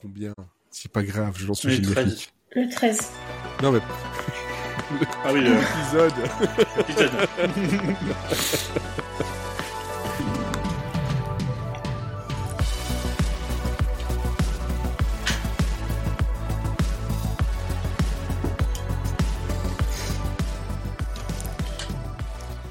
[0.00, 0.32] combien
[0.70, 1.94] C'est pas grave, je lance le Le générique.
[1.94, 2.28] 13.
[2.56, 3.10] Le 13.
[3.62, 3.80] Non mais
[5.24, 6.12] Ah oui, l'épisode.
[6.78, 7.10] l'épisode.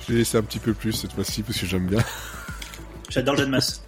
[0.02, 2.00] Je vais laisser un petit peu plus cette fois-ci parce que j'aime bien.
[3.10, 3.84] J'adore le jeu de masse.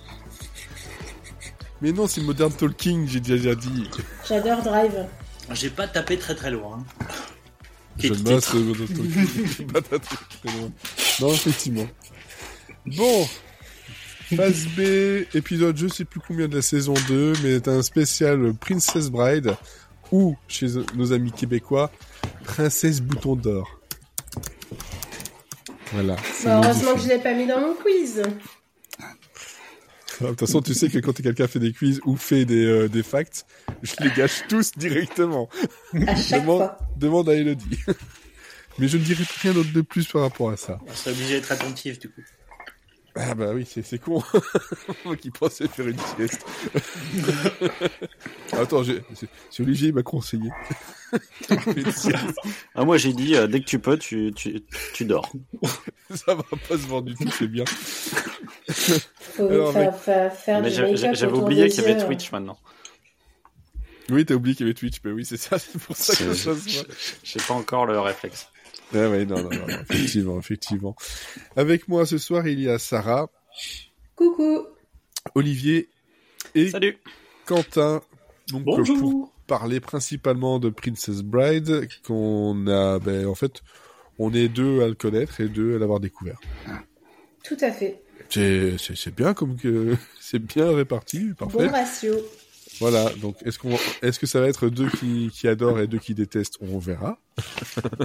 [1.81, 3.89] Mais non, c'est Modern Talking, j'ai déjà dit.
[4.27, 5.07] J'adore Drive.
[5.53, 6.83] J'ai pas tapé très très loin.
[7.97, 9.47] Je masse Modern Talking.
[9.57, 10.71] J'ai pas tatoué très loin.
[11.19, 11.87] Non, effectivement.
[12.85, 13.27] Bon.
[14.35, 18.53] Phase B, épisode je sais plus combien de la saison 2, mais c'est un spécial
[18.53, 19.57] Princess Bride,
[20.09, 21.91] ou, chez nos amis québécois,
[22.45, 23.79] Princesse Bouton d'Or.
[25.91, 26.15] Voilà.
[26.33, 28.21] c'est Bah, heureusement que je l'ai pas mis dans mon quiz.
[30.21, 32.87] De toute façon, tu sais que quand quelqu'un fait des quiz ou fait des, euh,
[32.87, 33.45] des facts,
[33.83, 35.49] je les gâche tous directement.
[36.07, 36.77] À chaque Demande, fois.
[36.97, 37.79] demande à Elodie.
[38.79, 40.79] Mais je ne dirai rien d'autre de plus par rapport à ça.
[40.87, 42.21] On serait obligé d'être attentif du coup.
[43.15, 44.23] Ah bah oui, c'est c'est con.
[45.05, 46.45] Moi qui pensais faire une sieste.
[48.53, 50.49] Attends, il m'a conseillé.
[52.73, 54.61] Ah, moi, j'ai dit, euh, dès que tu peux, tu, tu,
[54.93, 55.29] tu dors.
[56.15, 57.65] ça va pas se voir du tout, c'est bien.
[59.37, 62.05] J'avais oublié qu'il y avait.
[62.05, 62.57] Twitch maintenant.
[64.09, 66.33] Oui, t'as oublié qu'il y avait Twitch, mais oui, c'est ça, c'est pour ça que
[66.33, 66.83] C'est- ça se voit.
[67.23, 68.47] J'ai pas encore le réflexe.
[68.93, 70.95] Ouais, ouais, non, non, non, non, effectivement, effectivement.
[71.55, 73.29] Avec moi ce soir, il y a Sarah,
[74.15, 74.65] Coucou.
[75.35, 75.89] Olivier
[76.55, 76.97] et Salut
[77.45, 78.01] Quentin.
[78.49, 79.33] Donc, euh, pour Bonjour.
[79.47, 83.61] parler principalement de Princess Bride, qu'on a, ben, en fait,
[84.19, 86.39] on est deux à le connaître et deux à l'avoir découvert.
[87.43, 88.01] Tout à fait.
[88.29, 91.57] C'est bien comme que, c'est bien réparti, parfait.
[91.57, 92.13] Bon ratio.
[92.81, 93.09] Voilà.
[93.21, 96.13] Donc, est-ce qu'on, est-ce que ça va être deux qui, qui adorent et deux qui
[96.13, 96.57] détestent?
[96.61, 97.17] On verra.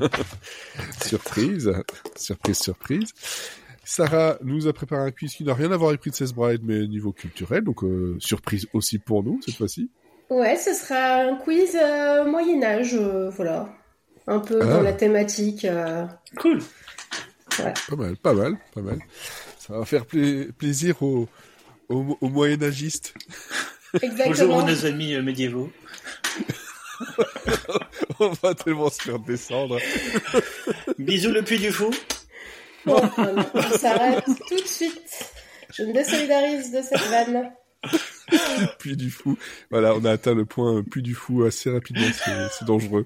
[1.04, 1.72] surprise.
[2.16, 3.10] Surprise, surprise.
[3.84, 6.86] Sarah nous a préparé un quiz qui n'a rien à voir avec Princess Bride, mais
[6.86, 9.90] niveau culturel, donc euh, surprise aussi pour nous cette fois-ci.
[10.28, 13.68] Ouais, ce sera un quiz euh, Moyen-Âge, euh, voilà.
[14.26, 14.66] Un peu Ah.
[14.66, 15.64] dans la thématique.
[15.64, 16.04] euh,
[16.36, 16.58] Cool.
[17.56, 18.98] Pas mal, pas mal, pas mal.
[19.60, 21.28] Ça va faire pla- plaisir aux,
[21.88, 23.14] aux, aux moyen-âgistes.
[23.94, 25.70] Bonjour nos amis euh, médiévaux.
[28.20, 29.78] On va tellement se faire descendre.
[30.98, 31.90] Bisous le puits du fou.
[32.84, 35.32] Bon, on s'arrête tout de suite.
[35.74, 37.50] Je me désolidarise de cette vanne.
[38.78, 39.36] Puis du fou.
[39.70, 42.06] Voilà, on a atteint le point euh, plus du fou assez rapidement.
[42.12, 43.04] C'est, c'est dangereux.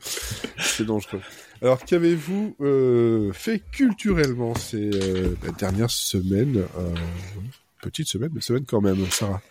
[0.59, 1.21] C'est dangereux.
[1.63, 6.95] Alors, qu'avez-vous euh, fait culturellement ces euh, la dernière semaine euh,
[7.83, 9.43] Petite semaine, mais semaine quand même, Sarah?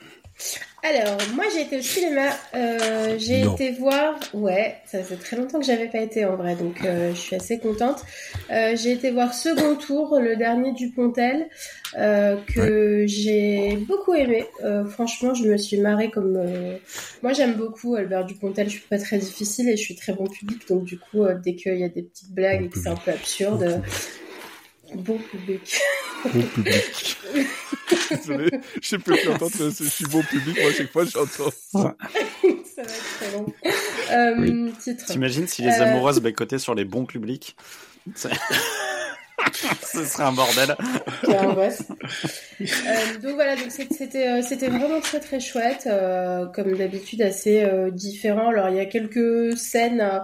[0.82, 3.54] Alors, moi j'ai été au cinéma, euh, j'ai Non.
[3.54, 7.14] été voir, ouais, ça fait très longtemps que j'avais pas été en vrai, donc euh,
[7.14, 8.02] je suis assez contente.
[8.50, 11.50] Euh, j'ai été voir Second Tour, le dernier du Pontel,
[11.98, 14.46] euh, que j'ai beaucoup aimé.
[14.64, 16.38] Euh, franchement, je me suis marrée comme...
[16.38, 16.78] euh,
[17.24, 20.28] Moi j'aime beaucoup Albert Dupontel, je suis pas très difficile et je suis très bon
[20.28, 22.88] public, donc du coup, euh, dès qu'il y a des petites blagues et que c'est
[22.88, 23.82] un peu absurde,
[24.96, 25.80] bon public.
[26.34, 27.18] Bon public.
[28.12, 28.50] Désolé,
[28.82, 30.58] je peux plus entendre que je suis bon public.
[30.62, 31.52] Moi, à chaque fois, j'entends ça.
[31.72, 33.46] ça va être très long.
[34.12, 35.06] Euh, Titre.
[35.06, 35.84] T'imagines si les Euh.
[35.84, 37.56] amoureuses bécotaient sur les bons publics?
[39.82, 40.76] Ce serait un bordel.
[41.28, 41.66] Euh,
[43.22, 47.90] donc voilà, donc c'était euh, c'était vraiment très très chouette, euh, comme d'habitude assez euh,
[47.90, 48.50] différent.
[48.50, 50.20] Alors il y a quelques scènes euh,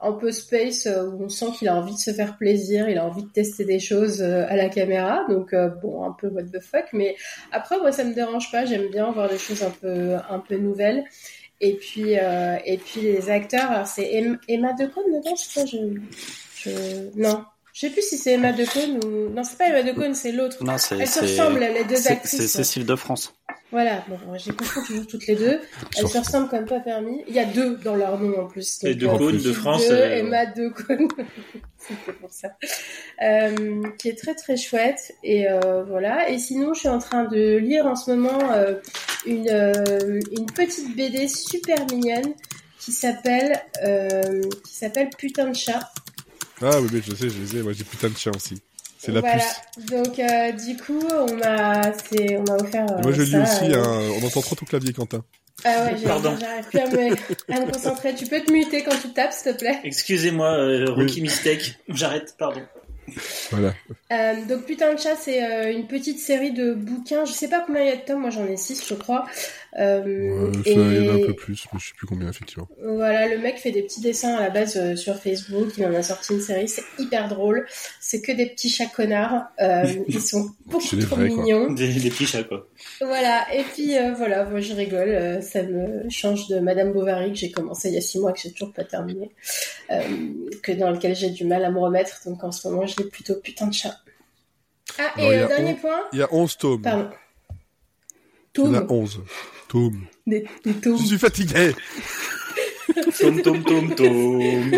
[0.00, 2.98] un peu space euh, où on sent qu'il a envie de se faire plaisir, il
[2.98, 6.28] a envie de tester des choses euh, à la caméra, donc euh, bon un peu
[6.28, 7.16] what the fuck, mais
[7.52, 10.56] après moi ça me dérange pas, j'aime bien voir des choses un peu un peu
[10.56, 11.04] nouvelles.
[11.60, 15.64] Et puis euh, et puis les acteurs, alors c'est Em- Emma Decaune dedans, je crois,
[15.64, 15.78] je,
[16.54, 17.44] je non.
[17.76, 20.64] Je sais plus si c'est Emma Decaune ou non, c'est pas Emma Decaune, c'est l'autre.
[20.64, 22.40] Non, c'est Elles se c'est- ressemblent, les deux c'est- actrices.
[22.40, 23.34] c'est Cécile de France.
[23.70, 25.60] Voilà, bon, j'ai compris toujours toutes les deux.
[25.98, 27.22] Elles se ressemblent comme pas permis.
[27.28, 28.78] Il y a deux dans leur nom en plus.
[28.84, 31.08] Et Donc, de euh, Cône, de France, deux, euh, Emma de Cône.
[31.76, 32.48] C'était pour ça.
[33.22, 35.12] Euh, qui est très très chouette.
[35.22, 36.30] Et euh, voilà.
[36.30, 38.76] Et sinon, je suis en train de lire en ce moment euh,
[39.26, 42.32] une, euh, une petite BD super mignonne
[42.78, 45.80] qui s'appelle euh, qui s'appelle Putain de chat.
[46.62, 47.62] Ah oui, mais je sais, je les ai.
[47.62, 48.60] Moi, j'ai putain de chien aussi.
[48.98, 49.36] C'est la voilà.
[49.76, 49.86] puce.
[49.90, 52.86] Donc euh, du coup, on m'a c'est on m'a offert.
[52.90, 53.72] euh, Moi, je lis ça, aussi.
[53.72, 55.22] euh, hein, on entend trop ton clavier, Quentin.
[55.64, 58.14] Ah ouais, j'arrive plus à me, à me concentrer.
[58.14, 59.80] Tu peux te muter quand tu tapes, s'il te plaît?
[59.84, 61.22] Excusez-moi, euh, rookie Oui.
[61.22, 61.76] mistake.
[61.88, 62.62] J'arrête, pardon.
[63.50, 63.72] Voilà.
[64.12, 67.24] Euh, donc Putain de chat, c'est euh, une petite série de bouquins.
[67.24, 69.26] Je sais pas combien il y a de tomes, moi j'en ai 6 je crois.
[69.78, 72.30] Euh, Ouais, ça, il y en a un peu plus, mais je sais plus combien,
[72.30, 72.66] effectivement.
[72.82, 75.68] Voilà, le mec fait des petits dessins à la base euh, sur Facebook.
[75.76, 77.66] Il en a sorti une série, c'est hyper drôle.
[78.00, 79.44] C'est que des petits chats connards.
[79.60, 81.72] Euh, ils sont beaucoup trop vrais, mignons.
[81.72, 82.66] Des, des petits chats, quoi.
[83.00, 85.08] Voilà, et puis euh, voilà, moi je rigole.
[85.08, 88.32] euh, ça me change de Madame Bovary que j'ai commencé il y a six mois
[88.32, 89.30] que j'ai toujours pas terminé,
[89.90, 90.00] euh,
[90.62, 92.20] que dans lequel j'ai du mal à me remettre.
[92.24, 93.96] Donc en ce moment, je l'ai plutôt putain de chat.
[94.98, 96.00] Ah, et dernier on- point.
[96.14, 96.80] Il y a 11 tomes.
[96.82, 97.10] Pardon.
[98.58, 98.90] Il y en a Toum.
[98.98, 99.20] 11.
[99.68, 100.06] Tomes.
[100.26, 100.98] Des, des tomes.
[100.98, 101.74] Je suis fatigué.
[103.20, 104.70] Tom, tom, tom, tom.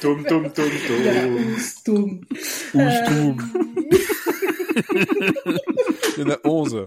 [0.00, 0.64] Tom, tom, tom,
[0.98, 1.36] Il y a tom.
[1.36, 2.20] 11 tomes.
[2.74, 3.34] 11 Euh.
[6.18, 6.86] Il y en a 11.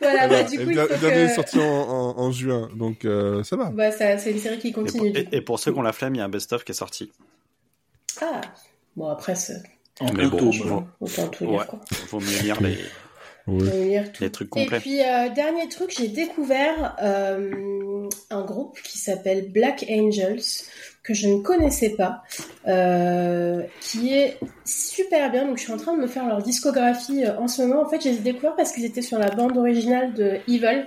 [0.00, 0.42] Voilà, bah, Voilà.
[0.44, 1.34] du Et coup, il faut dernier est que...
[1.34, 3.70] sorti en, en- en juin, donc euh, ça va.
[3.70, 5.12] Bah, ça, c'est une série qui Et pour, continue.
[5.12, 6.74] du et- pour ceux qui ont la flemme, il y a un best-of qui est
[6.74, 7.12] sorti.
[8.20, 8.40] Ah,
[8.96, 9.62] bon, après, c'est...
[10.00, 10.52] En Mais bon, tome.
[10.52, 10.86] je vois.
[11.00, 11.66] autant tout lire, Ouais.
[11.66, 11.80] quoi.
[12.10, 12.76] Vaut mieux lire les,
[13.48, 14.24] Lire tout.
[14.24, 14.80] les trucs Et complets.
[14.80, 20.42] puis, euh, dernier truc, j'ai découvert euh, un groupe qui s'appelle Black Angels,
[21.04, 22.22] que je ne connaissais pas,
[22.66, 25.46] euh, qui est super bien.
[25.46, 27.82] Donc, je suis en train de me faire leur discographie euh, en ce moment.
[27.82, 30.86] En fait, j'ai découvert parce qu'ils étaient sur la bande originale de Evil,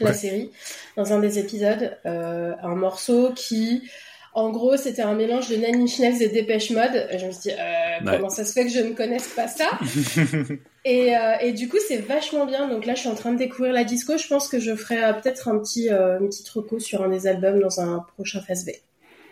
[0.00, 0.12] la Ouais.
[0.14, 0.50] série,
[0.96, 1.96] dans un des épisodes.
[2.06, 3.88] euh, un morceau qui...
[4.34, 7.08] En gros, c'était un mélange de Nine Inch Nails et Dépêche Mode.
[7.18, 8.16] Je me suis dit, euh, Ouais.
[8.16, 9.70] comment ça se fait que je ne connaisse pas ça
[10.84, 12.68] et, euh, et du coup, c'est vachement bien.
[12.68, 14.16] Donc là, je suis en train de découvrir la disco.
[14.16, 17.08] Je pense que je ferai euh, peut-être un petit, euh, une petite reco sur un
[17.08, 18.70] des albums dans un prochain phase B.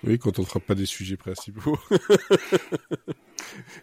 [0.02, 1.78] Oui, quand on ne fera pas des sujets principaux.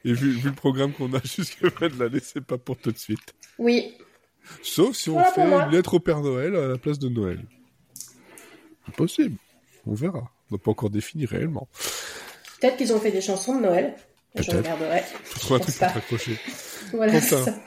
[0.05, 2.77] Et vu, vu le programme qu'on a jusqu'à la fin de l'année, c'est pas pour
[2.77, 3.33] tout de suite.
[3.57, 3.93] Oui,
[4.61, 7.39] Sauf si on Voilà fait une lettre au Père Noël à la place de Noël.
[8.85, 9.37] C'est possible.
[9.87, 10.29] On verra.
[10.53, 11.67] On n'a pas encore défini réellement.
[12.61, 13.95] peut-être qu'ils ont fait des chansons de Noël.
[14.35, 15.01] Je regarderai.
[15.39, 16.37] Trouver un truc pour t'accrocher.
[16.93, 17.59] Voilà, ça.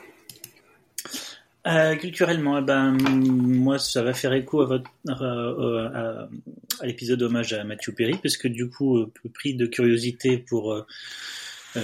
[1.67, 6.29] Euh, culturellement, eh ben, moi, ça va faire écho à, votre, euh, euh, à,
[6.81, 10.87] à l'épisode hommage à Matthew Perry, puisque du coup, euh, pris de curiosité pour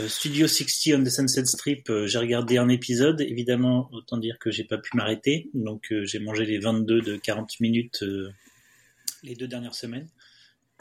[0.08, 3.20] Studio 60 on the Sunset Strip, euh, j'ai regardé un épisode.
[3.20, 7.16] Évidemment, autant dire que j'ai pas pu m'arrêter, donc euh, j'ai mangé les 22 de
[7.16, 8.32] 40 minutes euh,
[9.22, 10.08] les deux dernières semaines.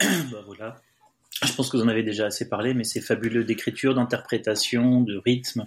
[0.00, 0.76] bah, voilà.
[1.44, 5.16] Je pense que vous en avez déjà assez parlé, mais c'est fabuleux d'écriture, d'interprétation, de
[5.16, 5.64] rythme,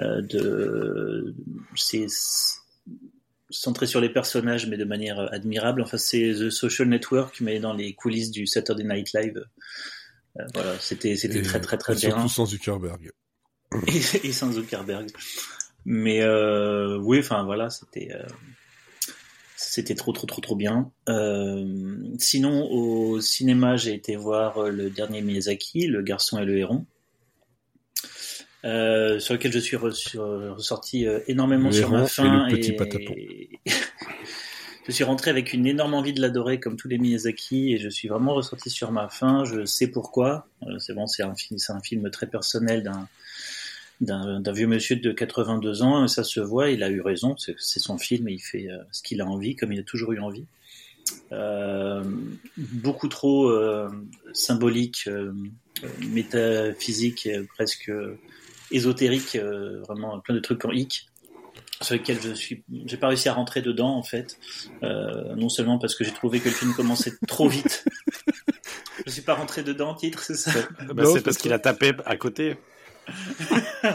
[0.00, 1.34] euh, de
[1.76, 2.06] c'est
[3.50, 5.82] centré sur les personnages, mais de manière euh, admirable.
[5.82, 9.44] Enfin, c'est The Social Network, mais dans les coulisses du Saturday Night Live.
[10.38, 13.12] Euh, voilà, c'était c'était très très très et bien Surtout sans Zuckerberg.
[13.86, 15.08] et, et sans Zuckerberg.
[15.84, 18.10] Mais euh, oui, enfin voilà, c'était
[19.74, 20.92] c'était trop trop trop trop bien.
[21.08, 21.66] Euh,
[22.20, 26.86] sinon, au cinéma, j'ai été voir euh, le dernier Miyazaki, Le Garçon et le Héron.
[28.64, 32.46] Euh, sur lequel je suis re- sur- ressorti énormément Le sur ma Héron et faim
[32.48, 32.72] le petit
[34.86, 37.88] je suis rentré avec une énorme envie de l'adorer comme tous les Miyazaki et je
[37.88, 39.44] suis vraiment ressorti sur ma faim.
[39.44, 40.46] Je sais pourquoi.
[40.78, 43.08] C'est bon, c'est un film, c'est un film très personnel d'un
[44.00, 46.08] d'un d'un vieux monsieur de 82 ans.
[46.08, 46.70] Ça se voit.
[46.70, 47.36] Il a eu raison.
[47.36, 49.84] C'est c'est son film et il fait euh, ce qu'il a envie, comme il a
[49.84, 50.46] toujours eu envie.
[51.32, 52.02] Euh,
[52.56, 53.88] beaucoup trop euh,
[54.32, 55.32] symbolique, euh,
[56.08, 58.18] métaphysique, presque euh,
[58.70, 61.08] ésotérique, euh, vraiment plein de trucs en hic
[61.80, 64.38] sur lesquels je suis, j'ai pas réussi à rentrer dedans en fait.
[64.82, 67.84] Euh, non seulement parce que j'ai trouvé que le film commençait trop vite.
[69.06, 70.50] je suis pas rentré dedans, titre, c'est ça?
[70.94, 72.56] Bah, c'est parce qu'il a tapé à côté.
[73.84, 73.90] Non,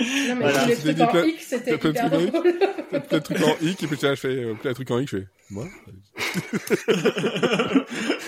[0.00, 0.74] mais Voilà.
[0.74, 2.30] trucs dit en plein- X, c'était hyper drôle.
[2.30, 4.90] Plein plein de trucs en hic, et puis là, je fais euh, plein de trucs
[4.90, 5.68] en hic, je fais, moi?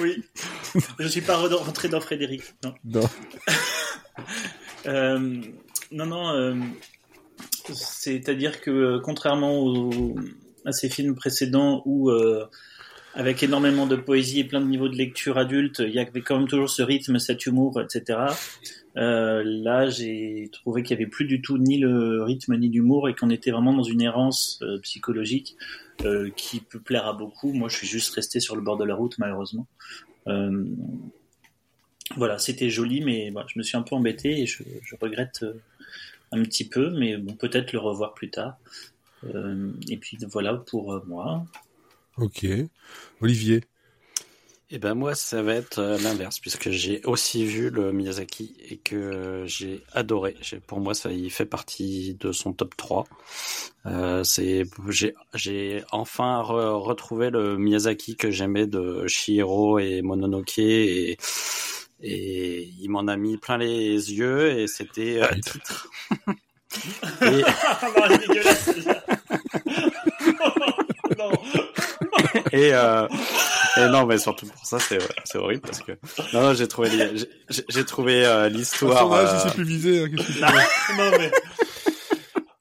[0.01, 0.23] oui.
[0.99, 2.43] Je suis pas re- rentré dans Frédéric.
[2.65, 2.75] Non.
[2.85, 3.09] Non.
[4.87, 5.19] Euh,
[5.91, 6.29] non, non.
[6.35, 6.55] euh,
[7.73, 10.15] C'est-à-dire que euh, contrairement aux-
[10.67, 12.45] à ces films précédents où euh,
[13.15, 16.39] avec énormément de poésie et plein de niveaux de lecture adulte, il y avait quand
[16.39, 18.19] même toujours ce rythme, cet humour, etc.
[18.97, 23.09] Euh, là, j'ai trouvé qu'il y avait plus du tout ni le rythme ni l'humour
[23.09, 25.57] et qu'on était vraiment dans une errance euh, psychologique
[26.05, 27.53] euh, qui peut plaire à beaucoup.
[27.53, 29.67] Moi, je suis juste resté sur le bord de la route, malheureusement.
[30.29, 30.65] Euh,
[32.17, 35.55] voilà, c'était joli, mais je me suis un peu embêté et je, je regrette euh,
[36.31, 38.59] un petit peu, mais bon, peut-être le revoir plus tard.
[39.89, 41.47] Et puis voilà pour moi.
[42.19, 42.47] Ok.
[43.23, 43.63] Olivier.
[44.75, 48.77] Et ben moi, ça va être euh, l'inverse, puisque j'ai aussi vu le Miyazaki et
[48.79, 50.35] que j'ai adoré.
[50.67, 53.05] Pour moi, ça y fait partie de son top 3.
[53.87, 60.59] Euh, c'est, j'ai, j'ai enfin re- retrouvé le Miyazaki que j'aimais de Shihiro et Mononoke
[60.59, 61.19] et,
[62.03, 65.89] et il m'en a mis plein les yeux et c'était euh, titre.
[67.23, 67.79] et, Ah,
[71.19, 71.31] non.
[72.53, 73.07] et, euh,
[73.81, 75.93] et non, mais surtout pour ça, c'est c'est horrible parce que
[76.33, 76.89] non, non j'ai trouvé
[77.49, 79.35] j'ai trouvé euh, l'histoire.
[79.35, 80.05] Il s'est plus visé.
[80.05, 80.41] Hein, qu'est-ce que
[80.99, 81.31] non mais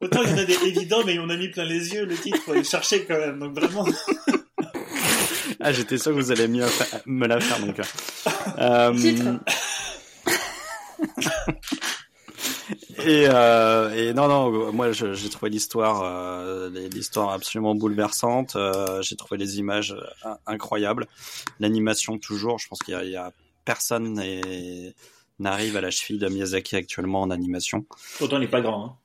[0.02, 2.16] autant il y en a des évidents, mais on a mis plein les yeux le
[2.16, 3.40] titre, faut aller chercher quand même.
[3.40, 3.86] Donc vraiment.
[5.60, 6.66] ah, j'étais sûr que vous allez mieux
[7.06, 7.80] me la faire donc.
[8.60, 9.40] Euh, Titre.
[13.06, 18.56] Et, euh, et non, non, moi j'ai trouvé l'histoire, euh, l'histoire absolument bouleversante.
[18.56, 19.96] Euh, j'ai trouvé les images
[20.46, 21.08] incroyables,
[21.60, 22.60] l'animation toujours.
[22.60, 23.32] Je pense qu'il y, y, a
[23.66, 24.22] personne
[25.40, 27.86] n'arrive à la cheville de Miyazaki actuellement en animation.
[28.18, 28.86] Pourtant, il n'est pas grand.
[28.86, 28.98] Hein.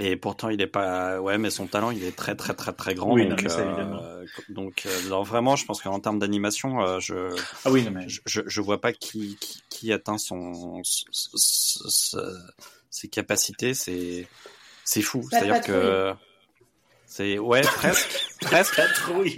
[0.00, 1.20] Et pourtant, il est pas.
[1.20, 3.12] Ouais, mais son talent, il est très, très, très, très grand.
[3.12, 4.00] Oui, donc, non, ça, évidemment.
[4.02, 4.88] euh, donc,
[5.22, 7.14] vraiment, je pense qu'en termes d'animation, euh, je,
[7.64, 8.08] ah oui, non, mais...
[8.08, 12.18] je, je, je vois pas qui, qui, qui atteint son, son
[12.94, 14.28] ses capacités, c'est
[14.84, 15.26] c'est fou.
[15.28, 16.14] C'est-à-dire que
[17.06, 18.80] c'est ouais presque presque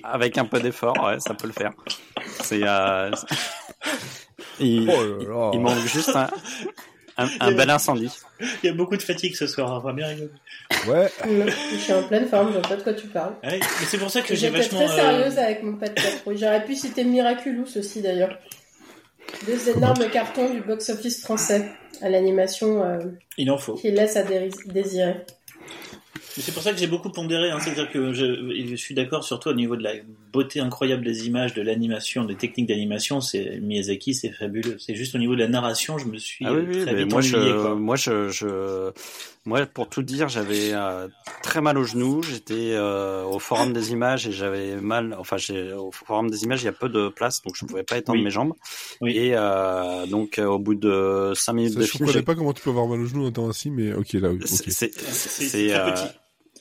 [0.04, 1.72] avec un peu d'effort, ouais, ça peut le faire.
[2.42, 3.10] C'est euh...
[4.60, 5.50] il, oh là là.
[5.54, 6.28] il manque juste un
[7.18, 8.10] un, un bel incendie.
[8.62, 10.30] Il y a beaucoup de fatigue ce soir, on va bien rigoler.
[10.86, 11.10] Ouais.
[11.72, 13.36] Je suis en pleine forme, je vois pas de quoi tu parles.
[13.42, 14.84] Ouais, mais c'est pour ça que j'ai J'étais vachement.
[14.84, 16.36] très sérieuse avec mon patrouille.
[16.36, 18.38] J'aurais pu citer Miraculous aussi d'ailleurs.
[19.46, 21.70] Deux énormes cartons du box-office français
[22.02, 22.98] à l'animation euh,
[23.38, 23.74] Il en faut.
[23.74, 25.16] qui laisse à dé- désirer.
[26.38, 27.50] C'est pour ça que j'ai beaucoup pondéré.
[27.50, 27.58] Hein.
[27.60, 29.92] C'est-à-dire que je, je suis d'accord surtout au niveau de la
[30.32, 33.22] beauté incroyable des images, de l'animation, des techniques d'animation.
[33.22, 34.76] C'est Miyazaki, c'est fabuleux.
[34.78, 37.04] C'est juste au niveau de la narration, je me suis Ah oui, oui, très mais
[37.04, 37.50] vite moi, ennuyé.
[37.52, 37.74] je, quoi.
[37.74, 38.90] moi, je, je,
[39.46, 41.08] moi, pour tout dire, j'avais euh,
[41.42, 42.22] très mal au genou.
[42.22, 45.16] J'étais euh, au forum des images et j'avais mal.
[45.18, 47.68] Enfin, j'ai au forum des images, il y a peu de place, donc je ne
[47.68, 48.24] pouvais pas étendre Oui.
[48.24, 48.52] mes jambes.
[49.00, 49.16] Oui.
[49.16, 52.24] Et euh, donc, euh, au bout de cinq minutes Ça, de je film, comprenais j'ai-
[52.24, 54.40] pas comment tu peux avoir mal au genou en étant assis, mais ok, là, oui.
[54.44, 54.72] c'est ok.
[54.72, 56.06] c'est- C'est c'est, très euh, petit.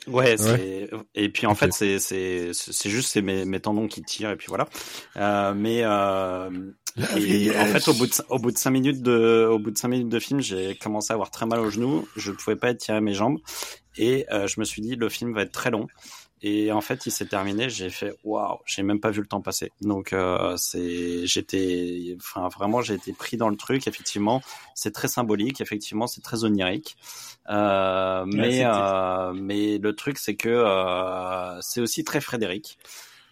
[0.07, 4.01] Ouais, c'est et puis en fait c'est c'est c'est juste c'est mes, mes tendons qui
[4.01, 4.67] tirent et puis voilà.
[5.17, 6.49] Euh, mais euh,
[7.17, 9.77] et en fait au bout de au bout de cinq minutes de au bout de
[9.77, 12.07] cinq minutes de film, j'ai commencé à avoir très mal au genou.
[12.15, 13.39] Je ne pouvais pas étirer mes jambes
[13.97, 15.87] et euh, je me suis dit le film va être très long.
[16.41, 17.69] Et en fait, il s'est terminé.
[17.69, 19.71] J'ai fait waouh, j'ai même pas vu le temps passer.
[19.81, 23.87] Donc euh, c'est j'étais enfin vraiment j'ai été pris dans le truc.
[23.87, 24.41] Effectivement,
[24.75, 25.59] c'est très symbolique.
[25.59, 26.97] Effectivement, c'est très onirique.
[27.49, 32.77] Euh, mais euh, mais le truc c'est que euh, c'est aussi très Frédéric.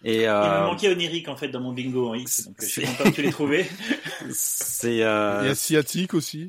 [0.06, 2.66] Et Il me euh, manquait Onirique en fait dans mon bingo en X, donc je
[2.66, 3.66] suis content que tu l'aies trouvé.
[4.30, 6.46] c'est Et euh, asiatique aussi.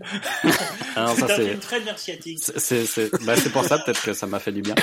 [0.97, 2.39] ah non, ça un c'est film très merciatique.
[2.41, 4.75] c'est c'est c'est bah, c'est pour ça peut-être que ça m'a fait du bien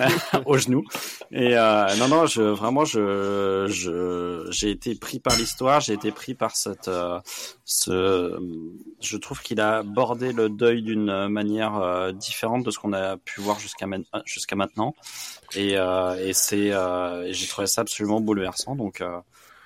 [0.46, 0.84] au genou.
[1.30, 6.10] Et euh, non non je vraiment je je j'ai été pris par l'histoire j'ai été
[6.12, 7.20] pris par cette euh,
[7.64, 8.38] ce
[9.00, 13.16] je trouve qu'il a abordé le deuil d'une manière euh, différente de ce qu'on a
[13.16, 13.86] pu voir jusqu'à
[14.24, 14.94] jusqu'à maintenant.
[15.54, 18.76] Et euh, et c'est euh, et j'ai trouvé ça absolument bouleversant.
[18.76, 19.18] Donc euh,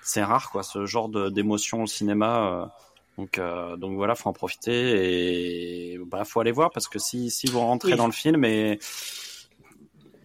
[0.02, 2.70] c'est rare quoi ce genre de d'émotion au cinéma
[3.16, 7.30] donc, euh, donc voilà, faut en profiter et bah faut aller voir parce que si
[7.30, 7.96] si vous rentrez Oui.
[7.96, 8.78] dans le film et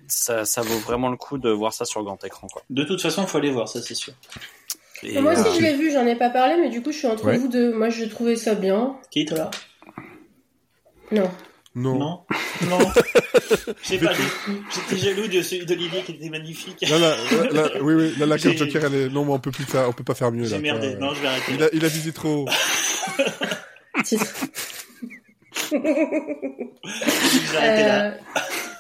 [0.10, 2.62] ça ça vaut vraiment le coup de voir ça sur grand écran quoi.
[2.70, 4.14] De toute façon, il faut aller voir, ça c'est sûr.
[5.04, 6.98] Et, Moi aussi euh, je l'ai vu, j'en ai pas parlé, mais du coup je
[6.98, 7.38] suis entre Ouais.
[7.38, 7.74] vous deux.
[7.74, 8.98] Moi j'ai trouvé ça bien.
[9.12, 9.50] Qui toi?
[11.12, 11.30] Non.
[11.76, 11.98] Non.
[12.00, 12.24] Non,
[12.70, 12.80] non.
[13.84, 16.82] Je sais pas, j'étais jaloux de celui d'Olivier qui était magnifique.
[16.82, 19.34] Là, là, là, là, oui, oui, là, la J'ai- carte Joker, elle est, non, mais
[19.34, 20.50] on peut plus faire, on peut pas faire mieux, là.
[20.50, 20.96] J'ai merdé.
[20.96, 21.52] Non, je vais arrêter.
[21.54, 22.46] Il a, il a visé trop.
[24.04, 24.26] Titre.
[25.72, 27.58] Je.
[27.58, 28.12] Euh,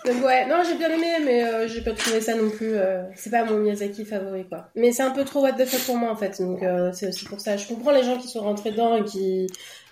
[0.06, 2.74] donc ouais, non, j'ai bien aimé, mais euh, j'ai pas trouvé ça non plus.
[2.75, 4.70] euh, c'est pas mon Miyazaki favori, quoi.
[4.75, 6.41] Mais c'est un peu trop what the fuck pour moi, en fait.
[6.41, 7.58] Donc euh, c'est aussi pour ça.
[7.58, 9.48] Je comprends les gens qui sont rentrés dedans et qui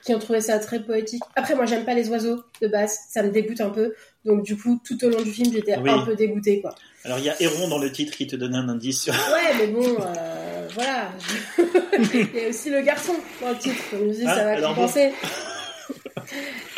[0.06, 1.22] qui ont trouvé ça très poétique.
[1.36, 2.98] Après, moi, j'aime pas les oiseaux de base.
[3.10, 3.94] Ça me dégoûte un peu.
[4.24, 5.90] Donc du coup, tout au long du film, j'étais Oui.
[5.90, 6.74] un peu dégoûtée, quoi.
[7.04, 9.14] Alors, il y a Héron dans le titre qui te donne un indice sur.
[9.14, 11.10] Ouais, mais bon, euh, voilà.
[12.14, 13.82] Il y a aussi le garçon dans le titre.
[13.94, 15.12] Je dis, Ah, ça va compenser.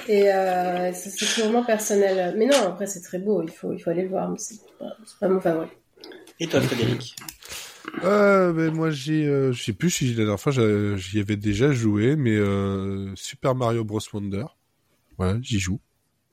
[0.08, 2.36] Et euh, c'est c'est purement personnel.
[2.38, 3.44] Mais non, après, c'est très beau.
[3.44, 4.30] Il faut, il faut aller le voir.
[4.30, 5.68] Mais c'est pas, c'est pas mon favori.
[6.40, 7.16] Et toi, Frédéric
[8.04, 11.72] Euh, ben, moi, j'ai, euh, je sais plus si la dernière fois, j'y avais déjà
[11.72, 14.00] joué, mais, euh, Super Mario Bros.
[14.14, 14.46] Wonder.
[15.18, 15.80] Voilà, j'y joue.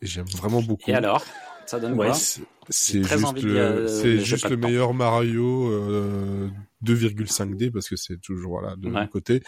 [0.02, 0.90] Et j'aime vraiment beaucoup.
[0.90, 1.24] Et alors,
[1.64, 4.68] ça donne Ouais, quoi C'est- C'est juste, le, c'est juste le le temps.
[4.68, 6.48] meilleur Mario euh,
[6.82, 9.02] 2,5D parce que c'est toujours voilà de Ouais.
[9.02, 9.40] mon côté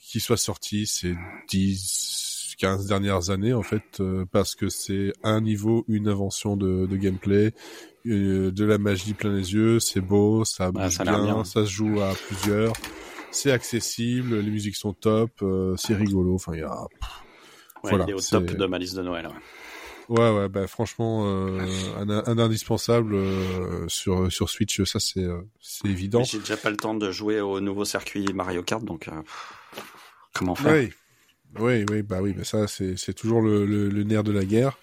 [0.00, 1.14] qui soit sorti ces
[1.48, 2.31] 10
[2.62, 6.96] 15 dernières années en fait euh, parce que c'est un niveau une invention de, de
[6.96, 7.52] gameplay
[8.06, 11.34] euh, de la magie plein les yeux c'est beau ça Ouais, bouge ça l'air bien,
[11.34, 11.44] bien.
[11.44, 12.74] ça se joue à plusieurs
[13.32, 16.86] c'est accessible les musiques sont top euh, c'est rigolo enfin il y a
[17.84, 19.26] Ouais, voilà, il est au top de ma liste de Noël.
[19.26, 19.32] ouais.
[20.08, 21.58] Ouais, ouais, bah franchement, euh,
[21.96, 25.26] un, un, indispensable euh, sur sur Switch, ça c'est
[25.60, 26.22] c'est évident.
[26.22, 29.12] J'ai déjà pas le temps de jouer au nouveau circuit Mario Kart, donc euh,
[30.34, 30.74] comment faire?
[30.74, 30.92] Oui,
[31.60, 34.44] oui, oui, bah oui, bah ça c'est c'est toujours le, le, le, nerf de la
[34.44, 34.78] guerre.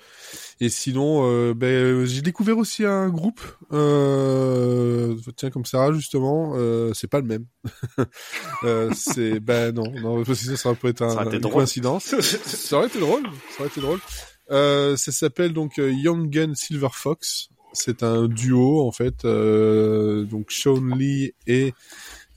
[0.62, 6.94] Et sinon, euh, ben j'ai découvert aussi un groupe, euh, tiens comme ça justement, euh,
[6.94, 7.46] c'est pas le même.
[8.64, 11.54] euh, c'est ben non, non parce que ça, ça peut être un, une drôle.
[11.54, 12.14] coïncidence.
[12.22, 14.00] ça aurait été drôle, ça aurait été drôle.
[14.52, 17.50] Euh, ça s'appelle donc Young Gun Silver Fox.
[17.74, 21.74] C'est un duo en fait, euh, donc Sean Lee et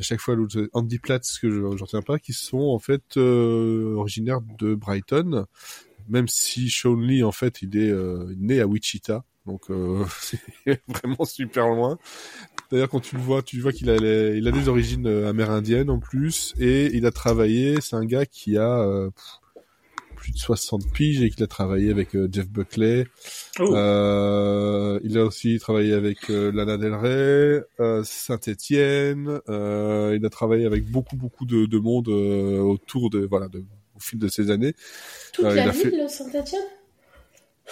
[0.03, 3.17] à chaque fois l'autre Andy Platt, ce que je retiens pas, qui sont en fait
[3.17, 5.47] euh, originaires de Brighton,
[6.09, 10.41] même si Sean Lee en fait il est euh, né à Wichita, donc euh, c'est
[10.89, 11.99] vraiment super loin.
[12.73, 15.89] D'ailleurs quand tu le vois, tu vois qu'il a les, il a des origines amérindiennes
[15.89, 17.81] en plus et il a travaillé.
[17.81, 19.41] C'est un gars qui a pff,
[20.23, 23.09] plus de 60 piges et qu'il a travaillé avec euh, Jeff Buckley.
[23.59, 23.75] Oh.
[23.75, 29.41] Euh, il a aussi travaillé avec euh, Lana Del Rey, euh, Saint-Étienne.
[29.49, 33.65] Euh, il a travaillé avec beaucoup beaucoup de, de monde autour de voilà de,
[33.97, 34.75] au fil de ces années.
[35.33, 36.09] Toute la ville fait...
[36.09, 36.63] Saint-Étienne?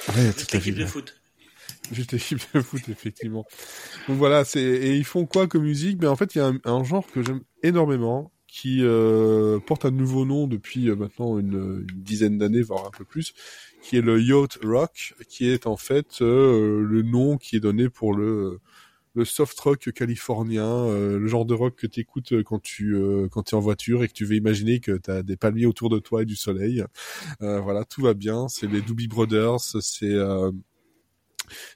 [0.08, 1.14] Ouais, toute ville de foot.
[1.92, 3.46] Juste équipe de foot, effectivement.
[4.08, 5.98] Donc voilà, c'est et ils font quoi comme musique?
[6.00, 9.58] Mais ben, en fait, il y a un, un genre que j'aime énormément, qui euh,
[9.60, 13.32] porte un nouveau nom depuis euh, maintenant une, une dizaine d'années, voire un peu plus,
[13.82, 17.88] qui est le yacht rock, qui est en fait euh, le nom qui est donné
[17.88, 18.60] pour le
[19.14, 23.28] le soft rock californien, euh, le genre de rock que tu écoutes quand tu euh,
[23.28, 25.90] quand es en voiture et que tu veux imaginer que tu as des palmiers autour
[25.90, 26.84] de toi et du soleil.
[27.42, 30.14] Euh, voilà, tout va bien, c'est les Doobie Brothers, c'est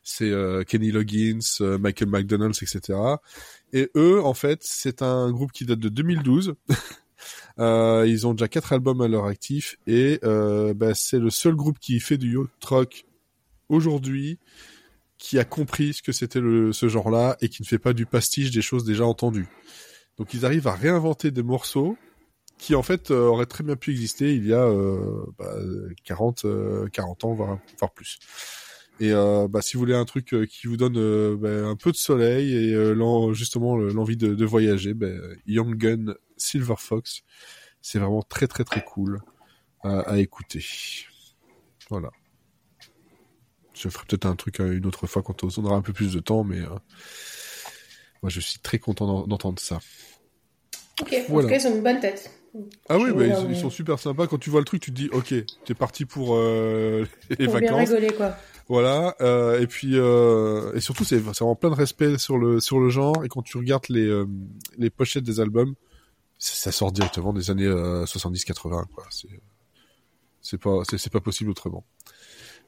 [0.02, 0.32] c'est
[0.66, 2.98] Kenny Loggins, Michael McDonald, etc.
[3.74, 6.54] Et eux, en fait, c'est un groupe qui date de 2012.
[7.58, 11.56] euh, ils ont déjà quatre albums à leur actif et euh, bah, c'est le seul
[11.56, 13.04] groupe qui fait du yacht rock
[13.68, 14.38] aujourd'hui
[15.18, 18.52] qui a compris ce que c'était ce genre-là et qui ne fait pas du pastiche
[18.52, 19.48] des choses déjà entendues.
[20.18, 21.96] Donc ils arrivent à réinventer des morceaux
[22.58, 25.52] qui en fait euh, auraient très bien pu exister il y a euh, bah,
[26.04, 26.46] 40,
[26.92, 28.20] 40 ans, voire plus.
[29.00, 31.74] Et euh, bah, si vous voulez un truc euh, qui vous donne euh, bah, un
[31.74, 35.08] peu de soleil et euh, justement l'envie de, de, voyager, bah,
[35.46, 37.22] Young Gun Silver Fox,
[37.82, 39.20] c'est vraiment très très très cool
[39.82, 40.64] à, à écouter.
[41.90, 42.10] Voilà.
[43.72, 46.20] Je ferai peut-être un truc une autre fois quand on aura un peu plus de
[46.20, 46.60] temps, mais
[48.22, 49.80] moi je suis très content d'entendre ça.
[51.00, 51.48] Ok, voilà.
[51.48, 52.30] en tout cas, ils ont une bonne tête.
[52.88, 54.28] Ah oui, bah, ils, ils, sont super sympas.
[54.28, 57.54] Quand tu vois le truc, tu te dis, ok, t'es parti pour euh, les pour
[57.54, 57.70] vacances.
[57.70, 58.36] Bien rigoler, quoi.
[58.66, 62.80] Voilà, euh, et puis euh, et surtout c'est vraiment plein de respect sur le sur
[62.80, 64.26] le genre et quand tu regardes les euh,
[64.78, 65.74] les pochettes des albums,
[66.38, 69.04] ça sort directement des années 70-80 quoi.
[69.10, 69.28] C'est
[70.40, 71.84] c'est pas c'est, c'est pas possible autrement.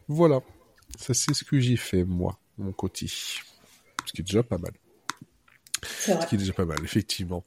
[0.07, 0.41] Voilà,
[0.99, 4.73] ça c'est ce que j'ai fait moi, mon côté, ce qui est déjà pas mal.
[6.07, 6.23] Vrai.
[6.23, 7.45] Ce qui est déjà pas mal, effectivement.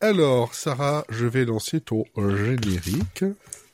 [0.00, 3.24] Alors, Sarah, je vais lancer ton générique.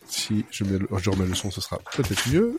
[0.08, 2.58] Si je, mets le, je remets le son, ce sera peut-être mieux.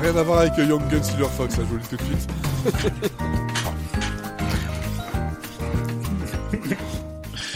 [0.00, 2.02] Rien à voir avec Young Gun Silver Fox, là, je vous le dis tout de
[2.02, 2.30] suite.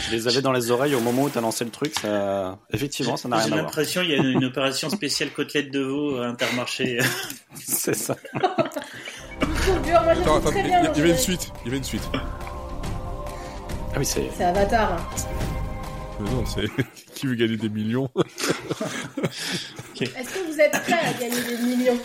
[0.07, 2.59] Je les avais dans les oreilles au moment où tu as lancé le truc, ça...
[2.71, 3.59] effectivement, ça n'a rien à voir.
[3.59, 6.99] J'ai l'impression qu'il y a une, opération spéciale côtelette de veau à Intermarché.
[7.55, 8.17] C'est ça.
[9.41, 11.51] attends, attends, il y, y avait une suite.
[11.63, 12.03] Il y avait une suite.
[13.95, 14.31] Ah oui, c'est.
[14.37, 15.11] C'est Avatar.
[16.21, 16.67] Mais non, c'est
[17.15, 18.09] qui veut gagner des millions?
[18.17, 20.05] okay.
[20.05, 21.99] Est-ce que vous êtes prêts à gagner des millions?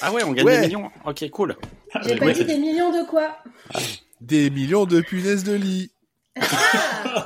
[0.00, 0.60] Ah ouais, on gagne ouais.
[0.60, 0.90] des millions.
[1.04, 1.56] Ok, cool.
[2.04, 2.32] J'ai pas ouais.
[2.32, 3.38] dit des millions de quoi
[4.20, 5.90] Des millions de punaises de lit.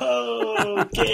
[0.01, 1.05] oh, ok.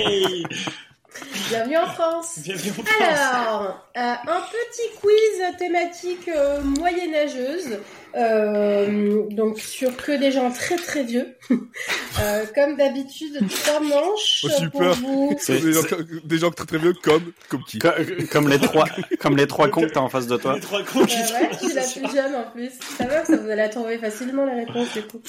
[1.49, 2.39] Bienvenue en France.
[2.39, 3.19] Bienvenue en France.
[3.19, 7.79] Alors, euh, un petit quiz thématique euh, moyenâgeuse.
[8.15, 11.27] Euh, donc sur que des gens très très vieux.
[11.51, 14.71] euh, comme d'habitude, trois manches oh, super.
[14.71, 15.35] pour vous.
[15.39, 15.81] C'est des, gens,
[16.23, 17.93] des gens très très vieux comme comme qui comme,
[18.31, 18.85] comme les trois
[19.19, 20.55] comme les trois cons que t'as en face de toi.
[20.55, 22.71] Les trois cons qui euh, ouais, suis la plus jeune en plus.
[22.97, 25.21] Ça va, ça vous allez la trouver facilement la réponse du coup.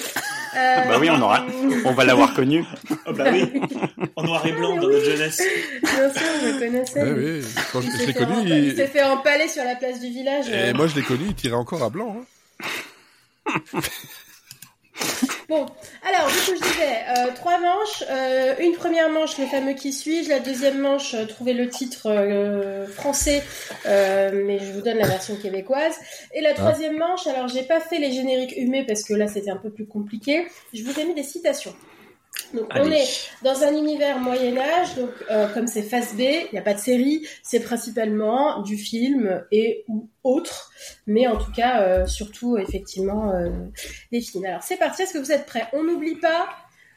[0.57, 0.89] Euh...
[0.89, 1.47] Bah oui, on aura,
[1.85, 2.65] on va l'avoir connu.
[3.07, 3.45] Oh bah oui,
[4.17, 4.95] en noir et blanc ah, dans oui.
[4.95, 5.43] notre jeunesse.
[5.83, 7.03] Bien sûr, je le connaissais.
[7.03, 10.09] Ouais, oui, quand je, l'ai connu, il, il s'est fait empaler sur la place du
[10.09, 10.49] village.
[10.49, 10.75] Et euh...
[10.75, 12.17] moi, je l'ai connu, il tirait encore à blanc.
[12.19, 12.25] Hein.
[15.49, 15.67] Bon,
[16.07, 19.93] alors du coup je disais euh, trois manches, euh, une première manche le fameux qui
[19.93, 23.43] suis-je, la deuxième manche euh, trouver le titre français,
[23.85, 25.97] mais je vous donne la version québécoise,
[26.35, 29.51] et la troisième manche, alors j'ai pas fait les génériques humés parce que là c'était
[29.51, 31.75] un peu plus compliqué, je vous ai mis des citations.
[32.55, 33.05] Donc on est
[33.43, 36.75] dans un univers Moyen Âge, donc euh, comme c'est phase B, il n'y a pas
[36.75, 40.71] de série, c'est principalement du film et ou autre,
[41.07, 43.49] mais en tout cas euh, surtout effectivement euh,
[44.11, 44.47] des films.
[44.47, 45.69] Alors c'est parti, est-ce que vous êtes prêts?
[45.73, 46.49] On n'oublie pas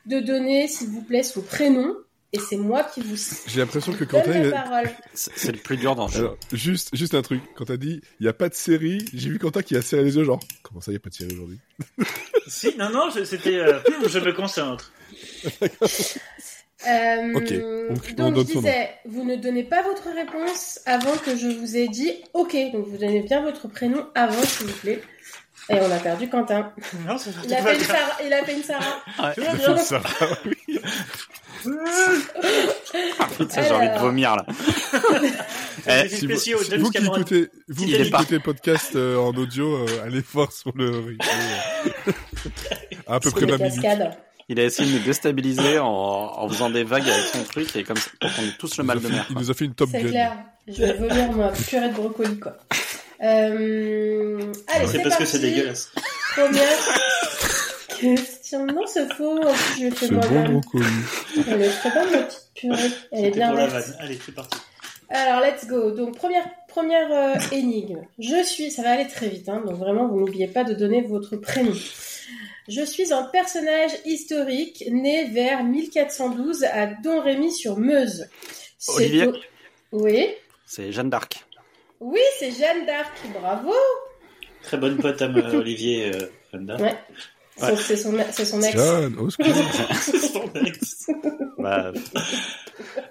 [0.06, 1.96] de donner s'il vous plaît son prénom
[2.36, 4.90] et c'est moi qui vous J'ai l'impression que a- parole.
[5.14, 6.20] C'est le plus dur dans le jeu.
[6.26, 7.42] Alors, juste, juste un truc.
[7.56, 10.04] Quand t'as dit, il y a pas de série, j'ai vu Quentin qui a serré
[10.04, 11.60] les yeux, genre, comment ça, il y a pas de série aujourd'hui?
[12.48, 13.58] Si, non, non, c'était.
[13.58, 14.92] euh, je me concentre.
[16.86, 21.34] Euh, Ok, donc, on donc je disais, vous ne donnez pas votre réponse avant que
[21.38, 22.58] je vous ai dit OK.
[22.74, 25.02] Donc vous donnez bien votre prénom avant, s'il vous plaît.
[25.70, 26.74] Et on a perdu Quentin.
[27.08, 28.18] Non, Il a fait une Sarah.
[28.26, 29.02] Il a fait une Sarah.
[29.38, 30.02] Il fait ça.
[33.38, 34.46] Putain, j'ai envie de vomir là.
[35.86, 40.04] C'est Si vous, si vous qui écoutez, vous qui écoutez podcast euh, en audio, euh,
[40.06, 42.14] allez voir sur le replay,
[43.08, 43.82] à peu près une 20 minutes.
[43.82, 44.18] cascade.
[44.50, 47.84] Il a essayé de nous déstabiliser en, en faisant des vagues avec son truc et
[47.84, 49.26] comme ça, qu'on ait tous le mal de mer.
[49.30, 49.42] Il quoi.
[49.44, 50.10] nous a fait une top C'est gun.
[50.10, 50.38] clair.
[50.68, 52.58] Je vais vomir ma purée de brocoli, quoi.
[53.22, 54.52] Euh...
[54.68, 55.26] Allez, C'est c'est parce que parti.
[55.28, 55.92] c'est dégueulasse.
[56.36, 56.78] Première
[58.00, 58.66] question.
[58.66, 59.38] Non, c'est faux.
[59.38, 60.52] En plus, je fait Ce bon moi-même.
[60.62, 60.86] brocoli.
[61.38, 62.92] Est très bonne, ma petite purée.
[63.12, 63.88] Elle est bien pour la verte.
[63.88, 63.96] vanne.
[64.00, 64.58] Allez, c'est parti.
[65.10, 65.92] Alors, let's go.
[65.92, 68.00] Donc, première, première euh, énigme.
[68.20, 71.02] Je suis, ça va aller très vite, hein, donc vraiment, vous n'oubliez pas de donner
[71.02, 71.74] votre prénom.
[72.70, 78.28] Je suis un personnage historique né vers 1412 à Domrémy-sur-Meuse.
[78.78, 79.28] C'est Olivier.
[79.28, 79.34] au-
[79.92, 80.30] Oui.
[80.66, 81.44] C'est Jeanne d'Arc.
[82.00, 83.12] Oui, c'est Jeanne d'Arc.
[83.34, 83.74] Bravo.
[84.64, 86.78] Très bonne pote à euh, Olivier euh, Fonda.
[86.78, 86.96] Ouais.
[87.58, 88.76] C'est- C'est son, c'est son ex.
[88.76, 89.30] John, au.
[89.30, 91.08] C'est son ex.
[91.60, 91.92] Bah,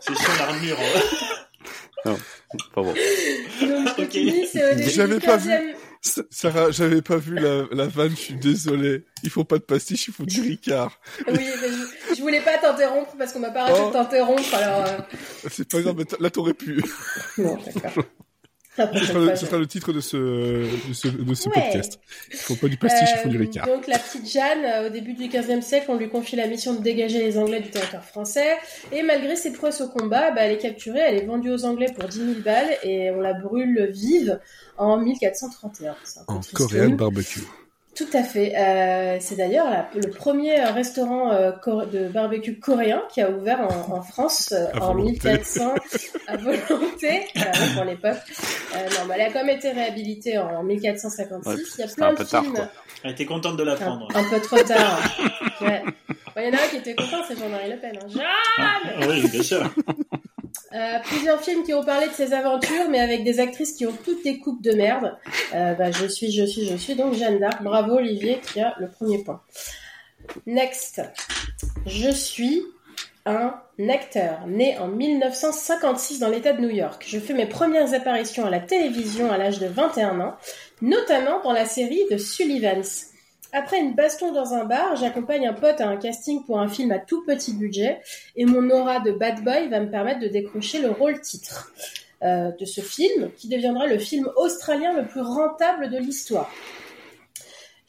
[0.01, 0.77] C'est son armure.
[2.75, 2.93] pas bon.
[2.93, 4.11] Donc, je Ok.
[4.77, 5.51] du pas vu.
[6.05, 6.25] 15e.
[6.31, 9.05] Sarah, j'avais pas vu la, la vanne, je suis désolé.
[9.23, 10.99] Il faut pas de pastiche, il faut du Ricard.
[11.29, 13.89] Oui, mais je, je voulais pas t'interrompre parce qu'on m'a pas arrêté Oh.
[13.89, 14.85] de t'interrompre, alors...
[14.87, 16.83] euh, C'est pas grave, mais là t'aurais pu.
[17.39, 18.05] Non, d'accord.
[18.75, 21.55] Ce sera, le, ce je- sera le titre de ce, de ce, de ce Ouais.
[21.55, 22.01] podcast.
[22.31, 23.67] Il faut pas du pastiche, il faut du Euh, Ricard.
[23.67, 26.73] Donc la petite Jeanne, euh, au début du XVe siècle, on lui confie la mission
[26.75, 28.57] de dégager les Anglais du territoire français.
[28.91, 31.93] Et malgré ses prouesses au combat, bah, elle est capturée, elle est vendue aux Anglais
[31.95, 34.41] pour 10 000 balles et on la brûle vive
[34.79, 35.95] en 1431.
[36.05, 36.67] C'est un peu En tristoun.
[36.69, 37.41] Korean barbecue.
[37.95, 38.55] Tout à fait.
[38.57, 43.31] Euh, c'est d'ailleurs la- le premier euh, restaurant euh, cor- de barbecue coréen qui a
[43.31, 45.29] ouvert en, en France euh, en volonté.
[45.33, 45.75] 1400
[46.27, 47.27] à volonté.
[47.37, 48.19] Voilà, oui, pour l'époque.
[48.75, 51.47] Euh, non, mais elle a quand même été réhabilitée en 1456.
[51.47, 52.53] Ouais, Il y a plein un de peu films.
[52.55, 52.69] quoi.
[53.05, 54.09] Elle était contente de Un, l'apprendre.
[54.15, 54.99] un peu trop tard.
[55.61, 55.83] Ouais.
[56.35, 57.93] Bon, Il y en a un qui était content, c'est Jean-Marie Le Pen.
[58.03, 58.07] hein.
[58.09, 58.23] Jean
[58.59, 59.71] Ah, oui, bien sûr.
[60.75, 63.97] Euh, plusieurs films qui ont parlé de ses aventures, mais avec des actrices qui ont
[64.05, 65.17] toutes des coupes de merde.
[65.55, 67.63] Euh, bah, je suis, je suis, je suis donc Jeanne d'Arc.
[67.63, 69.43] Bravo Olivier qui a le premier point.
[70.47, 71.03] Next.
[71.87, 72.63] Je suis
[73.27, 73.55] un
[73.91, 77.05] acteur né en 1956 dans l'État de New York.
[77.07, 80.37] Je fais mes premières apparitions à la télévision à l'âge de 21 ans,
[80.81, 83.12] notamment dans la série de Sullivans.
[83.55, 86.91] Après une baston dans un bar, j'accompagne un pote à un casting pour un film
[86.91, 88.01] à tout petit budget
[88.35, 91.71] et mon aura de bad boy va me permettre de décrocher le rôle titre
[92.23, 96.51] euh, de ce film qui deviendra le film australien le plus rentable de l'histoire.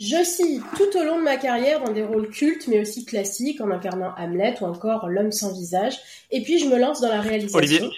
[0.02, 3.62] Je scie tout au long de ma carrière dans des rôles cultes mais aussi classiques
[3.62, 5.98] en incarnant Hamlet ou encore L'homme sans visage
[6.30, 7.58] et puis je me lance dans la réalisation.
[7.58, 7.90] Olivier.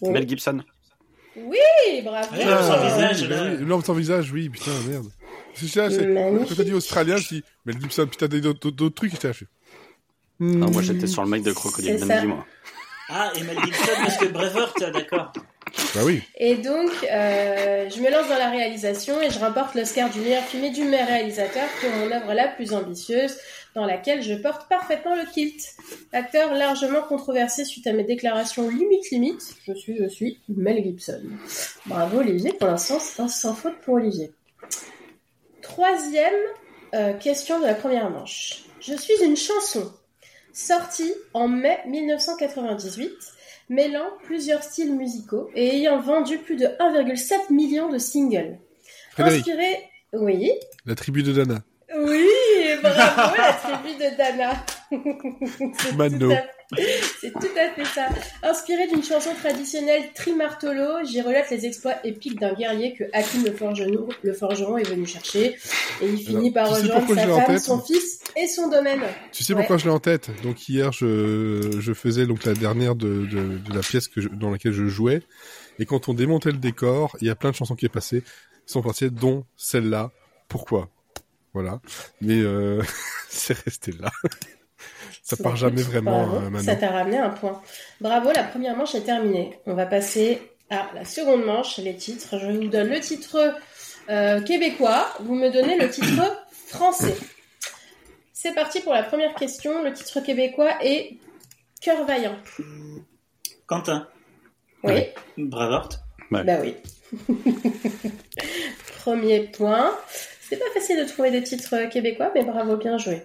[0.00, 0.10] Oui.
[0.10, 0.60] Mel Gibson.
[1.36, 1.58] Oui,
[2.04, 2.36] bravo.
[2.36, 5.06] Ouais, L'homme sans Ah, visage, oui, L'homme sans visage, oui, putain, merde.
[5.54, 5.88] C'est ça.
[5.88, 9.46] Quand t'as dit australien, je dis, mais Gibson, putain, t'as dit d'autres trucs, j'étais fais,
[10.40, 12.46] Non, moi hmm, j'étais sur le mec de Crocodile Dundee, moi.
[13.08, 15.32] Ah, et Mel Gibson, parce que Braveheart, d'accord.
[15.94, 16.22] Bah oui.
[16.36, 20.42] Et donc, euh, je me lance dans la réalisation et je remporte l'Oscar du meilleur
[20.42, 23.36] film et du meilleur réalisateur pour mon œuvre la plus ambitieuse,
[23.74, 25.74] dans laquelle je porte parfaitement le kilt.
[26.12, 31.22] Acteur largement controversé suite à mes déclarations limite limite, je suis, je suis Mel Gibson.
[31.86, 34.32] Bravo Olivier, pour l'instant c'est un sans faute pour Olivier.
[35.64, 36.32] Troisième
[36.94, 38.64] euh, question de la première manche.
[38.80, 39.92] Je suis une chanson
[40.52, 43.10] sortie en mai 1998
[43.70, 48.58] mêlant plusieurs styles musicaux et ayant vendu plus de 1,7 million de singles.
[49.10, 49.78] Frédéric, Inspiré...
[50.12, 50.52] Oui.
[50.86, 51.62] la tribu de Dana.
[51.96, 52.28] Oui,
[52.82, 54.64] bravo, la tribu de Dana.
[55.96, 56.28] Mano.
[56.28, 56.44] tout à-
[57.20, 58.08] C'est tout à fait ça.
[58.42, 63.52] Inspiré d'une chanson traditionnelle Trimartolo, j'y relate les exploits épiques d'un guerrier que Hakim le
[63.52, 65.56] forgeron, le forgeron est venu chercher.
[66.00, 69.02] Et il finit Alors, par rejoindre sa femme, son fils et son domaine.
[69.32, 69.60] Tu sais Ouais.
[69.60, 70.30] pourquoi je l'ai en tête?
[70.42, 74.28] Donc hier, je, je faisais donc la dernière de, de, de la pièce que je-
[74.28, 75.22] dans laquelle je jouais.
[75.78, 78.22] Et quand on démontait le décor, il y a plein de chansons qui est passées,
[78.66, 80.10] qui sont passées, dont celle-là.
[80.48, 80.88] Pourquoi?
[81.52, 81.80] Voilà.
[82.20, 82.82] Mais euh,
[83.28, 84.10] c'est resté là.
[85.24, 86.64] Ça part jamais vraiment, Bravo, euh, Manon.
[86.64, 87.62] ça t'a ramené un point.
[88.00, 89.58] Bravo, la première manche est terminée.
[89.64, 92.38] On va passer à la seconde manche, les titres.
[92.38, 93.54] Je vous donne le titre
[94.10, 97.16] euh, québécois, vous me donnez le titre français.
[98.34, 99.82] C'est parti pour la première question.
[99.82, 101.16] Le titre québécois est
[101.80, 102.36] Cœur vaillant.
[103.66, 104.06] Quentin,
[104.82, 105.04] Oui,
[105.38, 106.00] Braveheart.
[106.30, 106.44] Ouais.
[106.44, 106.74] bah oui.
[109.00, 109.96] Premier point.
[110.42, 113.22] C'est pas facile de trouver des titres québécois, mais bravo, bien joué.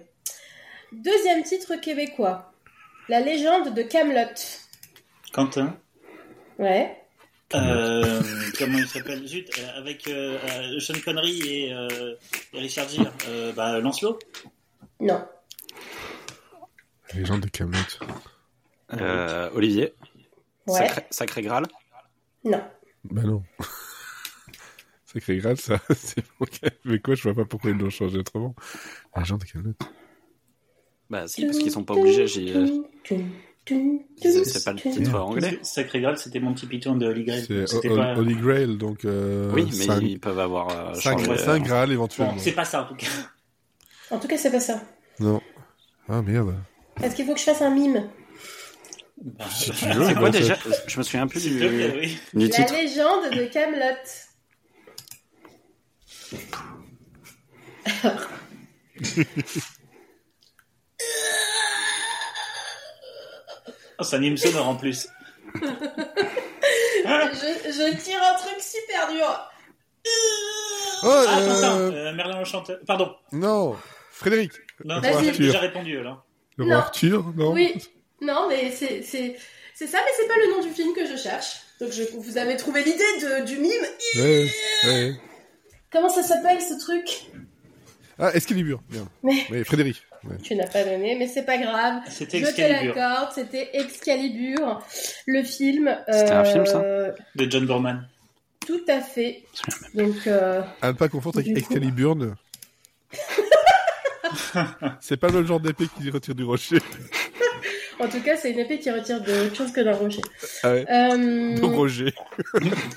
[0.92, 2.52] Deuxième titre québécois.
[3.08, 4.34] La légende de Camelot.
[5.32, 5.76] Quentin.
[6.58, 6.96] Ouais.
[7.54, 8.20] Euh,
[8.58, 9.26] comment il s'appelle?
[9.26, 12.14] Zut, euh, avec euh, euh, Sean Connery et, euh,
[12.52, 13.12] et Richard Gere.
[13.28, 14.18] Euh, bah, Lancelot.
[15.00, 15.26] Non.
[17.14, 17.78] Les gens de Camelot.
[18.92, 19.94] Euh, Olivier,
[20.66, 20.78] Ouais.
[20.86, 21.64] sacré, sacré Graal.
[22.44, 22.62] Non.
[23.04, 23.42] Bah non.
[25.06, 26.60] Sacré Graal, ça, c'est ok.
[26.84, 28.54] Mais quoi, je vois pas pourquoi ils l'ont changé autrement.
[29.16, 29.74] Les gens de Camelot.
[31.10, 32.28] Bah si, parce qu'ils sont pas obligés.
[32.28, 32.82] j'ai, euh,
[33.66, 35.58] C'est pas le titre anglais.
[35.62, 37.44] Sacré Graal, c'était mon petit Python de Holy Grail.
[37.46, 37.88] C'est.
[37.88, 42.38] Holy Grail, donc euh, Oui, mais ils peuvent avoir euh, euh, Graal éventuellement.
[42.38, 43.06] C'est pas ça en tout cas.
[44.12, 44.80] En tout cas, c'est pas ça.
[45.18, 45.40] Non.
[46.08, 46.54] Ah merde.
[47.02, 48.08] Est-ce qu'il faut que je fasse un mime
[49.22, 52.18] Bah, C'est bah, quoi déjà Je me souviens plus du, oui.
[52.34, 53.96] du La légende de Camelot.
[64.04, 65.08] C'est un hymne sonore en plus.
[65.54, 65.60] je,
[67.72, 69.50] je tire un truc super dur.
[71.02, 72.78] Oh, Ah, Quentin, euh, euh, Merlin l'Enchanteur.
[72.86, 73.14] Pardon.
[73.32, 73.76] non.
[74.12, 74.52] Frédéric.
[74.84, 75.24] Non, Vas-y.
[75.26, 76.22] j'ai déjà répondu là.
[76.56, 76.74] Le Non.
[76.74, 77.74] roi Arthur, non Oui.
[78.20, 79.36] Non, mais c'est c'est
[79.74, 81.60] c'est ça, mais c'est pas le nom du film que je cherche.
[81.80, 83.72] Donc je, vous avez trouvé l'idée de- du mime.
[84.16, 84.46] Ouais,
[84.84, 85.14] ouais.
[85.90, 87.30] Comment ça s'appelle ce truc?
[88.18, 88.82] Ah, Excalibur.
[88.90, 89.08] Bien.
[89.22, 90.02] Mais- Oui, Frédéric.
[90.24, 90.36] Ouais.
[90.42, 92.02] Tu n'as pas donné, mais c'est pas grave.
[92.08, 94.80] C'était Je te Excalibur l'accorde, c'était Excalibur,
[95.26, 95.96] le film.
[96.10, 98.06] C'était un film, ça euh, de John Borman.
[98.66, 99.42] Tout à fait.
[99.94, 101.58] Donc, euh, À ne pas confondre avec Du coup.
[101.60, 102.16] Excalibur.
[102.16, 102.32] ne-
[105.00, 106.78] c'est pas le genre d'épée qui retire du rocher.
[107.98, 110.20] en tout cas, c'est une épée qui retire de autre chose que d'un rocher.
[110.62, 110.84] Ah ouais.
[110.90, 112.12] Euh, Donc Roger.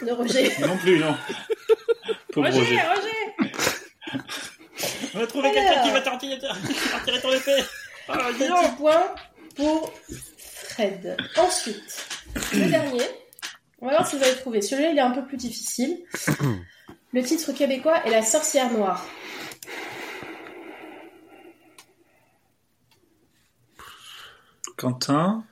[0.05, 0.51] de rocher.
[0.61, 1.15] Non plus, non.
[2.33, 2.81] Pauvre Roger, Roger.
[3.39, 3.49] Roger
[5.15, 5.63] On va trouver Alors.
[5.63, 7.63] quelqu'un qui va t'en tirer ton épée.
[8.09, 8.37] Oh, donc.
[8.37, 9.15] Petit point
[9.55, 9.93] pour
[10.37, 11.17] Fred.
[11.37, 12.05] Ensuite,
[12.53, 13.03] le dernier.
[13.79, 14.61] On va voir si vous allez trouver.
[14.61, 16.03] Celui-là, il est un peu plus difficile.
[17.13, 19.05] Le titre québécois est La sorcière noire.
[24.77, 25.43] Quentin.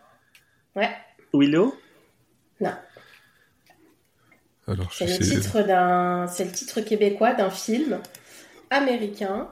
[0.75, 0.89] Ouais.
[1.33, 1.75] Willow.
[2.59, 2.73] Non.
[4.67, 5.39] Alors, je C'est le sais.
[5.39, 7.99] titre d'un, c'est le titre québécois d'un film
[8.71, 9.49] américain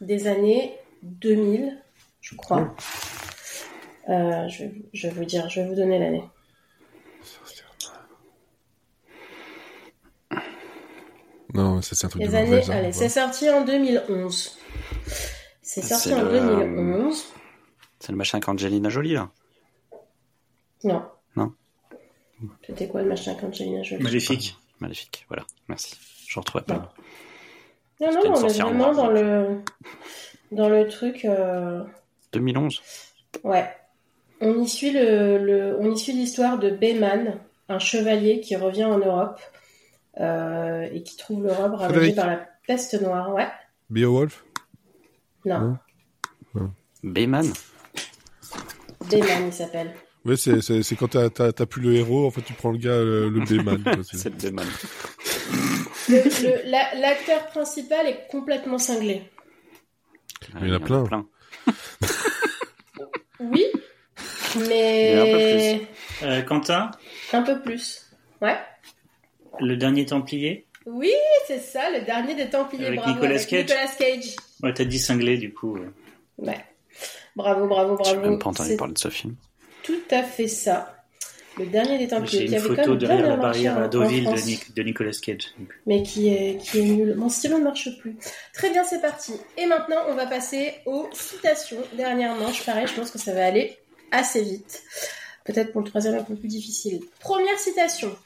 [0.00, 1.80] des années 2000,
[2.20, 2.74] je crois.
[4.08, 6.24] Euh, je, vais- je vais vous dire, je vais vous donner l'année.
[11.54, 14.58] Non, c'est un truc Les de années, allez, c'est sorti en 2011.
[15.60, 17.24] C'est sorti C'est en le- 2011.
[18.00, 19.30] C'est le machin avec Angelina Jolie, là.
[20.84, 21.04] Non.
[21.36, 21.52] Non.
[22.66, 24.02] C'était quoi le machin qu'Angelina Jolie?
[24.02, 24.56] Maléfique.
[24.80, 25.44] Maléfique, voilà.
[25.68, 25.94] Merci.
[26.26, 26.74] Je retrouvais pas.
[26.74, 26.88] Non.
[28.02, 29.14] Non, non, on est vraiment dans donc.
[29.14, 29.46] le,
[30.50, 31.24] dans le truc.
[31.24, 31.82] euh,
[32.32, 32.82] 2011.
[33.44, 33.68] Ouais.
[34.40, 37.38] On y suit le, le- on y suit l'histoire de Bayman,
[37.68, 39.40] un chevalier qui revient en Europe
[40.20, 42.16] euh, et qui trouve l'Europe ravagée Frédéric.
[42.16, 43.32] par la peste noire.
[43.34, 43.46] Ouais.
[43.88, 44.44] Beowulf?
[45.44, 45.78] Non.
[46.54, 46.70] Non.
[47.04, 47.44] Bayman?
[49.10, 49.92] Bayman, il s'appelle.
[50.24, 50.60] Ouais, c'est,
[50.96, 53.82] quand t'as, plus le héros, en fait, tu prends le gars, le, le Bayman.
[54.02, 54.64] C'est le Bayman.
[56.08, 59.22] La- L'acteur principal est complètement cinglé.
[60.60, 61.26] Il y en a plein.
[63.40, 63.64] Oui,
[64.56, 65.86] Mais mais
[66.22, 66.90] Euh, Quentin.
[67.32, 68.10] un peu plus.
[68.40, 68.56] Ouais.
[69.60, 70.66] Le dernier Templier.
[70.86, 71.12] Oui,
[71.46, 72.86] c'est ça, le dernier des Templiers.
[72.86, 73.60] Avec bravo, Nicolas avec Cage.
[73.62, 74.36] Nicolas Cage.
[74.62, 75.78] Ouais, t'as dit cinglé du coup.
[76.38, 76.64] Ouais.
[77.36, 78.30] Bravo, bravo, J'ai bravo.
[78.30, 79.36] même pas entendu parler de ce film.
[79.82, 81.01] tout à fait ça.
[81.58, 83.88] Le dernier des Templiers J'ai qui une avait quand photo derrière la barrière à en
[83.88, 85.54] Deauville de, France, Nic- de Nicolas Cage.
[85.86, 87.14] Mais qui est, qui est nul.
[87.14, 88.16] Mon stylo ne marche plus.
[88.54, 89.34] Très bien, c'est parti.
[89.58, 91.76] Et maintenant, on va passer aux citations.
[91.94, 93.76] Dernière manche, pareil, je pense que ça va aller
[94.10, 94.82] assez vite.
[95.44, 97.00] Peut-être pour le troisième un peu plus difficile.
[97.20, 98.16] Première citation.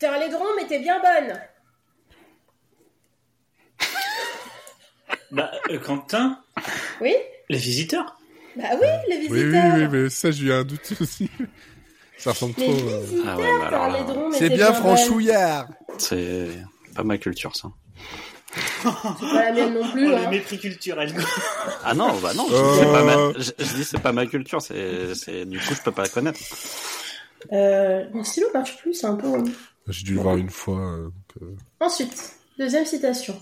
[0.00, 1.38] Terre les drômes était bien bonne.
[5.30, 6.42] Bah, euh, Quentin,
[7.00, 7.14] Oui
[7.48, 8.18] les visiteurs.
[8.56, 9.74] Bah oui, les Oui, oui, visiteurs.
[9.76, 11.30] oui, mais ça, j'ai eu un doute aussi.
[12.22, 12.64] Ça ressemble trop.
[12.70, 13.22] euh.
[13.26, 15.66] Ah ouais, bah alors là, C'est bien franchouillard
[15.98, 16.48] C'est
[16.94, 17.68] pas ma culture, ça.
[18.54, 18.82] C'est
[19.32, 20.08] pas la mienne non plus.
[20.12, 20.24] Oh, hein.
[20.24, 21.14] le mépris culturel.
[21.84, 22.72] Ah non, bah non, je, Euh.
[22.74, 25.74] dis, c'est pas ma, je, je dis c'est pas ma culture, c'est, c'est, du coup
[25.74, 26.38] je peux pas la connaître.
[27.52, 29.28] Euh, mon stylo marche plus, c'est un peu.
[29.88, 30.78] J'ai dû le voir une fois.
[30.78, 33.36] euh, donc, euh, Ensuite, deuxième citation.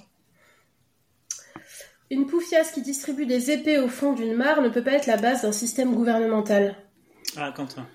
[2.11, 5.17] Une poufiasse qui distribue des épées au fond d'une mare ne peut pas être la
[5.17, 6.75] base d'un système gouvernemental.
[7.37, 7.87] Ah, Quentin.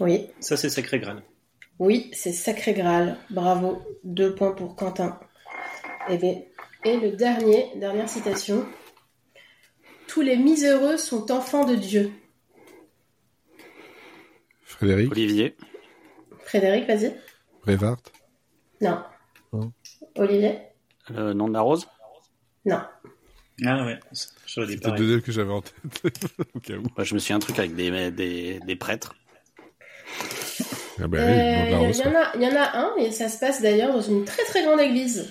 [0.00, 1.22] Oui, Ça, c'est Sacré Graal.
[1.78, 3.16] oui, c'est sacré Graal.
[3.30, 3.82] Bravo.
[4.04, 5.18] Deux points pour Quentin.
[6.08, 6.40] Et, bien,
[6.84, 8.64] et le dernier, dernière citation.
[10.06, 12.12] Tous les misheureux sont enfants de Dieu.
[14.62, 15.56] Frédéric, Olivier,
[16.44, 17.14] Frédéric, vas-y.
[17.62, 17.98] Brevard.
[18.80, 19.02] Non.
[20.16, 20.58] Olivier
[21.10, 21.88] le nom de la rose
[22.66, 22.80] Non.
[23.66, 25.74] Ah ouais, C'était deuxième que j'avais en tête.
[26.54, 26.82] Au cas où.
[26.96, 29.14] Bah, Je me suis un truc avec des, des, des prêtres.
[31.00, 33.62] Ah Euh, Il y, en a- il y en a un, et ça se passe
[33.62, 35.28] d'ailleurs dans une très très grande église.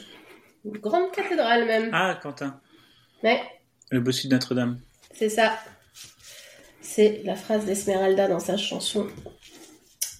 [0.65, 1.89] Une grande cathédrale même.
[1.93, 2.59] Ah, Quentin.
[3.23, 3.41] Ouais,
[3.91, 4.79] Le bossu de Notre-Dame.
[5.13, 5.57] c'est ça.
[6.81, 9.07] C'est la phrase d'Esmeralda dans sa chanson.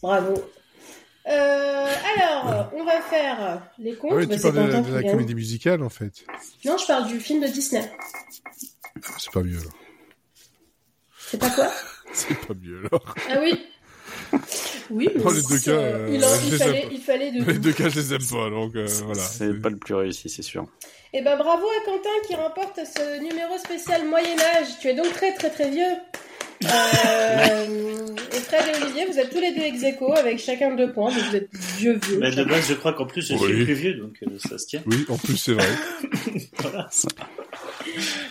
[0.01, 0.33] Bravo.
[1.27, 4.11] Euh, alors, on va faire les comptes.
[4.13, 4.55] Ah oui, Bah, tu parles
[4.85, 5.11] de, la gagne.
[5.11, 6.23] comédie musicale en fait.
[6.65, 7.89] Non, je parle du film de Disney.
[9.17, 9.73] C'est pas mieux alors.
[11.19, 11.71] C'est pas quoi?
[12.13, 13.15] C'est pas mieux alors.
[13.29, 13.65] Ah oui
[14.89, 17.73] Oui, mais les deux cas, euh, il, en- il fallait, il fallait de Les deux
[17.73, 19.21] cas, je les aime pas donc euh, voilà.
[19.21, 20.65] C'est pas le plus réussi, c'est sûr.
[21.13, 24.67] Et ben bravo à Quentin qui remporte ce numéro spécial Moyen Âge.
[24.81, 25.83] Tu es donc très très très vieux.
[26.63, 26.67] Euh,
[28.33, 31.11] et Fred et Olivier, vous êtes tous les deux ex aequo avec chacun deux points,
[31.13, 32.19] donc vous êtes vieux vieux.
[32.19, 33.63] Bah, de base, je crois qu'en plus, je suis Oui.
[33.65, 34.81] plus vieux, donc euh, ça se tient.
[34.87, 35.67] Oui, en plus c'est vrai.
[36.59, 36.89] Voilà.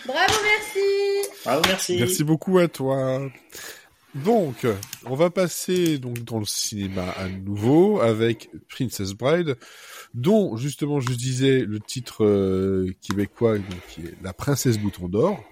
[0.05, 1.29] Bravo, merci.
[1.45, 1.97] Bravo, merci.
[1.97, 3.21] Merci beaucoup à toi.
[4.15, 4.65] Donc,
[5.05, 9.57] on va passer donc dans le cinéma à nouveau avec Princess Bride,
[10.13, 15.43] dont justement je disais le titre euh, québécois donc, qui est La Princesse Bouton d'Or.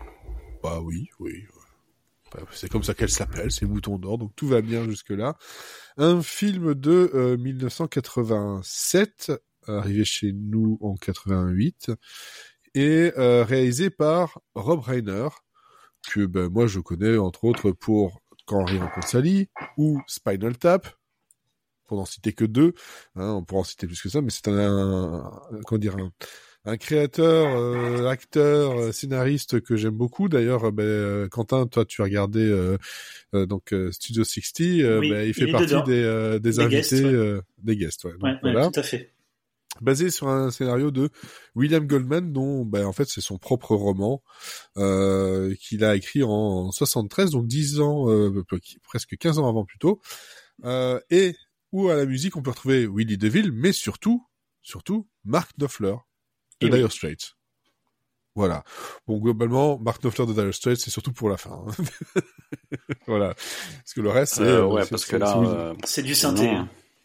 [0.63, 1.43] Bah oui, oui.
[2.33, 5.37] Bah, C'est comme ça qu'elle s'appelle, c'est Bouton d'Or, donc tout va bien jusque là.
[5.97, 9.31] Un film de euh, 1987,
[9.67, 11.91] arrivé chez nous en 88,
[12.73, 15.27] et euh, réalisé par Rob Reiner,
[16.09, 20.88] que ben, moi je connais entre autres pour Quand Henri rencontre Sally ou Spinal Tap,
[21.88, 22.73] pour n'en citer que deux.
[23.15, 26.12] Hein, on pourra en citer plus que ça, mais c'est un, un- comment dire un,
[26.65, 30.27] un créateur, euh, acteur, euh, scénariste que j'aime beaucoup.
[30.27, 32.77] D'ailleurs, euh, ben, Quentin, toi, tu as regardé euh,
[33.36, 34.62] euh, donc Studio 60.
[34.81, 37.39] euh, Oui, ben, il fait partie des, des, Des invités, guests, ouais.
[37.60, 38.03] des guests.
[38.05, 38.12] Ouais.
[38.13, 39.13] Donc, Ouais, ouais, voilà tout à fait.
[39.81, 41.09] Basé sur un scénario de
[41.55, 44.23] William Goldman, dont ben, en fait c'est son propre roman
[44.77, 48.43] euh, qu'il a écrit en 73, donc 10 ans, euh,
[48.83, 50.01] presque 15 ans avant plutôt,
[50.63, 51.35] euh, et
[51.71, 54.25] où à la musique on peut retrouver Willie DeVille, mais surtout,
[54.61, 55.95] surtout Mark Knopfler
[56.61, 56.77] de Et oui.
[56.79, 57.33] Dire Straits.
[58.38, 58.63] Voilà.
[59.07, 61.63] Bon, globalement, Mark Knopfler de Dire Straits, c'est surtout pour la fin.
[61.67, 62.21] hein.
[63.07, 63.33] voilà.
[63.33, 64.41] Parce que le reste, c'est...
[64.43, 66.49] Euh, euh, ouais, c'est- parce que là, euh, C'est du synthé.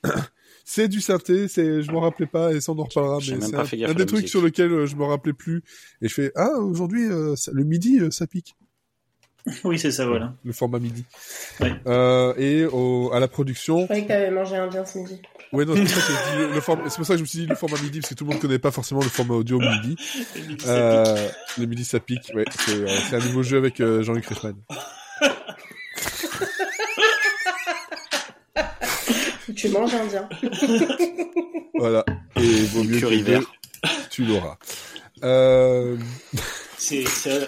[0.73, 3.57] C'est du synthé, c'est, je m'en rappelais pas, et ça on en reparlera, mais c'est
[3.85, 4.29] un, des trucs musique.
[4.29, 5.65] sur lequel euh, je me rappelais plus.
[6.01, 8.55] Et je fais, ah, aujourd'hui, euh, ça- le midi, euh, ça pique.
[9.65, 10.35] Oui, c'est ça, voilà.
[10.45, 11.05] Le format midi.
[11.61, 11.73] Ouais.
[11.89, 15.21] Euh, et au, à la production, Je croyais que t'avais mangé un bien ce midi.
[15.53, 17.19] ouais, non, c'est pour, ça que je dis le, le form- c'est pour ça que
[17.19, 19.01] je me suis dit le format midi, parce que tout le monde connaît pas forcément
[19.01, 19.97] le format audio midi.
[20.69, 21.29] Euh,
[21.59, 22.45] le midi, ça pique, ouais.
[22.65, 24.55] C'est, euh, c'est un nouveau jeu avec euh, Jean-Luc Reichmann.
[29.61, 30.29] Tu manges indien.
[31.75, 32.05] Voilà.
[32.37, 33.47] Et vaut mieux que deux,
[34.11, 34.59] tu l'auras.
[35.23, 35.97] Euh,
[36.79, 37.05] C'est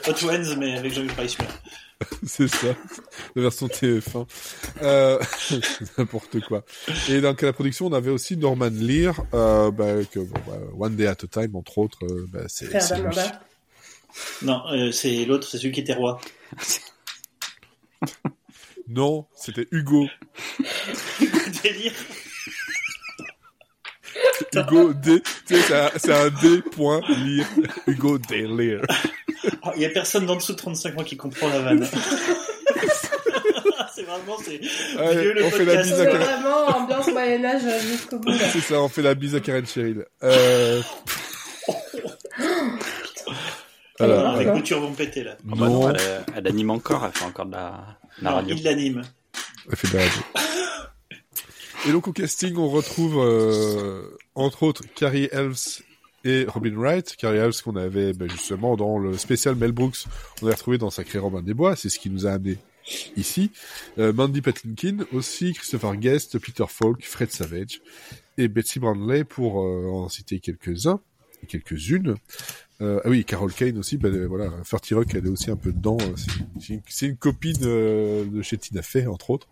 [0.09, 1.48] Hot Ones, mais avec Jean-Luc Reichmann.
[2.27, 2.68] C'est ça,
[3.35, 4.27] la version TF1.
[4.83, 5.18] Euh,
[5.98, 6.64] n'importe quoi.
[7.09, 10.59] Et donc à la production, on avait aussi Norman Lear, euh, bah, que, bon, bah,
[10.79, 12.70] One Day at a Time, entre autres, euh, bah, c'est.
[14.42, 16.20] Non, euh, c'est l'autre, c'est celui qui était roi.
[18.94, 20.07] Non, c'était Hugo.
[21.62, 21.92] Délire.
[24.55, 25.22] Hugo D.
[25.46, 25.62] Tu sais,
[25.96, 26.61] c'est un, un D.
[26.72, 27.46] Point Lear.
[27.87, 28.42] Hugo D.
[28.46, 28.83] Lear.
[29.64, 31.88] Oh, Il y a personne d'en dessous de 35 ans qui comprend la vanne.
[33.94, 34.61] c'est vraiment, c'est
[34.98, 36.20] Allez, le on fait la bise C'est à Karen.
[36.22, 38.33] vraiment ambiance Moyen-Âge jusqu'au bout.
[38.33, 40.04] C'est ça, on fait la bise à Karen Cheryl.
[40.23, 40.83] Euh...
[44.00, 44.52] Alors, Voilà, les non.
[44.54, 45.37] coutures vont péter là.
[45.44, 48.56] Bah non, Non, elle, euh, elle anime encore, elle fait encore de la Non, radio.
[48.56, 49.02] il l'anime.
[49.71, 50.23] Elle fait de la radio.
[51.88, 54.02] Et donc au casting, on retrouve euh,
[54.37, 55.83] entre autres Carrie Elves
[56.25, 57.17] et Robin Wright.
[57.17, 60.04] Carrie Elves qu'on avait ben, justement dans le spécial Mel Brooks,
[60.40, 62.58] on l'a retrouvé dans Sacré Robin des Bois, c'est ce qui nous a amené
[63.17, 63.50] ici.
[63.98, 67.81] Euh, Mandy Patinkin aussi, Christopher Guest, Peter Falk, Fred Savage
[68.38, 71.00] et Betsy Brownley pour euh, en citer quelques-uns.
[71.48, 72.17] quelques-unes.
[72.83, 75.56] Euh, ah oui, Carol Kane aussi, bah, euh, voilà, Ferty Rock, elle est aussi un
[75.56, 75.98] peu dedans.
[76.58, 79.48] C'est une, copine euh, de chez Tina entre autres.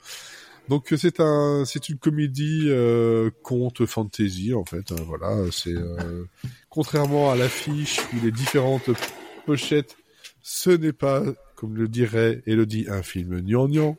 [0.68, 4.93] Donc c'est un, c'est une comédie euh, conte fantasy en fait.
[4.93, 6.24] Hein, voilà, c'est euh,
[6.68, 8.91] contrairement à l'affiche ou les différentes
[9.47, 9.97] pochettes,
[10.43, 11.24] ce n'est pas,
[11.57, 13.97] comme le dirait Elodie, un film gnangnan.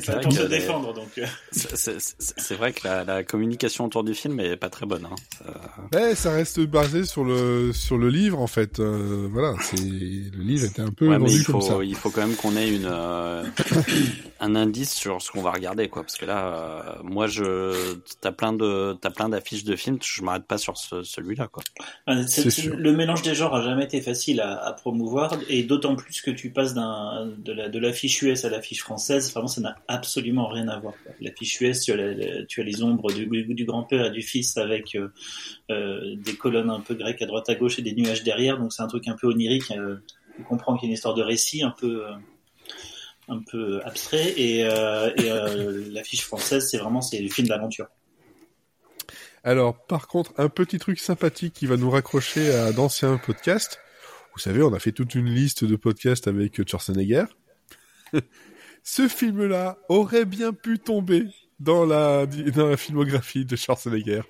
[0.00, 1.18] C'est pour se défendre, donc.
[1.18, 1.26] euh.
[1.52, 5.06] C'est vrai que la, la, communication autour du film est pas très bonne.
[5.06, 5.14] Hein.
[5.92, 5.98] Ça...
[5.98, 8.80] Ouais, ça reste basé sur le sur le livre en fait.
[8.80, 11.78] Euh, voilà, c'est le livre était un peu ouais, vendu il faut, comme ça.
[11.82, 13.44] Il faut quand même qu'on ait une euh,
[14.40, 16.02] un indice sur ce qu'on va regarder, quoi.
[16.02, 16.46] Parce que là,
[16.98, 20.76] euh, moi, je t'as plein de t'as plein d'affiches de films, je m'arrête pas sur
[20.76, 21.62] ce, celui-là, quoi.
[22.06, 22.76] C'est- C'est c'est- sûr.
[22.76, 26.30] le mélange des genres a jamais été facile à, à promouvoir et d'autant plus que
[26.30, 30.46] tu passes d'un de la de l'affiche US à l'affiche française, vraiment ça n'a absolument
[30.48, 30.94] rien à voir.
[31.04, 31.12] quoi.
[31.20, 34.22] L'affiche US, tu as, la- la- tu as les ombres du, du grand-père et du
[34.22, 35.08] fils avec euh,
[35.70, 38.72] euh, des colonnes un peu grecques à droite à gauche et des nuages derrière, donc
[38.72, 39.70] c'est un truc un peu onirique.
[39.72, 39.96] Euh,
[40.36, 42.12] tu comprends qu'il y a une histoire de récit un peu euh,
[43.28, 47.86] un peu abstrait et, euh, et euh, l'affiche française, c'est vraiment c'est le film d'aventure.
[49.44, 53.78] Alors, par contre, un petit truc sympathique qui va nous raccrocher à d'anciens podcasts.
[54.34, 57.24] Vous savez, on a fait toute une liste de podcasts avec Schwarzenegger.
[58.82, 61.24] Ce film-là aurait bien pu tomber
[61.60, 64.22] dans la, dans la filmographie de Schwarzenegger.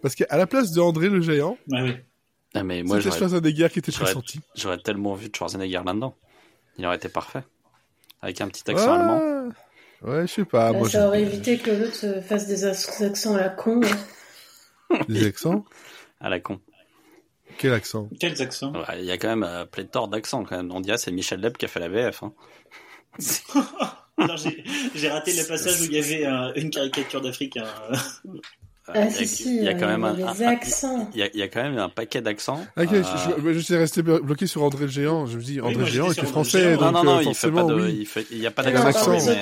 [0.00, 1.94] Parce qu'à la place de André le Géant, Ouais, oui.
[2.54, 3.92] Ah, mais moi, c'était j'aurais Schwarzenegger qui était
[4.54, 6.16] j'aurais- tellement vu de Schwarzenegger là-dedans.
[6.78, 7.44] Il aurait été parfait.
[8.22, 9.50] Avec un petit accent allemand.
[10.02, 10.72] Ouais, je sais pas.
[10.72, 13.80] Là, moi, ça j'ai- aurait évité que l'autre se fasse des accents à la con.
[14.90, 14.98] hein.
[15.08, 15.64] Des accents?
[16.20, 16.60] À la con.
[17.58, 18.08] Quel accent?
[18.20, 18.72] Quels accents?
[18.72, 20.70] Ouais, Il y a quand même euh, pléthore d'accents, quand même.
[20.72, 22.22] On dirait c'est Michel Leb qui a fait la VF.
[22.22, 22.32] Hein.
[24.18, 27.64] Alors, j'ai raté le passage où il y avait euh, une caricature d'Africain.
[27.90, 27.96] Euh,
[28.88, 31.08] Ah, il y a- si, si, il y a euh, quand même un, accents.
[31.14, 32.66] il y a, il y a quand même un paquet d'accents.
[32.76, 35.26] Ah, Ok, Euh, je, je, je suis resté blo- bloqué sur André le Géant.
[35.26, 36.80] Je me dis, André moi, le Géant était français, Géant.
[36.80, 37.96] donc non, non, non, euh, il fait de, oui.
[38.00, 39.40] il fait, il y a pas d'accent mais,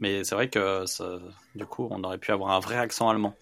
[0.00, 1.18] mais c'est vrai que ça,
[1.54, 3.34] du coup, on aurait pu avoir un vrai accent allemand.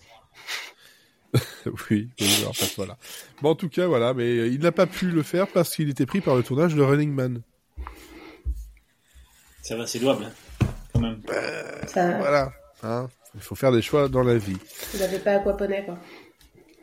[1.66, 2.97] Oui, oui, alors, enfin, voilà.
[3.41, 5.89] Bon, en tout cas, voilà, mais euh, il n'a pas pu le faire parce qu'il
[5.89, 7.41] était pris par le tournage de Running Man.
[9.62, 11.23] Ça va, c'est louable, hein, quand même.
[11.87, 12.53] Ça, Voilà,
[12.83, 13.09] hein.
[13.35, 14.57] Il faut faire des choix dans la vie.
[14.95, 15.99] il n'avait pas aquaponé, quoi.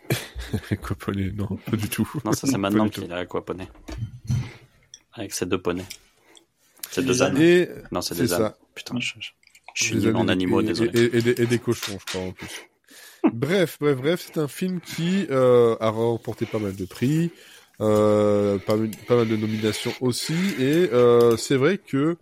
[0.82, 2.10] Coponnet, non, pas du tout.
[2.26, 3.68] Non, ça c'est maintenant qu'il a aquaponé.
[5.14, 5.86] Avec ses deux poneys.
[6.90, 7.38] Ses deux ânes.
[7.40, 8.54] Et Non, c'est des ânes.
[8.74, 9.30] Putain, je, je-
[9.76, 11.00] je suis nul en animaux, et, désolé.
[11.00, 12.50] Et, et des, et des cochons, je crois, en plus.
[13.34, 17.32] bref, bref, bref, c'est un film qui euh, a remporté pas mal de prix,
[17.82, 22.18] euh, pas, mal- pas mal de nominations aussi, et euh, c'est vrai que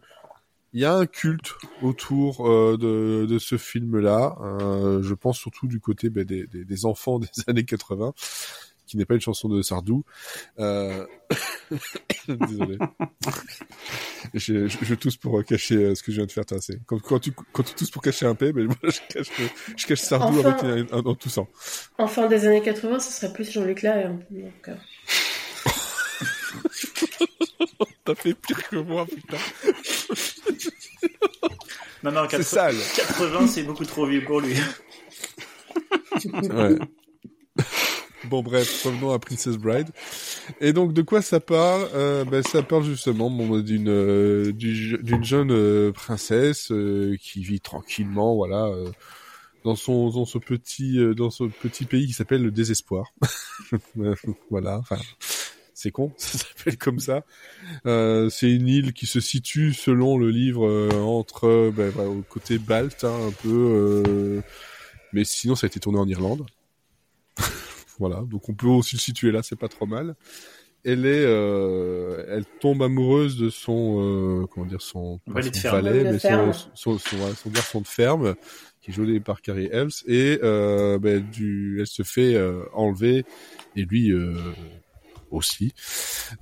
[0.78, 4.38] il y a un culte autour euh, de, de ce film-là.
[4.42, 8.14] Euh, je pense surtout du côté ben, des, des, des enfants des années 80,
[8.86, 10.04] qui n'est pas une chanson de Sardou.
[10.60, 11.04] Euh...
[12.28, 12.78] Désolé.
[14.36, 16.44] je, je, je tousse pour cacher euh, ce que je viens de faire.
[16.86, 19.32] Quand, quand, tu, quand tu tousses pour cacher un P, mais moi je cache,
[19.76, 20.60] je cache Sardou Enfin.
[20.60, 21.48] avec un, un, en toussant.
[21.98, 24.10] En fin des années 80, ce serait plus Jean-Luc Lahaye.
[24.30, 24.76] Donc, euh,
[28.08, 29.38] T'as fait pire que moi, putain.
[32.04, 32.76] Non, non, C'est 80, sale.
[32.96, 34.56] 80 c'est beaucoup trop vieux pour lui.
[36.34, 36.76] Ouais.
[38.26, 39.90] Bon bref, revenons à Princess Bride.
[40.62, 44.98] Et donc de quoi ça parle euh, ben, Ça parle justement bon, d'une euh, du-
[45.02, 48.90] d'une jeune euh, princesse euh, qui vit tranquillement, voilà, euh,
[49.66, 53.14] dans son dans ce petit euh, dans ce petit pays qui s'appelle le désespoir.
[54.50, 54.98] Voilà, enfin
[55.78, 57.24] c'est con, ça s'appelle comme ça.
[57.86, 62.24] Euh, c'est une île qui se situe selon le livre euh, entre euh, ben, au
[62.28, 64.42] côté balte hein, un peu, euh,
[65.14, 66.46] mais sinon ça a été tourné en Irlande.
[68.00, 70.16] Voilà, donc on peut aussi le situer là, c'est pas trop mal.
[70.86, 75.60] Elle est, euh, elle tombe amoureuse de son, euh, comment dire, son, pas Valet son
[75.60, 75.90] ferme.
[76.04, 78.36] mais son, son, son, ouais, son garçon de ferme,
[78.82, 83.26] qui est joué par Carrie Elves, et euh, ben, du, elle se fait euh, enlever,
[83.76, 84.36] et lui euh,
[85.32, 85.74] aussi,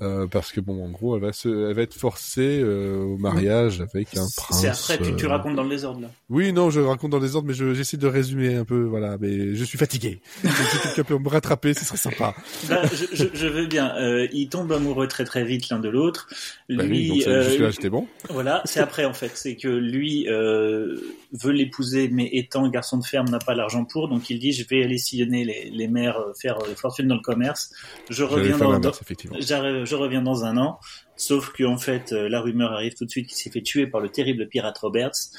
[0.01, 3.17] euh, parce que bon, en gros, elle va se, elle va être forcée euh, au
[3.17, 4.61] mariage avec un prince.
[4.61, 6.11] C'est après, tu, tu euh, racontes dans le désordre, là.
[6.29, 9.17] oui, non, je raconte dans les ordres, mais je- j'essaie de résumer un peu, voilà.
[9.19, 10.19] Mais je suis fatigué.
[10.45, 12.35] Si quelqu'un peut me rattraper, ce serait sympa.
[12.69, 13.93] Bah, je, je, je veux bien.
[14.33, 16.27] Ils tombent amoureux très très vite l'un de l'autre.
[16.69, 17.23] Bah oui, Lui,
[17.59, 18.07] donc j'étais bon.
[18.29, 19.31] Voilà, c'est après en fait.
[19.35, 24.07] C'est que lui veut l'épouser, mais étant garçon de ferme, n'a pas l'argent pour.
[24.07, 27.71] Donc il dit je vais aller sillonner les, les mers, faire fortune dans le commerce.
[28.09, 29.37] Je reviens dans, l'inverse, effectivement.
[29.39, 30.79] je reviens dans un an.
[31.15, 33.87] Sauf que en fait, euh, la rumeur arrive tout de suite qu'il s'est fait tuer
[33.87, 35.31] par le terrible pirate Roberts.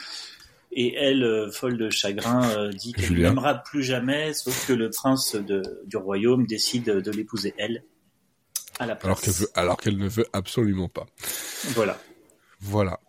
[0.73, 4.91] Et elle, euh, folle de chagrin, euh, dit qu'elle n'aimera plus jamais, sauf que le
[4.91, 7.83] prince de, du royaume décide de l'épouser elle
[8.79, 9.07] à la place.
[9.07, 11.07] Alors qu'elle veut, alors qu'elle ne veut absolument pas.
[11.75, 11.99] Voilà.
[12.61, 13.01] Voilà.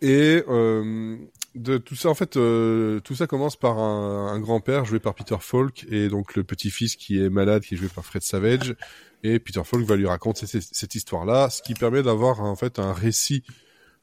[0.00, 1.16] Et euh,
[1.54, 5.14] de tout ça, en fait, euh, tout ça commence par un, un grand-père joué par
[5.14, 8.74] Peter Falk et donc le petit-fils qui est malade, qui est joué par Fred Savage.
[9.22, 12.92] Et Peter Falk va lui raconter cette, histoire-là, ce qui permet d'avoir en fait un
[12.92, 13.44] récit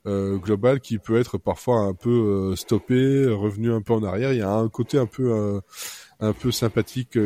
[0.05, 2.09] euh, global qui peut être parfois un peu
[2.51, 4.32] euh, stoppé, revenu un peu en arrière.
[4.32, 5.59] Il y a un côté un peu euh,
[6.22, 7.17] un peu sympathique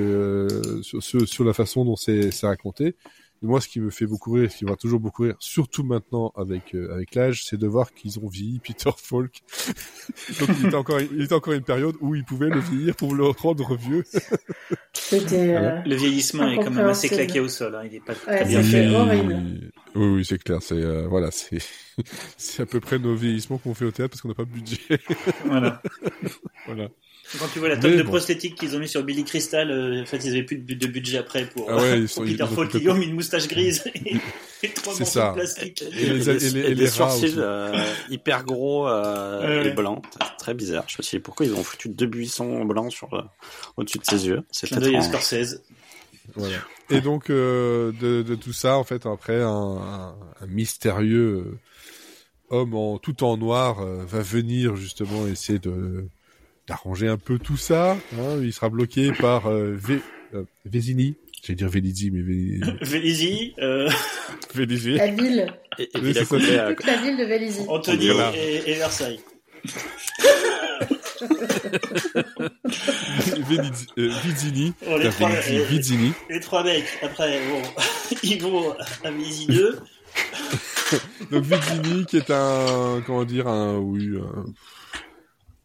[0.82, 2.96] sur, sur, la façon dont c'est raconté.
[3.44, 5.36] Et moi, ce qui me fait beaucoup rire, ce qui me fera toujours beaucoup rire,
[5.39, 9.41] surtout maintenant avec euh, avec l'âge, c'est de voir qu'ils ont vieilli Peter Falk.
[10.39, 13.14] Donc il était encore il était encore une période où ils pouvaient le vieillir pour
[13.14, 14.04] le rendre vieux.
[15.14, 17.76] Euh, Le vieillissement est quand même assez claqué au sol.
[17.76, 17.84] Hein.
[17.86, 18.88] Il est pas Ouais, très bien ça fait.
[18.89, 19.72] fait horrible.
[19.96, 20.60] Oui, oui, c'est clair.
[20.62, 21.60] C'est euh, voilà, c'est
[22.38, 24.50] c'est à peu près nos vieillissements qu'on fait au théâtre parce qu'on n'a pas de
[24.52, 24.80] budget.
[25.46, 25.82] Voilà.
[26.66, 26.89] voilà.
[27.40, 28.10] Quand tu vois la tonne de bon.
[28.10, 30.76] prosthétiques qu'ils ont mis sur Billy Crystal, euh, en fait, ils avaient plus de, bu-
[30.76, 32.74] de budget après pour, Ah ouais, ils pour sont- Peter Falk.
[32.76, 34.16] Ils ont mis une moustache grise et,
[34.64, 35.30] et trois C'est morceaux ça.
[35.30, 35.82] de plastique.
[35.82, 37.36] Et les- et les- et sourcils aussi.
[37.38, 40.04] euh, hyper gros euh, Ouais, et blancs.
[40.38, 40.84] Très bizarre.
[40.88, 43.22] Je me suis dit pourquoi ils ont foutu deux buissons blancs sur euh,
[43.78, 44.42] au-dessus de ses yeux.
[44.52, 44.68] C'est.
[44.68, 45.62] Scorsese.
[46.36, 46.58] Voilà.
[46.90, 51.58] Et donc euh, de, de tout ça, en fait, après un, un- un mystérieux
[52.50, 56.08] homme en tout en noir euh, va venir justement essayer de
[56.68, 57.91] d'arranger un peu tout ça.
[58.18, 58.39] hein.
[58.41, 60.01] Il sera bloqué par euh, Vé-
[60.34, 61.16] euh, Vézini.
[61.43, 62.59] J'allais dire Vélizy, mais Vé...
[62.82, 63.89] Vélizy, euh,
[64.55, 64.93] Vélizy.
[64.93, 65.53] La ville.
[65.78, 66.74] Et, et Oui, c'est ça.
[66.74, 67.61] Toute la ville de Vélizy.
[67.68, 69.20] Anthony et, et Versailles.
[72.68, 74.74] Vélizy- euh, Vizini.
[74.88, 76.14] Oh, les, trois, Vélizy, et- Vizini.
[76.30, 77.61] les trois mecs, après, bon,
[78.24, 79.80] ils vont à Vélizy 2.
[81.32, 84.45] Donc Vizini qui est un comment dire un oui un,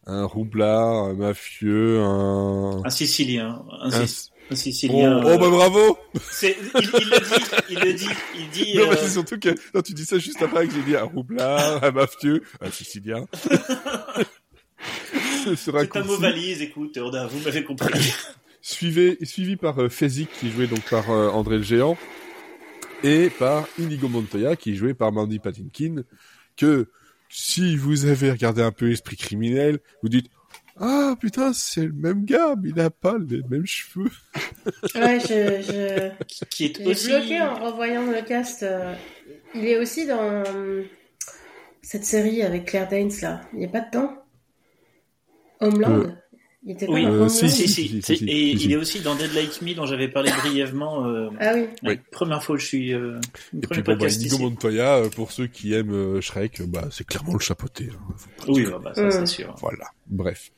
[0.09, 3.63] un roublard, un mafieux, un, Un Sicilien.
[3.81, 5.21] Un, un- Sic- un Oh, Sicilien.
[5.23, 5.95] oh, euh, bah bravo
[6.41, 8.77] il, il le dit, il le dit, il dit.
[8.77, 10.95] Non, mais euh, c'est surtout que non, tu dis ça juste après que j'ai dit
[10.95, 13.25] un roublard, un mafieux, un sicilien.
[15.55, 18.13] C'est un mot valise, écoute, on a- vous m'avez compris.
[18.61, 21.97] Suivi, suivi par euh, Fezzik, qui est joué donc par euh, André le Géant,
[23.03, 26.03] et par Inigo Montoya, qui est joué par Mandy Patinkin,
[26.57, 26.89] que
[27.29, 30.27] si vous avez regardé un peu l'esprit criminel, vous dites
[30.81, 34.09] ah putain c'est le même gars, mais il a pas les mêmes cheveux.
[34.95, 36.45] Ouais, je, je...
[36.45, 37.07] qui est J'ai aussi.
[37.09, 38.63] bloqué en revoyant le cast.
[38.63, 38.95] euh,
[39.55, 40.83] Il est aussi dans euh,
[41.81, 43.41] cette série avec Claire Danes là.
[43.53, 44.13] Il est pas dedans?
[45.59, 45.99] Homeland?
[45.99, 46.11] Euh,
[46.61, 48.65] Il était Oui, dans Euh, si, Si, si, si, si, si, si, et si, si.
[48.65, 51.05] il est aussi dans Dead Like Me dont j'avais parlé brièvement.
[51.07, 51.67] Euh, Ah oui.
[51.83, 51.99] la Oui.
[52.11, 52.93] Première fois que je suis.
[52.93, 53.17] Euh,
[53.53, 54.37] Et puis premier bon, bah, Inigo.
[54.39, 57.89] Montoya, euh, pour ceux qui aiment euh, Shrek, bah c'est clairement le chapeauté.
[57.93, 58.13] hein.
[58.49, 59.11] Oui, bah, bah, ça Mm.
[59.11, 59.55] c'est sûr.
[59.61, 59.85] Voilà.
[60.07, 60.51] Bref.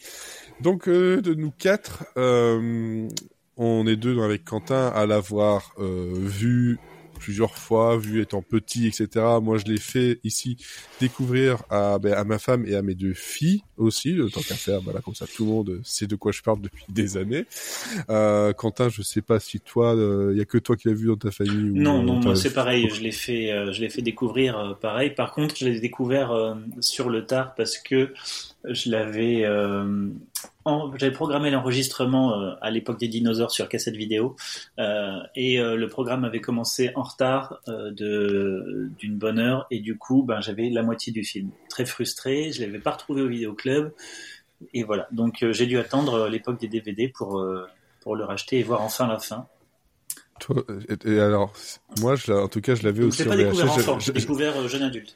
[0.59, 3.07] Donc euh, de nous quatre, euh,
[3.57, 6.79] on est deux avec Quentin à l'avoir euh, vu
[7.21, 9.07] plusieurs fois, vu étant petit, etc.
[9.41, 10.57] Moi, je l'ai fait ici
[10.99, 14.55] découvrir à, ben, à ma femme et à mes deux filles aussi, euh, tant qu'à
[14.55, 14.81] faire.
[14.81, 17.45] Voilà, comme ça, tout le monde sait de quoi je parle depuis des années.
[18.09, 19.95] Euh, Quentin, je sais pas si toi,
[20.31, 21.71] il y a que toi qui l'as vu dans ta famille.
[21.71, 22.89] Ou, Non, euh, non, moi c'est pareil.
[22.89, 25.11] Je l'ai fait, euh, je l'ai fait découvrir euh, pareil.
[25.11, 28.13] Par contre, je l'ai découvert euh, sur le tard parce que
[28.63, 30.09] je l'avais, euh,
[30.97, 34.35] j'avais programmé l'enregistrement euh, à l'époque des dinosaures sur cassette vidéo
[34.79, 40.23] euh, et le programme avait commencé en retard de d'une bonne heure et du coup,
[40.23, 41.49] ben j'avais la moitié du film.
[41.69, 43.91] Très frustré, je l'avais pas retrouvé au vidéoclub
[44.73, 45.07] et voilà.
[45.11, 47.43] Donc j'ai dû attendre l'époque des DVD pour
[48.01, 49.47] pour le racheter et voir enfin la fin.
[50.39, 51.53] Toi, et, et alors,
[51.99, 54.07] moi, je, l'ai- en tout cas, je l'avais aussi je l'ai pas découvert enfant, Je-
[54.07, 55.15] je- découvert jeune adulte.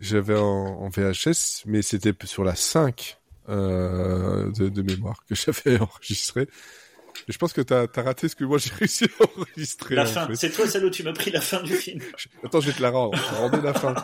[0.00, 0.42] J'avais en,
[0.82, 6.48] en VHS, mais c'était sur la 5 euh, de, de mémoire que j'avais enregistré.
[7.28, 9.94] Et je pense que t'as as raté ce que moi j'ai réussi à enregistrer.
[9.96, 12.00] La en fin, c'est toi celle où tu m'as pris la fin du film.
[12.44, 13.18] Attends, je vais te la rendre.
[13.38, 13.94] Rendez la fin.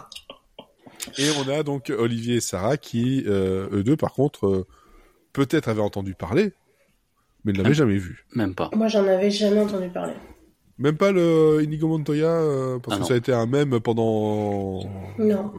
[1.18, 4.66] Et on a donc Olivier et Sarah qui, euh, eux deux, par contre, euh,
[5.32, 6.52] peut-être avaient entendu parler,
[7.44, 8.26] mais ne l'avaient jamais vu.
[8.34, 8.70] Même pas.
[8.74, 10.14] Moi, j'en avais jamais entendu parler.
[10.78, 13.08] Même pas le Inigo Montoya, euh, parce Ah que non.
[13.08, 14.80] ça a été un mème pendant
[15.18, 15.52] Non,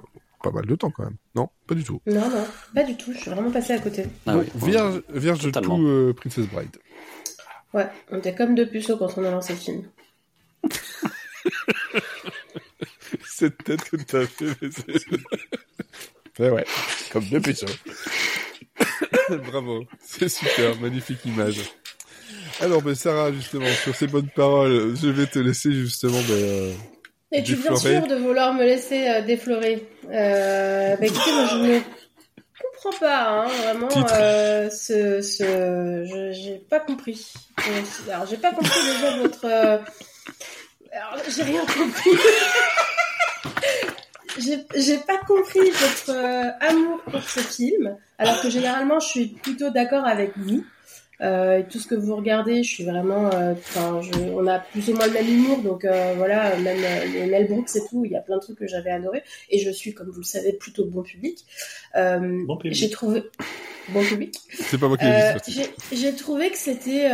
[0.49, 1.17] pas mal de temps quand même.
[1.35, 2.01] Non, pas du tout.
[2.05, 3.11] non, non, pas du tout.
[3.13, 4.03] Je suis vraiment passée à côté.
[4.25, 4.69] Ah Bon, oui.
[4.69, 6.77] vierge, vierge de tout euh, Princess Bride.
[7.73, 9.83] Ouais, on était comme deux puceaux quand on a lancé le film.
[13.25, 16.41] Cette tête que t'as fait, mais c'est...
[16.41, 16.65] ouais, ouais,
[17.11, 17.65] comme deux puceaux.
[19.51, 21.61] Bravo, c'est super, magnifique image.
[22.59, 26.73] Alors, ben Sarah, justement, sur ces bonnes paroles, je vais te laisser justement, ben, euh,
[27.31, 27.99] Es-tu bien Déflorer.
[27.99, 29.85] sûr de vouloir me laisser euh, déflorer?
[30.11, 31.79] Euh, bah, écoutez, moi je ne
[32.61, 33.89] comprends pas, hein, vraiment.
[34.13, 37.33] Euh, ce, ce, j'ai pas compris.
[38.11, 39.45] Alors, j'ai pas compris déjà votre.
[39.45, 39.77] Euh,
[40.91, 42.11] alors, j'ai rien compris.
[44.75, 49.69] j'ai pas compris votre euh, amour pour ce film, alors que généralement, je suis plutôt
[49.69, 50.63] d'accord avec vous.
[51.21, 54.01] Euh, tout ce que vous regardez, je suis vraiment, euh, enfin,
[54.33, 56.77] on a plus ou moins le même humour, donc euh, voilà, même
[57.11, 59.57] les Mel Brooks et tout, il y a plein de trucs que j'avais adoré, et
[59.57, 61.43] je suis, comme vous le savez, plutôt bon public.
[61.95, 62.77] bon public.
[62.77, 63.23] J'ai trouvé
[63.89, 64.37] bon public.
[64.51, 65.05] C'est pas moi qui
[65.91, 67.09] J'ai trouvé que c'était,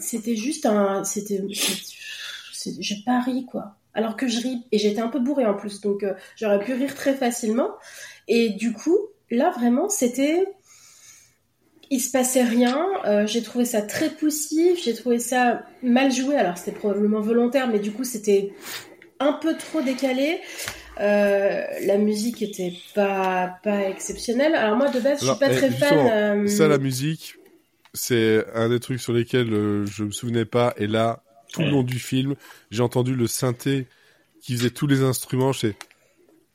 [0.00, 3.76] c'était juste un, c'était, j'ai pas ri quoi.
[3.96, 6.94] Alors que je ris et j'étais un peu bourrée en plus, donc j'aurais pu rire
[6.96, 7.70] très facilement.
[8.26, 8.98] Et du coup,
[9.30, 10.44] là vraiment, c'était
[11.94, 12.84] il se passait rien.
[13.06, 14.82] Euh, j'ai trouvé ça très poussif.
[14.82, 16.34] J'ai trouvé ça mal joué.
[16.34, 18.52] Alors c'était probablement volontaire, mais du coup c'était
[19.20, 20.40] un peu trop décalé.
[21.00, 24.56] Euh, la musique était pas pas exceptionnelle.
[24.56, 25.98] Alors moi de base je suis pas très fan.
[25.98, 27.36] Euh, ça la musique,
[27.92, 29.50] c'est un des trucs sur lesquels
[29.86, 30.74] je me souvenais pas.
[30.76, 31.22] Et là,
[31.52, 32.34] tout le long du film,
[32.72, 33.86] j'ai entendu le synthé
[34.40, 35.52] qui faisait tous les instruments.
[35.52, 35.76] C'est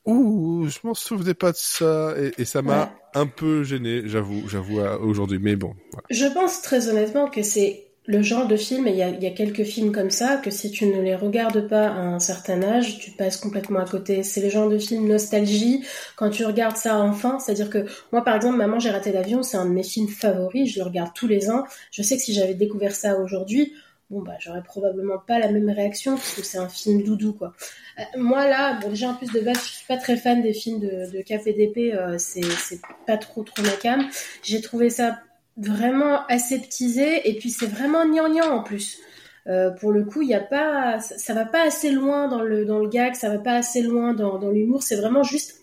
[0.04, 4.80] ouh, je m'en souvenais pas de ça et, ça m'a un peu gêné, j'avoue, j'avoue
[5.02, 5.40] aujourd'hui.
[5.40, 5.76] Mais bon.
[6.10, 9.64] Je pense très honnêtement que c'est le genre de film, et il y a, quelques
[9.64, 13.12] films comme ça, que si tu ne les regardes pas à un certain âge, tu
[13.12, 14.24] passes complètement à côté.
[14.24, 15.86] C'est le genre de film nostalgie,
[16.16, 19.58] quand tu regardes ça enfant, c'est-à-dire que moi par exemple, Maman j'ai raté l'avion, c'est
[19.58, 21.66] un de mes films favoris, je le regarde tous les ans.
[21.92, 23.74] Je sais que si j'avais découvert ça aujourd'hui,
[24.10, 27.54] bon bah j'aurais probablement pas la même réaction parce que c'est un film doudou quoi.
[28.00, 30.54] Euh, moi là, bon déjà en plus de base, je suis pas très fan des
[30.54, 34.04] films de, de KPDP, euh, c'est pas trop trop ma cam.
[34.44, 35.20] J'ai trouvé ça
[35.58, 39.00] vraiment aseptisé et puis c'est vraiment gnangnan en plus.
[39.48, 42.42] Euh, pour le coup, il y a pas, ça, ça, va pas assez loin dans
[42.42, 44.84] le dans le gag, ça va pas assez loin dans, dans l'humour.
[44.84, 45.56] C'est vraiment juste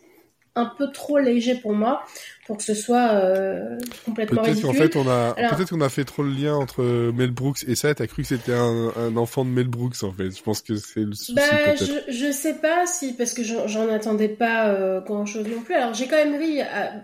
[0.57, 2.02] un peu trop léger pour moi
[2.46, 6.04] pour que ce soit euh, complètement peut-être qu'en fait on a peut-être qu'on a fait
[6.04, 6.82] trop le lien entre
[7.12, 10.12] Mel Brooks et ça t'as cru que c'était un, un, enfant de Mel Brooks en
[10.12, 10.30] fait.
[10.30, 13.88] Je pense que c'est le souci bah, je, je sais pas si parce que j'en
[13.90, 15.74] attendais pas euh, grand chose non plus.
[15.74, 16.61] Alors j'ai quand même ri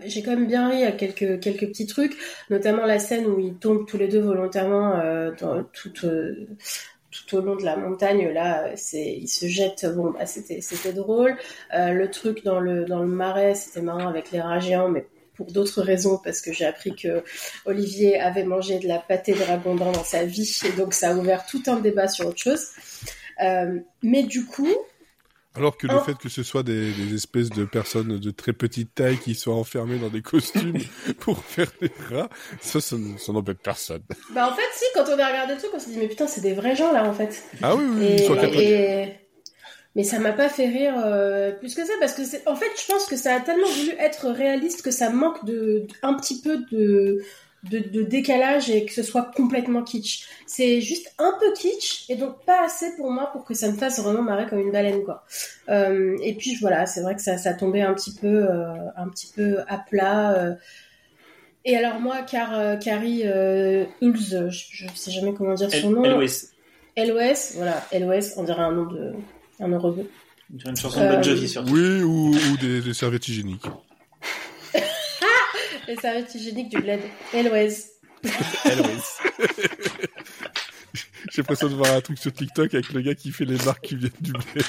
[0.07, 2.17] j'ai quand même bien ri à quelques quelques petits trucs
[2.51, 6.47] notamment la scène où ils tombent tous les deux volontairement euh, dans toute euh,
[7.13, 9.87] tout au long de la montagne là c'est il se jette.
[9.95, 11.37] Bon bah c'était c'était drôle.
[11.75, 15.07] Euh, le truc dans le dans le marais c'était marrant avec les rats géants mais
[15.35, 17.23] pour d'autres raisons parce que j'ai appris que
[17.65, 21.47] Olivier avait mangé de la pâté dragon dans sa vie et donc ça a ouvert
[21.47, 22.69] tout un débat sur autre chose.
[23.43, 24.75] Euh, mais du coup
[25.55, 28.95] alors que le fait que ce soit des, des, espèces de personnes de très petite
[28.95, 30.79] taille qui soient enfermées dans des costumes
[31.21, 32.31] pour faire des rats,
[32.61, 32.97] ça, ça,
[33.29, 34.03] n'embête personne.
[34.31, 36.27] Bah en fait, si, quand on a regardé le truc, on s'est dit, mais putain,
[36.27, 37.43] c'est des vrais gens là, en fait.
[37.63, 39.19] Ah oui, oui, ils sont et...
[39.95, 42.49] Mais ça m'a pas fait rire euh, plus que ça, parce que c'est...
[42.49, 45.87] En fait, je pense que ça a tellement voulu être réaliste que ça manque de,
[46.03, 47.23] un petit peu de
[47.71, 50.27] de, décalage et que ce soit complètement kitsch.
[50.47, 53.77] C'est juste un peu kitsch et donc pas assez pour moi pour que ça me
[53.77, 55.25] fasse vraiment marrer comme une baleine quoi.
[55.69, 59.09] Euh, et puis voilà, c'est vrai que ça, ça tombait un petit peu, euh, un
[59.09, 60.33] petit peu à plat.
[60.33, 60.55] Euh.
[61.65, 66.03] Et alors moi, Car, Carrie Hulz, je, sais jamais comment dire son nom.
[66.03, 66.49] LOS.
[66.97, 69.13] LOS, voilà, LOS, on dirait un nom de
[69.61, 70.11] un heureux.
[70.53, 71.73] Une chanson de Bon Jovi surtout.
[71.73, 73.67] Oui, ou, ou des, des serviettes hygiéniques.
[75.93, 77.01] Les serviettes hygiéniques du bled.
[77.35, 77.91] Eloise.
[78.65, 79.19] Eloise.
[81.31, 83.85] J'ai l'impression de voir un truc sur TikTok avec le gars qui fait les marques
[83.85, 84.65] qui viennent du bled.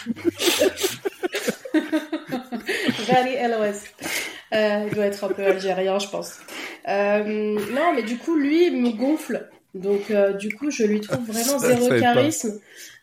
[3.08, 3.84] Very Eloise.
[4.54, 6.40] Euh, il doit être un peu algérien, je pense.
[6.90, 7.24] Euh,
[7.72, 9.50] non, mais du coup, lui, il me gonfle.
[9.74, 12.60] Donc, euh, du coup, je lui trouve vraiment zéro charisme.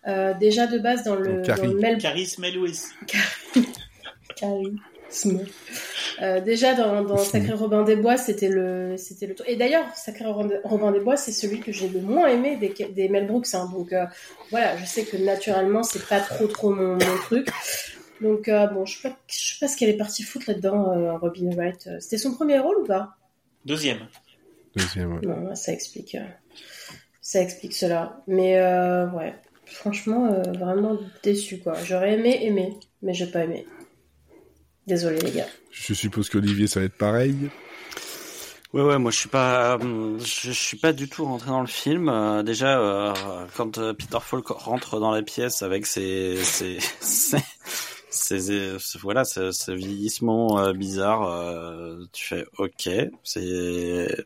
[0.07, 1.97] Euh, déjà de base dans le, dans le Mel...
[1.97, 2.79] Charisme Louis.
[4.37, 4.77] Charisme.
[6.23, 9.35] Euh, déjà dans, dans Sacré Robin des Bois, c'était le, c'était le.
[9.47, 13.09] Et d'ailleurs, Sacré Robin des Bois, c'est celui que j'ai le moins aimé des, des
[13.09, 13.55] Mel Brooks.
[13.55, 13.69] Hein.
[13.73, 14.05] Donc euh,
[14.51, 17.49] voilà, je sais que naturellement, c'est pas trop trop mon, mon truc.
[18.21, 20.93] Donc euh, bon, je sais pas, je sais pas ce qu'elle est partie foutre là-dedans,
[20.93, 21.89] euh, Robin Wright.
[22.01, 23.17] C'était son premier rôle ou pas?
[23.65, 24.07] Deuxième.
[24.77, 25.15] Deuxième.
[25.15, 25.27] Ouais.
[25.27, 26.17] Non, ça explique,
[27.21, 28.23] ça explique cela.
[28.29, 28.61] Mais
[29.15, 29.35] ouais,
[29.65, 31.75] franchement, vraiment déçu quoi.
[31.85, 33.67] J'aurais aimé aimer, mais j'ai pas aimé.
[34.91, 35.47] Désolé les gars.
[35.71, 37.49] Je suppose qu'Olivier ça va être pareil.
[38.73, 42.09] Ouais ouais moi je suis pas je, suis pas du tout rentré dans le film
[42.09, 43.13] euh, déjà euh,
[43.57, 46.79] quand euh, Peter Falk rentre dans la pièce avec ses ses,
[48.11, 51.23] ses, voilà ce, vieillissement bizarre
[52.13, 52.89] tu fais OK
[53.23, 54.25] c'est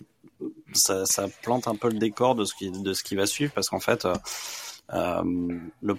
[0.72, 3.52] ça, ça plante un peu le décor de ce qui de ce qui va suivre
[3.54, 4.06] parce qu'en fait
[4.90, 5.94] le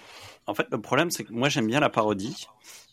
[0.48, 2.48] en fait le problème c'est que moi j'aime bien la parodie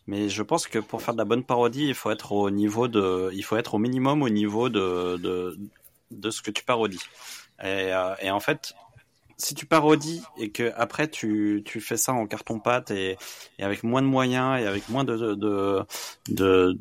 [0.06, 2.88] mais je pense que pour faire de la bonne parodie, il faut être au niveau
[2.88, 5.58] de, il faut être au minimum au niveau de de,
[6.10, 7.00] de ce que tu parodies.
[7.62, 8.74] Et, euh, en fait,
[9.36, 13.16] si tu parodies et que après tu, tu fais ça en carton pâte et,
[13.58, 15.84] et avec moins de moyens et avec moins de de
[16.28, 16.78] de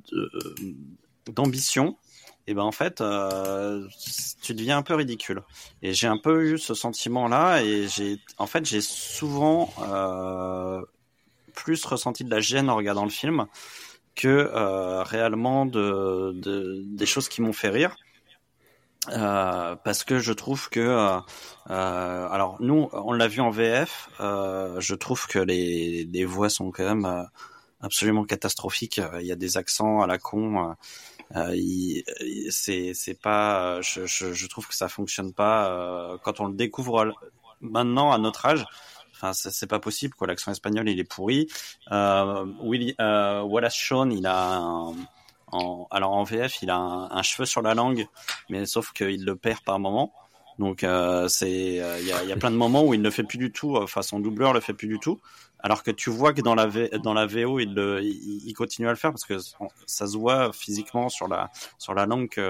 [1.28, 1.98] d'ambition,
[2.48, 3.88] et ben en fait euh,
[4.42, 5.44] tu deviens un peu ridicule.
[5.82, 10.82] Et j'ai un peu eu ce sentiment là et j'ai en fait j'ai souvent euh,
[11.54, 13.48] plus ressenti de la gêne en regardant le film
[14.16, 17.96] que euh, réellement de, de, des choses qui m'ont fait rire.
[19.10, 21.20] Euh, parce que je trouve que euh,
[21.68, 27.28] alors nous on l'a vu en VF je trouve que les, voix sont quand même
[27.80, 30.76] absolument catastrophiques il y a des accents à la con
[32.52, 37.12] c'est c'est pas je, je, je, trouve que ça fonctionne pas quand on le découvre
[37.60, 38.68] maintenant à notre âge
[39.22, 40.28] Enfin, c'est pas possible quoi.
[40.28, 41.48] L'accent espagnol, il est pourri.
[41.92, 44.96] Euh, Willy, euh, Wallace Shawn, il a un,
[45.92, 48.08] alors en VF, il a un, cheveu sur la langue,
[48.50, 50.12] mais sauf qu'il le perd par moment.
[50.58, 51.52] Donc euh, c'est,
[52.00, 53.78] il y, a, plein de moments où il ne fait plus du tout.
[53.78, 55.20] Enfin, son doubleur le fait plus du tout.
[55.60, 56.68] Alors que tu vois que dans la
[56.98, 59.38] dans la VO, il, le, continue à le faire parce que
[59.86, 62.42] ça se voit physiquement sur la sur la langue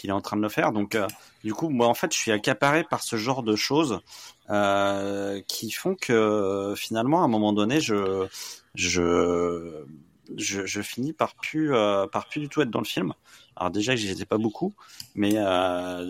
[0.00, 0.72] qu'il est en train de le faire.
[0.72, 1.06] Donc, euh,
[1.44, 4.00] du coup, moi, en fait, je suis accaparé par ce genre de choses
[4.50, 8.26] euh, qui font que finalement, à un moment donné, je
[8.74, 9.84] je
[10.36, 13.14] je, finis par plus euh, par plus du tout être dans le film.
[13.56, 14.74] Alors déjà j'y étais pas beaucoup,
[15.16, 16.06] mais euh,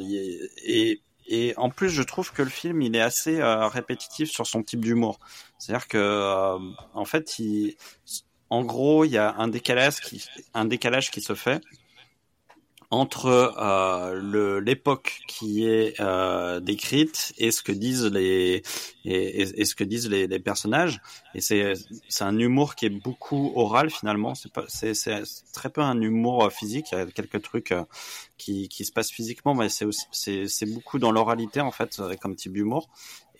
[0.62, 1.00] et
[1.32, 4.64] et en plus, je trouve que le film, il est assez euh, répétitif sur son
[4.64, 5.20] type d'humour.
[5.58, 6.58] C'est-à-dire que, euh,
[6.92, 7.76] en fait, il,
[8.50, 10.24] en gros, il y a un décalage qui,
[10.54, 11.62] un décalage qui se fait
[12.90, 18.62] entre euh, l'époque qui est euh, décrite et ce que disent les
[19.04, 21.00] et, ce que disent les, les personnages.
[21.34, 21.74] Et c'est
[22.08, 24.34] c'est un humour qui est beaucoup oral finalement.
[24.34, 25.22] C'est pas c'est c'est
[25.52, 26.88] très peu un humour physique.
[26.90, 27.84] Il y a quelques trucs euh,
[28.38, 32.34] qui qui se passent physiquement mais c'est c'est c'est beaucoup dans l'oralité en fait comme
[32.34, 32.88] type d'humour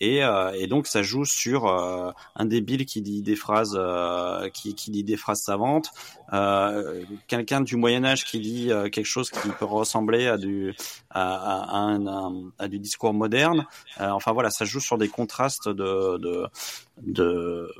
[0.01, 4.49] et, euh, et, donc ça joue sur euh, un débile qui dit des phrases euh,
[4.49, 5.91] qui, qui, dit des phrases savantes,
[7.29, 10.75] quelqu'un du Moyen Âge qui dit quelque chose qui peut ressembler à du
[11.11, 11.99] à,
[12.69, 13.67] du discours moderne.
[13.99, 16.47] enfin voilà, ça joue sur des contrastes de, de,
[17.03, 17.71] de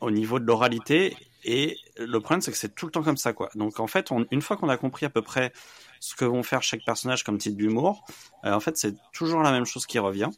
[0.00, 1.16] au niveau de l'oralité.
[1.44, 3.50] Et le problème, c'est que c'est tout le temps comme ça, quoi.
[3.54, 5.52] Donc, en fait, une fois qu'on a compris à peu près
[6.04, 8.04] ce que vont faire chaque personnage comme type d'humour,
[8.44, 10.28] euh, en fait, c'est toujours la même chose qui revient.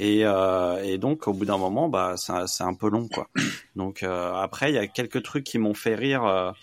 [0.00, 3.28] Et, euh, donc, au bout d'un moment, bah, c'est un peu long, quoi.
[3.76, 6.54] Donc, euh, après, il y a quelques trucs qui m'ont fait rire,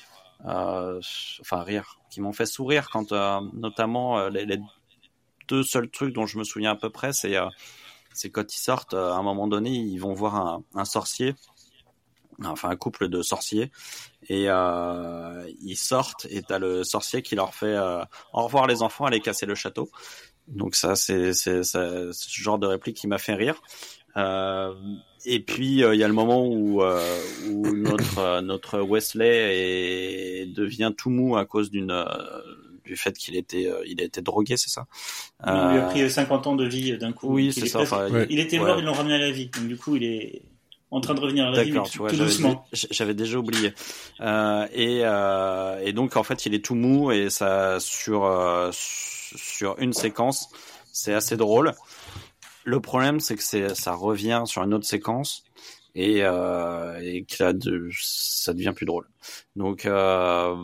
[0.43, 3.13] enfin rire, qui m'ont fait sourire quand,
[3.53, 4.59] notamment, les,
[5.47, 7.35] deux seuls trucs dont je me souviens à peu près, c'est
[8.13, 11.33] c'est quand ils sortent, à un moment donné, ils vont voir un sorcier
[12.45, 13.71] enfin un couple de sorciers.
[14.27, 18.81] Et euh, ils sortent et t'as le sorcier qui leur fait euh, au revoir les
[18.81, 19.89] enfants allez casser le château.
[20.47, 23.61] Donc ça c'est c'est ce genre de réplique qui m'a fait rire.
[24.17, 24.73] Euh,
[25.25, 30.41] et puis euh, il y a le moment où euh, où notre euh, notre Wesley
[30.41, 32.05] est, devient tout mou à cause d'une
[32.85, 34.87] du fait qu'il était il a été drogué c'est ça?
[35.45, 38.39] Il lui a pris 50 ans de vie d'un coup oui c'est ça enfin, il,
[38.39, 39.49] était mort ils l'ont ramené à la vie.
[39.49, 40.41] Donc du coup il est
[40.91, 42.65] en train de revenir à la vie, tout, doucement.
[42.73, 43.73] J'avais déjà oublié.
[44.21, 48.69] Euh, et, euh, et donc en fait, il est tout mou et ça sur euh,
[48.73, 50.49] sur une séquence,
[50.91, 51.73] c'est assez drôle.
[52.63, 55.43] Le problème, c'est que ça revient sur une autre séquence
[55.95, 59.07] et, euh, et que là, de, ça devient plus drôle.
[59.55, 60.55] Donc euh,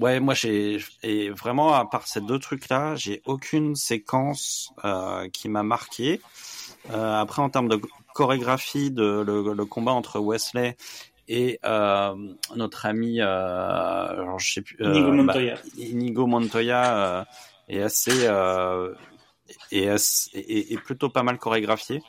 [0.00, 5.28] ouais, moi j'ai et vraiment à part ces deux trucs là, j'ai aucune séquence euh,
[5.28, 6.20] qui m'a marqué.
[6.92, 7.78] Après, en termes de
[8.14, 10.76] chorégraphie de le, le combat entre Wesley
[11.30, 12.14] et euh,
[12.56, 17.24] notre ami, euh, je sais plus, euh, Inigo Montoya, bah, Inigo Montoya euh,
[17.68, 18.24] est assez
[19.70, 19.86] est,
[20.34, 22.02] est, est, plutôt pas mal chorégraphié,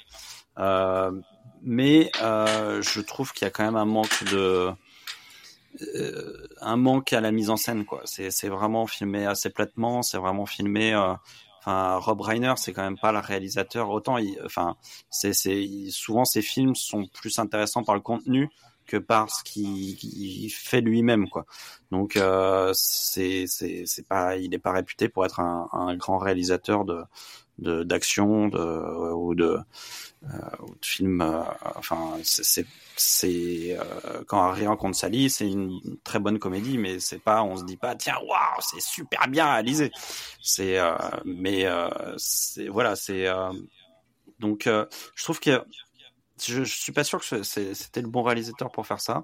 [1.61, 4.71] mais je trouve qu'il y a quand même un manque de
[6.59, 8.01] un manque à la mise en scène quoi.
[8.05, 10.93] C'est c'est vraiment filmé assez platement, c'est vraiment filmé
[11.63, 13.89] Enfin, Rob Reiner, c'est quand même pas le réalisateur.
[13.91, 14.75] Autant, il, enfin,
[15.11, 18.49] c'est, c'est souvent ces films sont plus intéressants par le contenu
[18.87, 21.45] que par ce qu'il fait lui-même, quoi.
[21.91, 26.17] Donc, euh, c'est, c'est, c'est pas, il est pas réputé pour être un, un grand
[26.17, 27.03] réalisateur de,
[27.59, 29.59] de d'action, de, ou de,
[30.23, 30.29] euh,
[30.63, 31.21] ou de films.
[31.21, 31.43] Euh,
[31.75, 32.65] enfin, c'est,
[32.95, 37.55] c'est euh, quand Harry rencontre Sally, c'est une très bonne comédie, mais c'est pas, on
[37.55, 39.91] se dit pas, tiens, waouh, c'est super bien réalisé.
[40.41, 43.27] C'est, euh, mais euh, c'est voilà, c'est
[44.39, 45.63] donc je trouve que
[46.41, 49.23] je, je, suis pas sûr que c'était le bon réalisateur pour faire ça.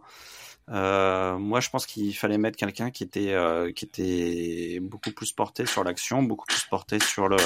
[0.67, 3.35] Moi, je pense qu'il fallait mettre quelqu'un qui était
[3.75, 7.37] qui était beaucoup plus porté sur l'action, beaucoup plus porté sur le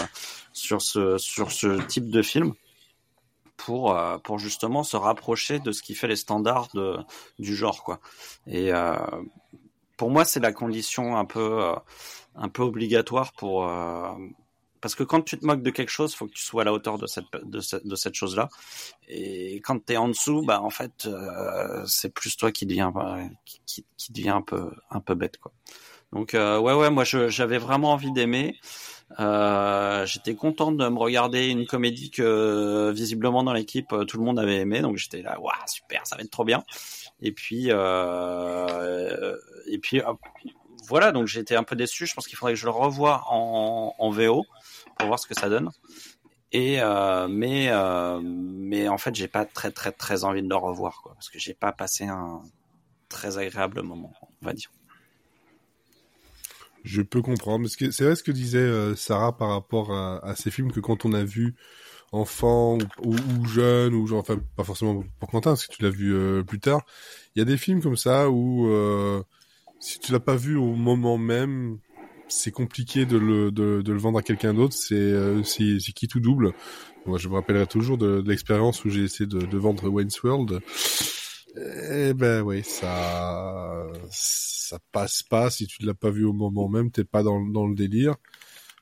[0.54, 2.54] sur ce sur ce type de film
[3.66, 6.98] pour euh, pour justement se rapprocher de ce qui fait les standards de,
[7.40, 8.00] du genre quoi.
[8.48, 8.96] Et euh,
[9.98, 11.76] pour moi, c'est la condition un peu euh,
[12.36, 13.68] un peu obligatoire pour
[14.82, 16.74] parce que quand tu te moques de quelque chose, faut que tu sois à la
[16.74, 18.50] hauteur de cette de cette, de cette chose-là.
[19.08, 22.92] Et quand tu es en dessous, bah en fait, euh, c'est plus toi qui deviens
[23.46, 25.52] qui, qui devient un peu un peu bête quoi.
[26.14, 28.58] Donc euh, ouais ouais, moi j'avais vraiment envie d'aimer.
[29.20, 34.40] Euh, j'étais content de me regarder une comédie que visiblement dans l'équipe tout le monde
[34.40, 36.64] avait aimé, donc j'étais là, waouh super, ça va être trop bien.
[37.22, 39.36] Et puis euh,
[39.68, 40.02] et puis
[40.88, 42.06] voilà, donc j'étais un peu déçu.
[42.06, 44.46] Je pense qu'il faudrait que je le revoie en, en VO
[44.98, 45.70] pour voir ce que ça donne.
[46.52, 50.56] Et euh, mais euh, mais en fait, j'ai pas très très très envie de le
[50.56, 52.42] revoir, quoi, parce que j'ai pas passé un
[53.08, 54.70] très agréable moment, on va dire.
[56.84, 60.52] Je peux comprendre, que c'est vrai ce que disait euh, Sarah par rapport à, ces
[60.52, 61.56] films que quand on a vu
[62.12, 66.14] enfant ou, jeune ou genre, enfin pas forcément pour Quentin, parce que tu l'as vu
[66.14, 66.82] euh, plus tard,
[67.36, 69.24] il y a des films comme ça où euh,
[69.80, 71.80] si tu l'as pas vu au moment même,
[72.28, 74.74] c'est compliqué de le, de, le vendre à quelqu'un d'autre.
[74.74, 76.54] C'est euh, c'est qui tout double?
[77.06, 80.22] Moi, je me rappellerai toujours de, de l'expérience où j'ai essayé de, de, vendre Wayne's
[80.24, 80.62] World.
[81.56, 86.70] Eh ben oui, ça ça passe pas si tu ne l'as pas vu au moment
[86.70, 88.16] même, t'es pas dans, dans le délire.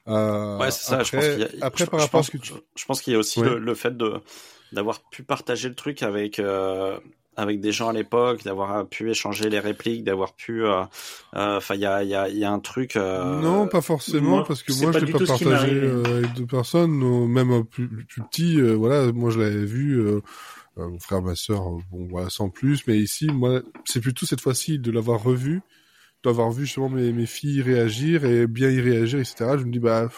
[0.08, 1.00] Euh, ouais, c'est ça.
[1.00, 2.54] Après, je pense y a, après je, par rapport pense, à ce que tu...
[2.76, 4.14] je pense qu'il y a aussi le, le, fait de
[4.72, 7.00] d'avoir pu partager le truc avec euh,
[7.40, 10.90] avec des gens à l'époque, d'avoir pu échanger les répliques, d'avoir pu, enfin,
[11.36, 12.96] euh, il y a, y, a, y a un truc.
[12.98, 13.40] Euh...
[13.40, 16.92] Non, pas forcément, moi, parce que moi, je l'ai pas partagé euh, avec deux personnes,
[17.28, 18.60] même plus, plus petit.
[18.60, 20.04] Euh, voilà, moi, je l'avais vu.
[20.88, 22.86] Mon frère, ma sœur, bon, voilà, sans plus.
[22.88, 25.62] Mais ici, moi, c'est plutôt cette fois-ci de l'avoir revu,
[26.24, 29.58] d'avoir vu justement mes, mes filles réagir et bien y réagir, etc.
[29.58, 30.10] Je me dis, bah,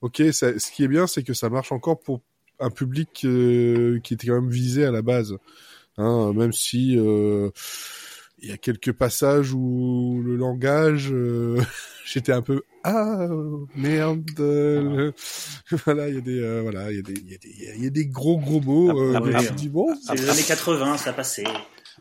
[0.00, 2.20] ok, ça, ce qui est bien, c'est que ça marche encore pour
[2.60, 5.36] un public qui était quand même visé à la base.
[5.98, 7.50] Hein, même si euh,
[8.42, 11.60] il y a quelques passages où le langage, euh,
[12.04, 13.28] j'étais un peu ah
[13.76, 14.28] merde.
[14.40, 15.12] Euh,
[15.84, 17.74] voilà, il y a des euh, voilà, il y a des il y a des
[17.76, 18.98] il y a des gros gros mots.
[19.00, 21.44] Euh, après, après, dis, bon, c'est les années 80, ça passait.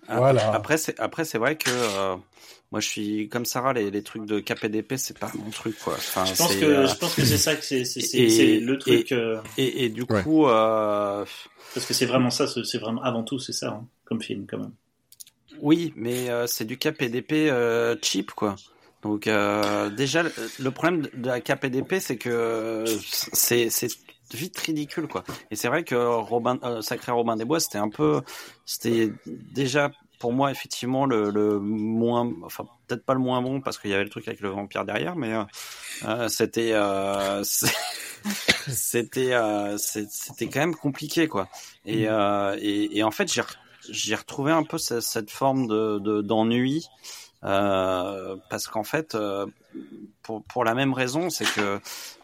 [0.08, 0.54] Voilà.
[0.54, 1.70] Après c'est après c'est vrai que
[2.72, 5.94] moi je suis comme Sarah les, les trucs de KPDP c'est pas mon truc quoi.
[5.94, 9.12] Enfin, je pense que je pense que c'est ça que c'est c'est le truc.
[9.12, 10.24] Et, et, et du ouais.
[10.24, 10.48] coup.
[10.48, 11.26] Euh,
[11.74, 14.58] parce que c'est vraiment ça, c'est vraiment avant tout, c'est ça, hein, comme film quand
[14.58, 14.74] même.
[15.62, 18.56] Oui, mais euh, c'est du KPDP euh, cheap, quoi.
[19.04, 20.24] Donc euh, déjà,
[20.60, 23.70] le problème de la KPDP, c'est que c'est
[24.34, 25.24] vite ridicule, quoi.
[25.50, 28.22] Et c'est vrai que Robin, euh, Sacré Robin des Bois, c'était un peu,
[28.66, 33.80] c'était déjà pour moi effectivement le, le moins, enfin peut-être pas le moins bon parce
[33.80, 35.34] qu'il y avait le truc avec le vampire derrière, mais
[36.06, 36.74] euh, c'était
[38.68, 41.50] c'était euh, c'était quand même compliqué quoi.
[41.86, 43.42] Et, euh, et, et, en fait j'ai
[43.90, 46.88] j'ai retrouvé un peu cette, cette forme de d'ennui
[47.44, 49.48] euh, parce qu'en fait euh,
[50.22, 51.80] pour pour la même raison c'est que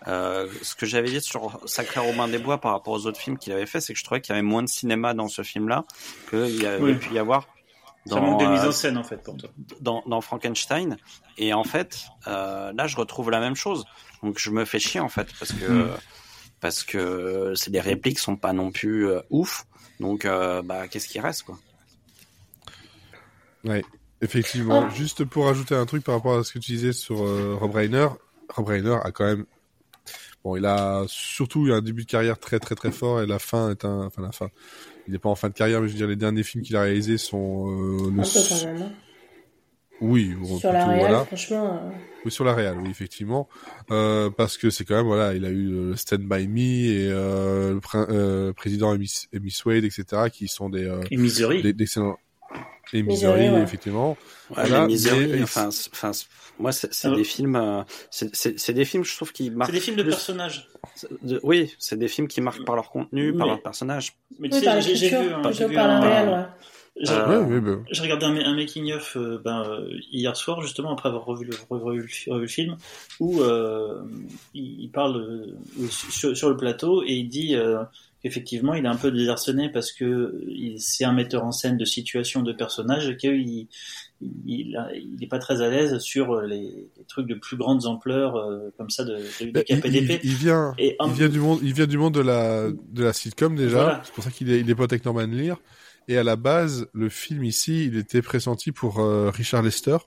[0.08, 3.40] euh, ce que j'avais dit sur Sacré Romain des Bois par rapport aux autres films
[3.40, 5.42] qu'il avait fait c'est que je trouvais qu'il y avait moins de cinéma dans ce
[5.42, 5.86] film là
[6.30, 6.96] qu'il y avait oui.
[6.96, 7.48] pu y avoir
[8.06, 9.50] dans, ça manque de mise en scène en fait pour toi.
[9.82, 10.98] Dans, dans Frankenstein
[11.40, 13.86] et en fait euh, là je retrouve la même chose
[14.22, 15.98] donc je me fais chier en fait parce que mm.
[16.60, 19.66] parce que c'est les répliques sont pas non plus euh, ouf.
[20.00, 21.58] Donc euh, bah qu'est-ce qui reste quoi?
[23.64, 23.84] Ouais,
[24.22, 24.86] effectivement.
[24.88, 24.96] Oh.
[24.96, 27.74] Juste pour ajouter un truc par rapport à ce que tu disais sur euh, Rob
[27.74, 28.08] Reiner,
[28.50, 29.46] Rob Reiner a quand même
[30.44, 33.40] bon, il a surtout eu un début de carrière très très très fort et la
[33.40, 34.50] fin est un enfin la fin.
[35.08, 36.76] Il n'est pas en fin de carrière, mais je veux dire les derniers films qu'il
[36.76, 38.82] a réalisés sont euh, peu quand même.
[38.82, 38.92] Hein.
[40.02, 41.26] Oui, sur la réal, voilà.
[41.26, 41.82] franchement.
[41.84, 41.90] Euh...
[42.26, 43.48] Oui, sur la réal, oui, effectivement,
[43.90, 47.10] euh, parce que c'est quand même voilà, il a eu euh, Stand by Me et
[47.10, 49.28] euh, le pr euh, président Miss,
[49.66, 52.18] Wade, etc., qui sont des euh, et des, d'excellents
[52.94, 53.62] et Misery ouais.
[53.62, 54.18] effectivement.
[54.50, 56.12] Ouais, voilà, mais, enfin, enfin,
[56.60, 59.72] moi, c'est, c'est des films, c'est, c'est, c'est des films, je trouve, qui marquent.
[59.72, 60.12] C'est des films de plus...
[60.12, 60.70] personnages.
[61.22, 63.38] De, oui, c'est des films qui marquent par leur contenu, mais...
[63.38, 64.16] par leur personnage.
[64.40, 66.00] Mais tu oui, sais, j'ai, j'ai vu, hein, j'ai vu par un...
[66.00, 66.46] la réal, ouais.
[67.00, 70.94] J'ai euh, ouais, ouais, regardé un, un making of euh, ben, euh, hier soir justement
[70.94, 72.78] après avoir revu le, revu, revu le film
[73.20, 74.02] où euh,
[74.56, 77.56] il, il, parle euh, sur, sur, le plateau et il dit
[78.24, 80.44] qu'effectivement il est un peu désarçonné parce que
[80.78, 83.70] c'est un metteur en scène de situation de personnage et qu'il il,
[84.48, 88.44] il est pas très à l'aise sur les, les, trucs de plus grandes ampleurs
[88.76, 90.22] comme ça de, de, de KPDP.
[90.24, 93.04] Il, il, vient, et il vient du monde, il vient du monde de la de
[93.04, 93.84] la sitcom déjà.
[93.84, 94.02] Voilà.
[94.04, 95.60] C'est pour ça qu'il est, il est pote avec Norman Lear.
[96.08, 99.98] Et à la base, le film ici, il était pressenti pour euh, Richard Lester.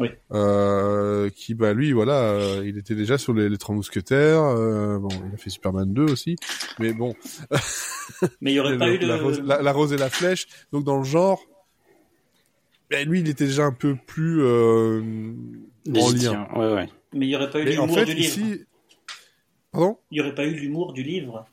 [0.00, 0.10] Oui.
[0.32, 4.42] Euh, qui, bah, lui, voilà, euh, il était déjà sur les, les Trois Mousquetaires.
[4.42, 6.36] euh, bon, il a fait Superman 2 aussi.
[6.78, 7.14] Mais bon.
[8.40, 9.06] Mais il y aurait pas la, eu le.
[9.08, 10.46] la rose, la- la rose et la flèche.
[10.72, 11.40] Donc, dans le genre,
[12.90, 15.00] ben, lui, il était déjà un peu plus euh,
[15.96, 16.48] en lien.
[16.54, 16.88] Ouais, ouais.
[17.12, 18.28] Mais il y aurait pas eu Mais en l'humour fait, du livre.
[18.38, 18.64] ici...
[19.72, 19.98] Pardon?
[20.10, 21.44] Il y aurait pas eu l'humour du livre.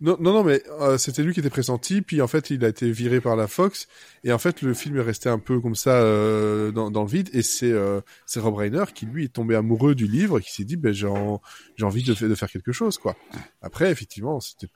[0.00, 2.68] Non, non, non, mais euh, c'était lui qui était pressenti, puis en fait, il a
[2.68, 3.88] été viré par la Fox,
[4.22, 7.08] et en fait, le film est resté un peu comme ça euh, dans, dans le
[7.08, 10.42] vide, et c'est euh, c'est Rob Reiner qui lui est tombé amoureux du livre, et
[10.42, 11.40] qui s'est dit, ben j'ai en-
[11.74, 13.16] j'ai envie de, de faire quelque chose, quoi.
[13.60, 14.68] Après, effectivement, c'était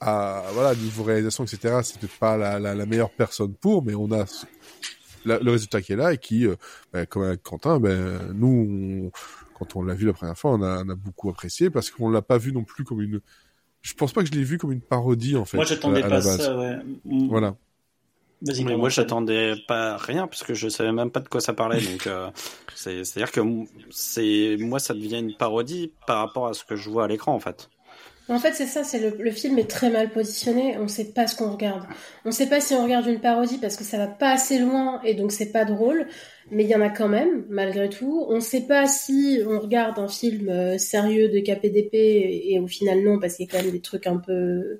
[0.00, 4.10] ah, voilà, niveau réalisation, etc., c'était pas la, la, la meilleure personne pour, mais on
[4.12, 4.24] a
[5.24, 6.46] le résultat qui est là, et qui,
[6.92, 9.12] ben, comme avec Quentin, ben nous, on-
[9.58, 12.10] quand on l'a vu la première fois, on a, on a beaucoup apprécié, parce qu'on
[12.10, 13.20] l'a pas vu non plus comme une
[13.82, 15.56] je pense pas que je l'ai vu comme une parodie en fait.
[15.58, 16.76] Moi, j'attendais à- à pas ça, ouais.
[17.04, 17.28] Mm.
[17.28, 17.56] Voilà.
[18.64, 21.80] Mais moi, j'attendais pas rien parce que je savais même pas de quoi ça parlait.
[21.80, 22.28] Donc, euh,
[22.74, 26.74] c'est, c'est-à-dire que m- c'est, moi, ça devient une parodie par rapport à ce que
[26.74, 27.70] je vois à l'écran, en fait.
[28.28, 31.26] En fait, c'est ça, c'est le, le film est très mal positionné, on sait pas
[31.26, 31.82] ce qu'on regarde.
[32.24, 35.00] On sait pas si on regarde une parodie parce que ça va pas assez loin
[35.02, 36.06] et donc c'est pas drôle,
[36.50, 38.24] mais il y en a quand même, malgré tout.
[38.28, 42.68] On sait pas si on regarde un film euh, sérieux de KPDP et, et au
[42.68, 44.78] final non, parce qu'il y a quand même des trucs un peu...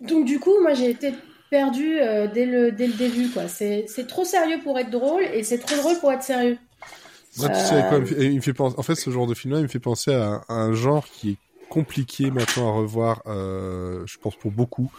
[0.00, 1.12] Donc du coup, moi j'ai été
[1.50, 3.48] perdue euh, dès, le, dès le début, quoi.
[3.48, 6.58] C'est c'est trop sérieux pour être drôle et c'est trop drôle pour être sérieux.
[7.38, 8.76] Tu Euh, sais quoi, il me fait penser.
[8.78, 11.30] En fait, ce genre de film-là, il me fait penser à, à un genre qui
[11.32, 11.36] est
[11.70, 13.22] compliqué maintenant à revoir.
[13.26, 14.92] Euh, je pense pour beaucoup,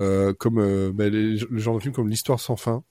[0.00, 2.82] euh, comme euh, bah, les- le genre de film comme l'histoire sans fin,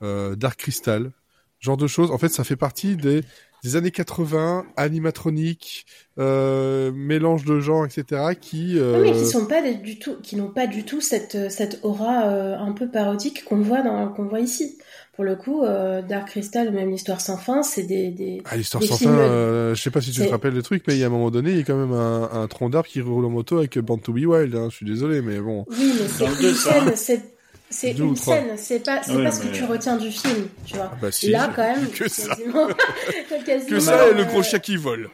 [0.00, 1.10] Dark Crystal,
[1.58, 2.12] genre de choses.
[2.12, 3.22] En fait, ça fait partie des
[3.64, 5.84] des années 80, animatronique,
[6.16, 8.36] mélange de genres, etc.
[8.40, 12.28] Qui mais qui sont pas du tout, qui n'ont pas du tout cette cette aura
[12.58, 13.82] un peu parodique qu'on voit
[14.14, 14.78] qu'on voit ici.
[15.18, 18.56] Pour le coup, euh, Dark Crystal ou même l'histoire sans fin, c'est des, des Ah,
[18.56, 20.94] l'histoire sans films- fin, euh, je sais pas si tu te rappelles le truc, mais
[20.94, 22.88] il y a un moment donné, il y a quand même un, un tronc d'arbre
[22.88, 25.66] qui roule en moto avec Band to Be Wild, hein, je suis désolé, mais bon.
[25.70, 26.54] Oui, mais c'est une
[26.94, 27.22] scène,
[27.68, 30.46] c'est une scène, c'est pas c'est Ouais, pas ce que mais- tu retiens du film,
[30.64, 30.90] tu vois.
[30.92, 32.28] Ah bah si, Là, quand même, que ça.
[32.36, 32.68] quasiment,
[33.44, 35.10] quasiment, Que ça et le euh, gros chien qui vole.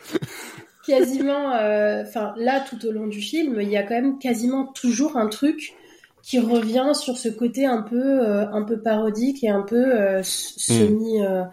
[0.86, 4.66] quasiment, euh, enfin là, tout au long du film, il y a quand même quasiment
[4.66, 5.72] toujours un truc
[6.24, 10.20] qui revient sur ce côté un peu, euh, un peu parodique et un peu euh,
[10.20, 11.22] s- semi.
[11.22, 11.44] euh,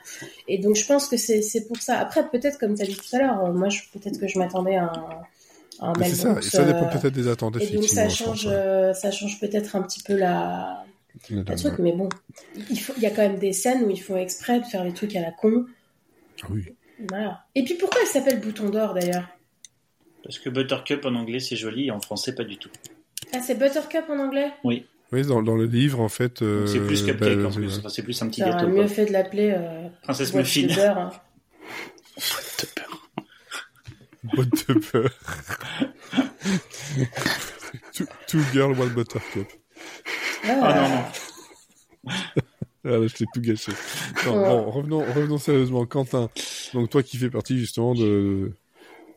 [0.47, 1.99] et donc je pense que c'est c'est pour ça.
[1.99, 4.39] Après, peut-être comme tu as dit tout à l'heure, euh, moi, je- peut-être que je
[4.39, 5.09] m'attendais à un,
[5.79, 8.03] à un Mais Mel c'est ça, et ça dépend peut-être des attentes, Et donc ça
[8.03, 8.53] pense, change, ouais.
[8.53, 10.85] euh, ça change peut-être un petit peu la,
[11.29, 12.07] le truc, mais bon,
[12.69, 14.83] il faut, il y a quand même des scènes où ils font exprès de faire
[14.85, 15.65] les trucs à la con.
[16.43, 16.63] Ah Oui.
[17.09, 17.43] Voilà.
[17.55, 19.27] Et puis pourquoi elle s'appelle Bouton d'or d'ailleurs?
[20.23, 22.69] Parce que Buttercup en anglais c'est joli et en français pas du tout.
[23.33, 24.51] Ah, c'est Buttercup en anglais?
[24.63, 24.85] Oui,
[25.27, 26.41] dans, dans le livre, en fait.
[26.41, 27.77] euh, c'est plus bah, cupcake en c'est- plus.
[27.79, 28.67] Enfin, c'est plus un petit Ça aurait gâteau.
[28.69, 28.87] mieux Quoi.
[28.87, 30.61] fait de l'appeler euh, Princesse boîte Muffin.
[30.67, 30.97] de beurre.
[30.97, 31.11] hein.
[34.23, 35.09] Boîte de peur.
[37.93, 39.47] two, two girl, one buttercup.
[40.43, 42.13] Ah, Ah non, non.
[42.83, 43.71] Ah, là, je t'ai tout gâché.
[44.25, 44.47] Non, Ouais.
[44.49, 45.85] bon, revenons, revenons sérieusement.
[45.85, 46.31] Quentin,
[46.73, 48.53] donc toi qui fais partie justement de...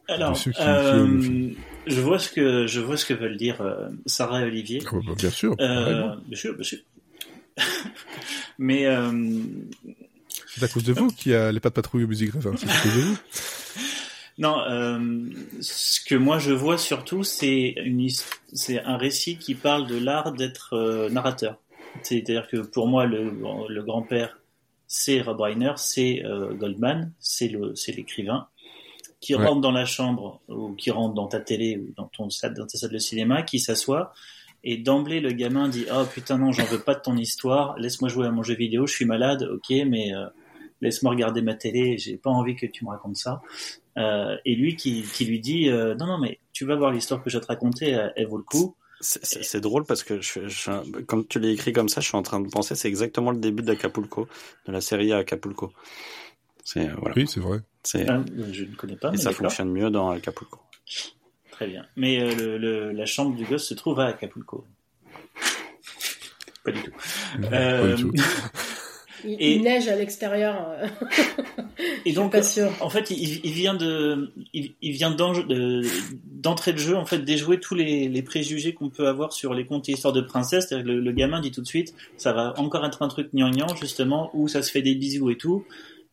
[0.09, 1.51] Alors, qui- euh,
[1.87, 4.81] je vois ce que je vois ce que veulent dire euh, Sarah et Olivier.
[4.87, 5.57] Ah, bah, bien sûr.
[5.61, 6.79] Euh, bien sûr, bien sûr.
[8.59, 9.41] Mais euh,
[10.49, 12.39] C'est à cause de vous qu'il y a les pas de patrouille au musique de
[12.41, 13.17] vous.
[14.39, 14.99] non, euh,
[15.61, 18.09] ce que moi je vois surtout, c'est une
[18.53, 21.59] c'est un récit qui parle de l'art d'être euh, narrateur.
[22.03, 23.31] C'est-à-dire que pour moi, le,
[23.69, 24.37] le grand-père,
[24.89, 26.23] c'est Rob Reiner, c'est
[26.59, 27.53] Goldman, c'est
[27.95, 28.49] l'écrivain
[29.25, 29.47] qui Ouais.
[29.47, 32.67] rentre dans la chambre ou qui rentre dans ta télé ou dans ton salle dans
[32.67, 34.13] ta salle de cinéma, qui s'assoit
[34.63, 38.09] et d'emblée le gamin dit oh putain non j'en veux pas de ton histoire, laisse-moi
[38.11, 40.27] jouer à mon jeu vidéo, je suis malade, ok mais euh,
[40.83, 43.41] laisse-moi regarder ma télé, j'ai pas envie que tu me racontes ça.
[43.97, 47.23] Euh, et lui qui, qui lui dit euh, non non mais tu vas voir l'histoire
[47.23, 48.75] que je vais te raconter, elle, elle vaut le coup.
[49.01, 52.23] C'est- drôle parce que je, je- comme tu l'as écrit comme ça, je suis en
[52.23, 54.29] train de penser, c'est exactement le début d'Acapulco,
[54.67, 55.73] de la série Acapulco.
[56.65, 57.59] C'est euh, voilà, Oui, c'est vrai.
[57.95, 60.59] Hein, je ne connais pas, et mais ça fonctionne mieux dans Acapulco.
[61.51, 61.85] Très bien.
[61.97, 64.65] Mais euh, le, le- la chambre du gosse se trouve à Acapulco.
[66.65, 66.91] Pas du tout.
[67.41, 68.13] Non, Euh, pas du tout.
[69.27, 70.67] Il, Et- il neige à l'extérieur.
[70.69, 70.87] euh,
[72.07, 72.71] Et donc, pas sûr.
[72.81, 75.83] en fait, il, il vient de, il, il vient d'en- de-
[76.25, 79.65] d'entrée de jeu, en fait, déjouer tous les, les préjugés qu'on peut avoir sur les
[79.65, 80.67] contes et histoires de princesse.
[80.69, 83.29] C'est-à-dire que le, le gamin dit tout de suite, ça va encore être un truc
[83.35, 85.65] gnangnan, justement, où ça se fait des bisous et tout.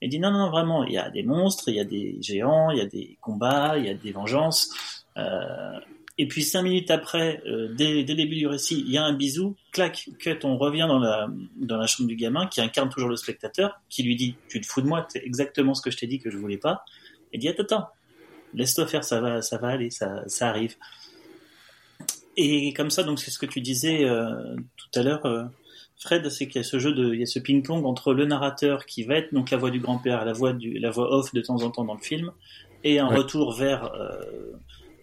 [0.01, 2.71] Et dit non, non, vraiment, il y a des monstres, il y a des géants,
[2.71, 4.71] il y a des combats, il y a des vengeances.
[5.17, 5.79] Euh,
[6.17, 9.03] et puis cinq minutes après, euh, dès, dès, le début du récit, il y a
[9.03, 13.15] un bisou, clac, cut, on revient dans la, chambre du gamin, qui incarne toujours le
[13.15, 16.07] spectateur, qui lui dit, tu te fous de moi, c'est exactement ce que je t'ai
[16.07, 16.83] dit que je voulais pas,
[17.33, 17.87] et dit, attends, attends,
[18.53, 20.75] laisse-toi faire, ça va, ça va aller, ça, ça arrive.
[22.37, 25.25] Et comme ça, donc c'est ce que tu disais euh, tout à l'heure,
[26.01, 28.25] Fred, c'est qu'il y a ce jeu de, il y a ce ping-pong entre le
[28.25, 31.31] narrateur qui va être donc la voix du grand-père, la voix du, la voix off
[31.33, 32.31] de temps en temps dans le film,
[32.83, 33.91] et un retour vers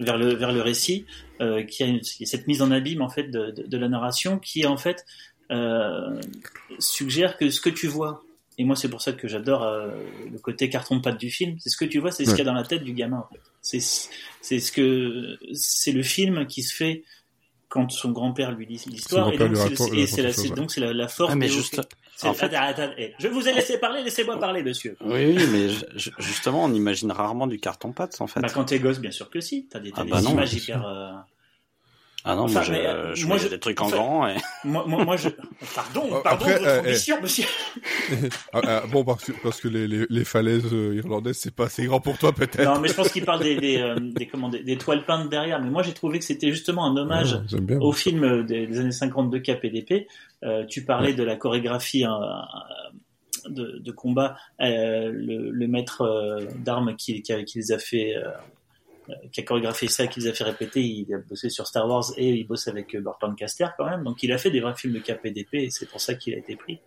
[0.00, 1.06] vers le vers le récit,
[1.40, 4.38] euh, qui, a une, cette mise en abîme en fait de, de, de la narration,
[4.38, 5.04] qui en fait
[5.50, 6.20] euh,
[6.78, 8.22] suggère que ce que tu vois,
[8.58, 9.90] et moi c'est pour ça que j'adore euh,
[10.30, 12.42] le côté carton pâte du film, c'est ce que tu vois, c'est ce qu'il y
[12.42, 13.18] a dans la tête du gamin.
[13.18, 13.40] En fait.
[13.62, 13.80] C'est
[14.40, 17.04] c'est ce que c'est le film qui se fait
[17.68, 19.32] quand son grand-père lui dit l'histoire.
[19.32, 21.32] Et donc c'est la, donc c'est la, la force.
[21.32, 21.80] Ah, mais juste,
[22.22, 24.96] en fait, attends, attends, eh, je vous ai laissé parler, laissez-moi parler, monsieur.
[25.00, 28.40] Oui, oui mais je, justement, on imagine rarement du carton-pâte, en fait.
[28.40, 29.66] Bah, quand t'es gosse, bien sûr que si.
[29.66, 31.26] T'as des, as ah, des bah images hyper.
[32.26, 32.30] Euh...
[32.30, 34.26] Ah non, moi, je, euh, je moi, des trucs en, grand.
[34.26, 34.34] Et...
[34.64, 35.28] Moi, moi, moi, je.
[35.74, 37.22] Pardon, pardon, Après, votre euh, ambition, eh.
[37.22, 37.44] monsieur.
[38.52, 41.66] ah, ah, bon, parce que, parce que les, les, les falaises euh, irlandaises, c'est pas
[41.66, 42.64] assez grand pour toi, peut-être.
[42.64, 45.30] Non, mais je pense qu'il parle des, des, euh, des, comment, des, des, toiles peintes
[45.30, 45.62] derrière.
[45.62, 47.38] Mais moi, j'ai trouvé que c'était justement un hommage
[47.80, 50.08] au film des, des, années 50 de KPDP.
[50.42, 51.14] Euh, tu parlais ouais.
[51.14, 52.20] de la chorégraphie hein,
[53.48, 54.36] de, de, combat.
[54.58, 58.30] le, le, maître d'armes qui, qui, qui, les a fait euh,
[59.32, 60.80] qui a chorégraphié ça, qui les a fait répéter.
[60.80, 64.04] Il a bossé sur Star Wars et il bosse avec euh, Burt Lancaster quand même.
[64.04, 66.38] Donc il a fait des vrais films de KPDP et c'est pour ça qu'il a
[66.38, 66.80] été pris.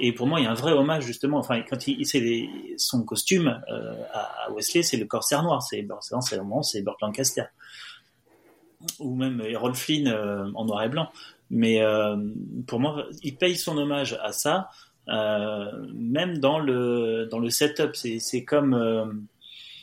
[0.00, 1.38] Et pour moi, il y a un vrai hommage justement.
[1.38, 5.62] Enfin, quand il, c'est les, son costume euh, à Wesley, c'est le corsaire noir.
[5.62, 7.44] C'est c'est c'est Burt Lancaster
[9.00, 11.10] ou même Errol Flynn euh, en noir et blanc.
[11.50, 11.82] Mais
[12.66, 14.68] pour moi, il paye son hommage à ça,
[15.06, 17.96] même dans le dans le setup.
[17.96, 19.26] C'est comme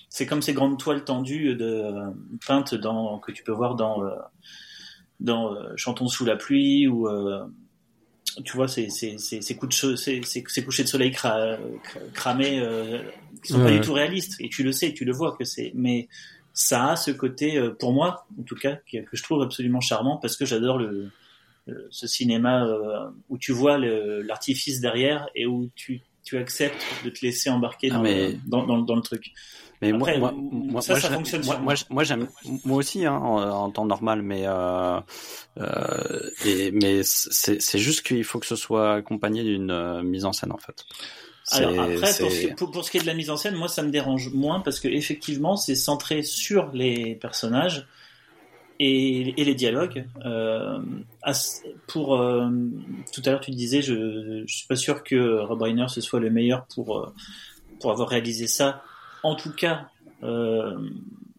[0.10, 2.12] c'est comme ces grandes toiles tendues de euh,
[2.46, 4.16] peintes dans que tu peux voir dans euh,
[5.20, 7.08] dans euh, Chantons sous la pluie ou
[8.44, 11.58] tu vois ces ces ces coups de ces, ces couchers de soleil cra,
[12.14, 13.02] cramés euh,
[13.44, 13.66] qui sont ouais.
[13.66, 16.08] pas du tout réalistes et tu le sais tu le vois que c'est mais
[16.54, 20.18] ça a ce côté pour moi en tout cas que, que je trouve absolument charmant
[20.18, 21.12] parce que j'adore le,
[21.68, 27.12] le, ce cinéma euh, où tu vois l'artifice derrière et où tu tu acceptes de
[27.12, 28.32] te laisser embarquer ah, dans, mais...
[28.32, 29.32] le, dans, dans, dans, le truc.
[29.82, 32.28] Mais Après, moi, moi, ça, moi, ça fonctionne moi, moi, moi, j'aime,
[32.64, 35.00] moi aussi, hein, en, en, temps normal, mais euh,
[35.60, 40.26] euh, et, mais c'est, c'est juste qu'il faut que ce soit accompagné d'une euh, mise
[40.26, 40.86] en scène, en fait.
[41.52, 43.68] Alors après, pour ce, pour, pour ce, qui est de la mise en scène, moi,
[43.68, 47.88] ça me dérange moins parce que effectivement, c'est centré sur les personnages
[48.80, 50.08] et, et les dialogues.
[50.26, 50.80] Euh,
[51.88, 52.50] pour euh,
[53.14, 56.20] tout à l'heure, tu disais, je, je suis pas sûr que Rob Reiner ce soit
[56.20, 57.14] le meilleur pour
[57.80, 58.82] pour avoir réalisé ça.
[59.26, 59.90] En tout cas,
[60.22, 60.78] euh,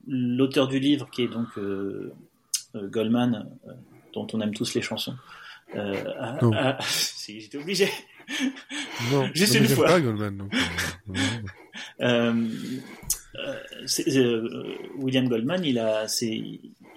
[0.08, 2.12] l'auteur du livre, qui est donc euh,
[2.74, 3.48] euh, Goldman,
[4.12, 5.14] dont on aime tous les chansons,
[5.72, 7.88] a, si j'étais obligé.
[9.12, 9.86] Non, juste une fois.
[9.86, 10.52] Pas Goldman, donc,
[14.98, 16.42] William Goldman, il a, c'est,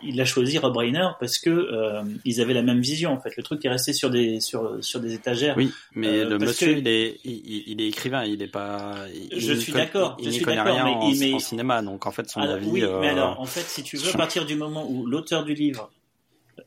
[0.03, 3.35] il a choisi Rob Reiner parce que euh, ils avaient la même vision en fait.
[3.37, 5.55] Le truc est resté sur des sur sur des étagères.
[5.57, 6.79] Oui, mais euh, le monsieur que...
[6.79, 8.95] il est il, il, est écrivain, il est pas.
[9.31, 10.17] Il, je suis d'accord.
[10.19, 11.33] Il, n'y connaît rien en, mais...
[11.33, 12.69] en, cinéma, donc en fait son alors, avis.
[12.69, 12.99] Oui, euh...
[12.99, 15.91] mais alors en fait, si tu veux, à partir du moment où l'auteur du livre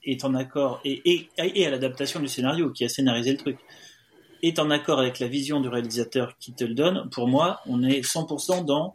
[0.04, 3.58] est en accord et et, et à l'adaptation du scénario qui a scénarisé le truc
[4.42, 7.82] est en accord avec la vision du réalisateur qui te le donne, pour moi, on
[7.84, 8.94] est 100% dans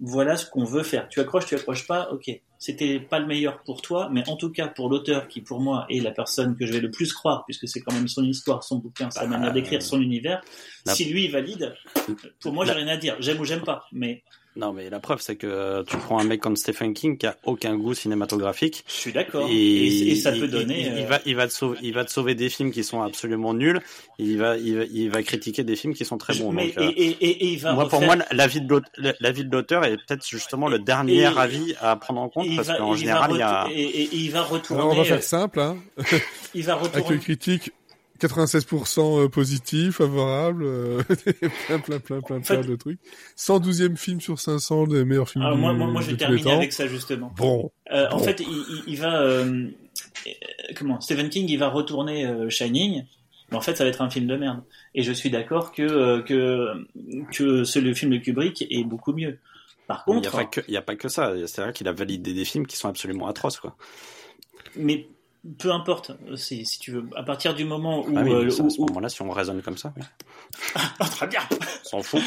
[0.00, 1.08] voilà ce qu'on veut faire.
[1.08, 4.50] Tu accroches, tu accroches pas, ok c'était pas le meilleur pour toi, mais en tout
[4.50, 7.44] cas pour l'auteur qui pour moi est la personne que je vais le plus croire,
[7.46, 10.42] puisque c'est quand même son histoire, son bouquin, sa bah, manière d'écrire, son univers.
[10.84, 10.94] La...
[10.94, 11.74] Si lui valide,
[12.38, 14.22] pour moi j'ai rien à dire, j'aime ou j'aime pas, mais
[14.56, 17.36] non, mais la preuve, c'est que tu prends un mec comme Stephen King qui a
[17.44, 18.84] aucun goût cinématographique.
[18.88, 19.46] Je suis d'accord.
[19.48, 20.80] Et, et, et, ça peut donner.
[20.80, 22.82] Il, il, il, va, il va te sauver, il va te sauver des films qui
[22.82, 23.80] sont absolument nuls.
[24.18, 26.50] Il va, il va, il va critiquer des films qui sont très bons.
[26.50, 27.74] Mais, donc, et, et, et, il va.
[27.74, 28.00] Moi, refaire...
[28.00, 32.48] pour moi, l'avis de l'auteur est peut-être justement le dernier avis à prendre en compte
[32.56, 33.68] parce qu'en général, il y a.
[33.72, 34.82] Et, il va retourner.
[34.82, 35.76] Alors, on va faire simple, hein.
[36.54, 37.06] il va retourner.
[37.06, 37.70] Avec critique
[38.20, 41.02] 96% euh, positif, favorable, euh,
[41.66, 43.00] plein, plein, plein, plein, en fait, plein de trucs.
[43.36, 46.52] 112e film sur 500 des meilleurs films alors du, moi, moi, moi, je vais terminer
[46.52, 47.32] avec ça justement.
[47.36, 47.70] Bon.
[47.92, 48.16] Euh, bon.
[48.16, 49.70] En fait, il, il va, euh,
[50.76, 53.04] comment, Stephen King, il va retourner euh, Shining,
[53.50, 54.62] mais en fait, ça va être un film de merde.
[54.94, 56.86] Et je suis d'accord que euh, que
[57.32, 59.38] que ce, le film de Kubrick est beaucoup mieux.
[59.86, 61.34] Par contre, il n'y a, pas que, il y a pas que ça.
[61.46, 63.76] C'est vrai qu'il a validé des films qui sont absolument atroces, quoi.
[64.76, 65.08] Mais
[65.58, 68.14] peu importe, si, si tu veux, à partir du moment où.
[68.16, 70.02] Ah oui, euh, ça, à ce moment-là, si on raisonne comme ça, oui.
[70.74, 71.40] ah, très bien
[71.82, 72.22] S'en fout.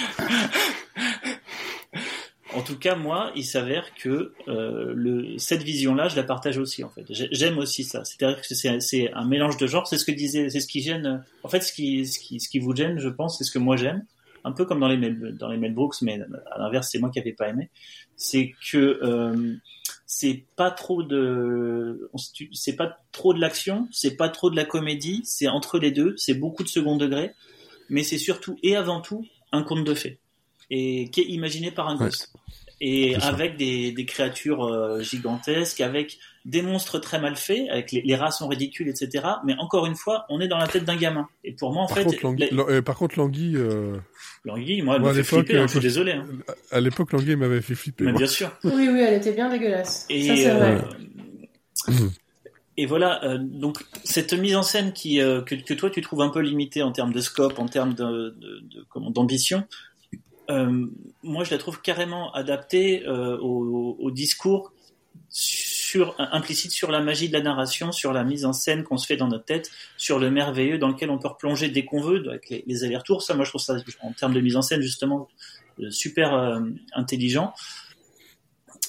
[2.55, 6.83] En tout cas, moi, il s'avère que euh, le, cette vision-là, je la partage aussi
[6.83, 7.05] en fait.
[7.09, 8.03] J'aime aussi ça.
[8.05, 9.87] C'est-à-dire que c'est un mélange de genres.
[9.87, 11.23] C'est ce que disait, c'est ce qui gêne.
[11.43, 13.59] En fait, ce qui, ce qui, ce qui vous gêne, je pense, c'est ce que
[13.59, 14.05] moi j'aime.
[14.43, 16.19] Un peu comme dans les Mel, dans les Mel Brooks, mais
[16.51, 17.69] à l'inverse, c'est moi qui n'avais pas aimé.
[18.17, 19.55] C'est que euh,
[20.15, 22.09] c'est pas trop de,
[22.53, 26.13] c'est pas trop de l'action, c'est pas trop de la comédie, c'est entre les deux.
[26.17, 27.33] C'est beaucoup de second degré,
[27.89, 30.19] mais c'est surtout et avant tout un conte de fées
[30.69, 32.31] et qui est imaginé par un gosse
[32.81, 38.01] et avec des, des créatures euh, gigantesques, avec des monstres très mal faits, avec les,
[38.01, 39.25] les, rats sont ridicules, etc.
[39.45, 41.27] Mais encore une fois, on est dans la tête d'un gamin.
[41.43, 43.95] Et pour moi, en par fait, contre, Langui, euh, par contre, Langui, euh...
[44.43, 45.57] Langui, moi, elle moi, me fait flipper.
[45.57, 46.13] Hein, je suis désolé.
[46.13, 46.27] Hein.
[46.71, 48.03] À l'époque, Langui m'avait fait flipper.
[48.03, 48.51] Mais bien sûr.
[48.63, 50.05] Oui, oui, elle était bien dégueulasse.
[50.09, 50.81] Et Ça, c'est vrai.
[52.75, 56.21] Et voilà, euh, donc cette mise en scène qui euh, que, que, toi tu trouves
[56.21, 59.63] un peu limitée en termes de scope, en termes de, de, de comment d'ambition,
[60.49, 60.85] euh,
[61.23, 64.73] moi je la trouve carrément adaptée euh, au, au, discours
[65.29, 69.05] sur implicite sur la magie de la narration, sur la mise en scène qu'on se
[69.05, 72.27] fait dans notre tête, sur le merveilleux dans lequel on peut replonger dès qu'on veut,
[72.27, 73.21] avec les, les allers-retours.
[73.21, 75.27] Ça, moi je trouve ça en termes de mise en scène justement
[75.79, 76.61] euh, super
[76.93, 77.53] intelligent.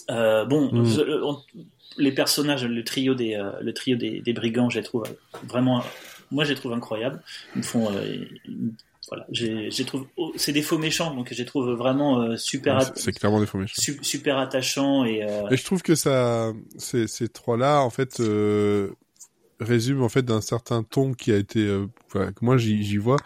[0.08, 1.22] bon, mmh.
[1.22, 1.38] on,
[1.96, 5.04] les personnages, le trio des, le trio des, des brigands, je les trouve
[5.44, 5.82] vraiment,
[6.30, 7.22] moi je les trouve incroyables.
[7.54, 8.16] Ils me font, euh,
[8.46, 8.72] ils,
[9.08, 12.78] voilà, j'ai trouve, oh, c'est des faux méchants, donc je les trouve vraiment euh, super.
[12.78, 13.80] Ouais, c'est clairement des faux méchants.
[13.80, 15.26] Su, super attachants et.
[15.50, 18.22] et je trouve que ça, ces, ces trois-là, en fait,
[19.60, 23.16] résument en fait d'un certain ton qui a été, voilà, que moi j'y vois,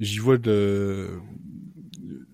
[0.00, 1.10] j'y vois de,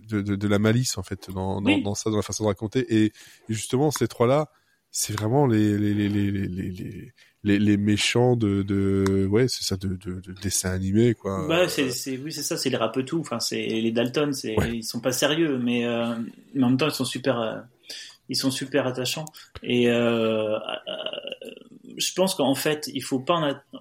[0.09, 1.83] de, de, de, la malice en fait dans, dans, oui.
[1.83, 2.87] dans ça, dans la façon de raconter.
[2.89, 3.13] Et, et
[3.49, 4.51] justement, ces trois-là
[4.91, 7.13] c'est vraiment les les les les les
[7.45, 11.47] les, les méchants de de ouais c'est ça de, de, de dessins animés quoi.
[11.49, 14.79] Bah c'est oui c'est ça c'est les rapetou enfin c'est les Dalton c'est ouais.
[14.79, 16.15] ils sont pas sérieux mais euh,
[16.55, 17.57] mais en même temps ils sont super euh,
[18.29, 19.25] ils sont super attachants.
[19.63, 20.59] Et euh,
[21.97, 23.81] je pense qu'en fait il faut pas en, en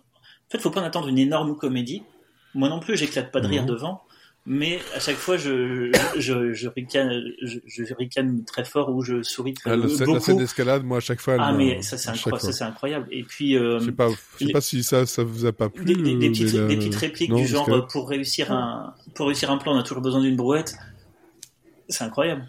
[0.49, 2.03] fait faut pas en attendre une énorme comédie.
[2.53, 3.67] Moi non plus j'éclate pas de rire mmh.
[3.67, 4.03] devant
[4.49, 7.11] mais à chaque fois je je, je ricane
[7.41, 10.13] je, je, ricane très fort ou je souris très ah, la, beaucoup.
[10.13, 11.35] La scène d'escalade, moi à chaque fois.
[11.37, 13.07] Ah mais ça c'est incroyable, ça, incroyable.
[13.11, 15.51] Et puis euh, je sais pas, je sais les, pas si ça ça vous a
[15.51, 15.83] pas plu.
[15.83, 16.65] Des, des, des, petites, la...
[16.65, 17.91] des petites, répliques non, du genre que...
[17.91, 20.77] pour réussir un pour réussir un plan on a toujours besoin d'une brouette.
[21.89, 22.47] C'est incroyable.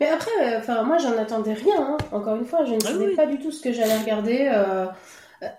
[0.00, 1.80] Mais après, enfin moi j'en attendais rien.
[1.80, 1.96] Hein.
[2.12, 3.16] Encore une fois, je ne savais ah, oui.
[3.16, 4.50] pas du tout ce que j'allais regarder.
[4.52, 4.86] Euh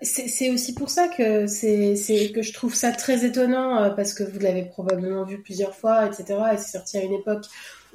[0.02, 4.22] c'est aussi pour ça que c'est que je trouve ça très étonnant euh, parce que
[4.22, 6.38] vous l'avez probablement vu plusieurs fois, etc.
[6.54, 7.44] Et c'est sorti à une époque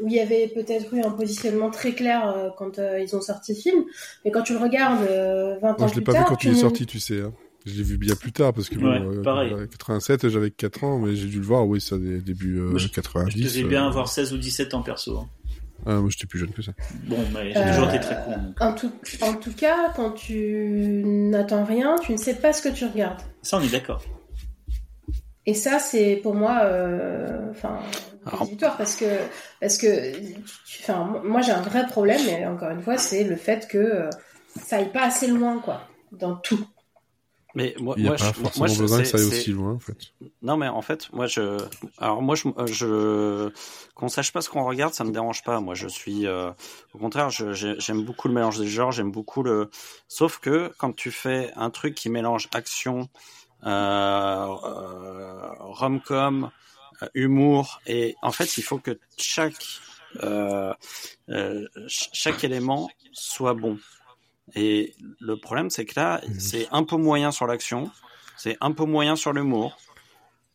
[0.01, 3.21] où il y avait peut-être eu un positionnement très clair euh, quand euh, ils ont
[3.21, 3.83] sorti le film.
[4.23, 6.43] Mais quand tu le regardes 20 Moi, ans plus tard, je l'ai pas vu quand
[6.43, 7.21] il est sorti, tu sais.
[7.21, 7.33] Hein.
[7.65, 9.51] Je l'ai vu bien plus tard parce que ouais, bon, pareil.
[9.51, 12.87] Euh, 87, j'avais 4 ans, mais j'ai dû le voir, oui, ça début euh, je,
[12.89, 13.41] 90.
[13.41, 15.17] Je devais bien avoir 16 ou 17 ans perso.
[15.17, 15.27] Hein.
[15.85, 16.71] Ah, moi, j'étais plus jeune que ça.
[17.03, 18.53] Bon, mais j'ai euh, toujours été très con.
[18.59, 18.91] En tout,
[19.21, 23.21] en tout cas, quand tu n'attends rien, tu ne sais pas ce que tu regardes.
[23.41, 24.03] Ça, on est d'accord.
[25.45, 26.67] Et ça, c'est pour moi,
[27.51, 27.79] enfin,
[28.33, 29.05] euh, victoire parce que
[29.61, 29.87] parce que,
[30.81, 34.09] enfin, moi j'ai un vrai problème, mais encore une fois, c'est le fait que euh,
[34.59, 36.65] ça aille pas assez loin, quoi, dans tout.
[37.55, 39.51] Mais moi, il n'y a moi, pas je, forcément moi, besoin que ça aille aussi
[39.51, 39.97] loin, en fait.
[40.41, 41.57] Non, mais en fait, moi, je,
[41.97, 43.49] alors moi, je, je,
[43.95, 45.61] qu'on sache pas ce qu'on regarde, ça me dérange pas.
[45.61, 46.51] Moi, je suis, euh...
[46.93, 49.69] au contraire, j'aime beaucoup le mélange des genres, j'aime beaucoup le,
[50.09, 53.07] sauf que quand tu fais un truc qui mélange action,
[53.65, 56.51] euh, euh, rom-com,
[57.13, 59.65] humour, et en fait, il faut que chaque,
[60.23, 60.73] euh,
[61.87, 63.79] chaque élément soit bon.
[64.55, 64.93] Et
[65.25, 66.39] le problème, c'est que là, mmh.
[66.39, 67.91] c'est un peu moyen sur l'action,
[68.37, 69.77] c'est un peu moyen sur l'humour.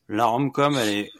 [0.08, 1.10] La rom-com, elle est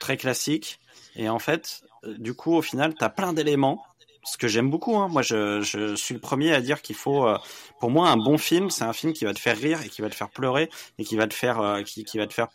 [0.00, 0.80] très classique.
[1.16, 1.82] Et en fait,
[2.18, 3.84] du coup, au final, t'as plein d'éléments.
[4.26, 5.08] Ce que j'aime beaucoup, hein.
[5.08, 7.36] moi je, je, suis le premier à dire qu'il faut, euh,
[7.78, 10.00] pour moi, un bon film, c'est un film qui va te faire rire et qui
[10.00, 12.48] va te faire pleurer et qui va te faire, euh, qui, qui va te faire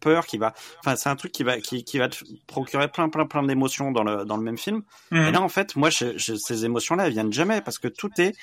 [0.00, 3.08] peur, qui va, enfin, c'est un truc qui va, qui, qui va te procurer plein,
[3.08, 4.82] plein, plein d'émotions dans le, dans le même film.
[5.12, 5.26] Mmh.
[5.26, 8.10] Et là, en fait, moi, je, je, ces émotions-là, elles viennent jamais parce que tout
[8.18, 8.34] est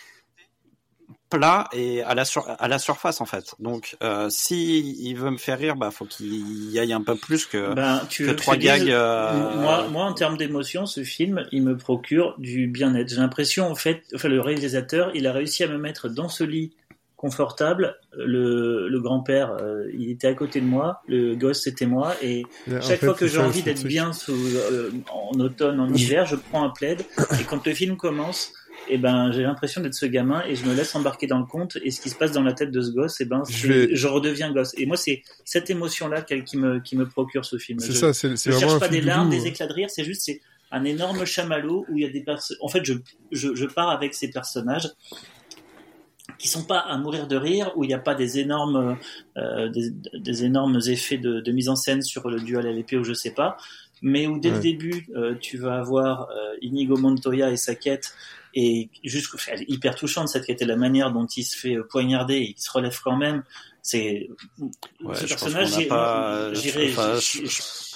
[1.33, 3.55] plat et à la, sur, à la surface en fait.
[3.59, 7.15] Donc euh, si il veut me faire rire, bah faut qu'il y aille un peu
[7.15, 8.89] plus que, ben, tu, que trois gags.
[8.89, 9.55] Euh...
[9.55, 13.09] Moi, moi en termes d'émotion, ce film, il me procure du bien-être.
[13.09, 16.43] J'ai l'impression en fait, enfin le réalisateur, il a réussi à me mettre dans ce
[16.43, 16.73] lit
[17.15, 17.95] confortable.
[18.17, 22.43] Le, le grand-père, euh, il était à côté de moi, le gosse c'était moi, et
[22.67, 26.35] chaque fait, fois que j'ai envie d'être bien sous, euh, en automne, en hiver, je
[26.35, 27.01] prends un plaid,
[27.39, 28.51] et quand le film commence,
[28.89, 31.77] et ben j'ai l'impression d'être ce gamin et je me laisse embarquer dans le conte
[31.83, 33.67] et ce qui se passe dans la tête de ce gosse et ben Je c'est-
[33.67, 37.45] vais- je redeviens gosse et moi c'est cette émotion là qui me qui me procure
[37.45, 39.73] ce film C'est ça, c'est c'est je vraiment cherche pas des larmes des éclats de
[39.73, 40.41] rire c'est juste c'est
[40.71, 42.57] un énorme chamallow où il y a des personnes.
[42.59, 42.93] En fait, je,
[43.31, 44.89] je, je pars avec ces personnages
[46.39, 48.97] qui sont pas à mourir de rire, où il n'y a pas des énormes,
[49.37, 52.97] euh, des, des, énormes effets de, de, mise en scène sur le duel à l'épée
[52.97, 53.55] ou je sais pas,
[54.01, 54.55] mais où dès ouais.
[54.55, 58.15] le début euh, tu vas avoir euh, Inigo Montoya et sa quête
[58.53, 61.77] et juste elle est hyper touchante cette quête et la manière dont il se fait
[61.89, 63.43] poignarder et il se relève quand même
[63.81, 64.29] c'est
[65.01, 65.69] ouais, ce personnage
[66.53, 67.19] j'irais enfin,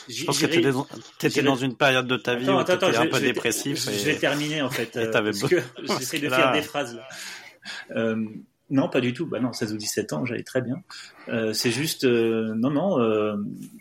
[0.10, 2.98] je pense que tu étais dans une période de ta vie attends, où tu étais
[2.98, 3.84] un peu dépressif.
[3.84, 3.94] Je, et...
[3.94, 4.96] je vais terminer en fait.
[4.96, 5.50] Et t'avais besoin.
[6.00, 7.08] J'essaie de faire des phrases là.
[7.96, 8.26] Euh,
[8.70, 9.26] non, pas du tout.
[9.26, 10.82] Bah non, 16 ou 17 ans, j'allais très bien.
[11.30, 13.36] Euh, c'est juste, euh, non, non, euh,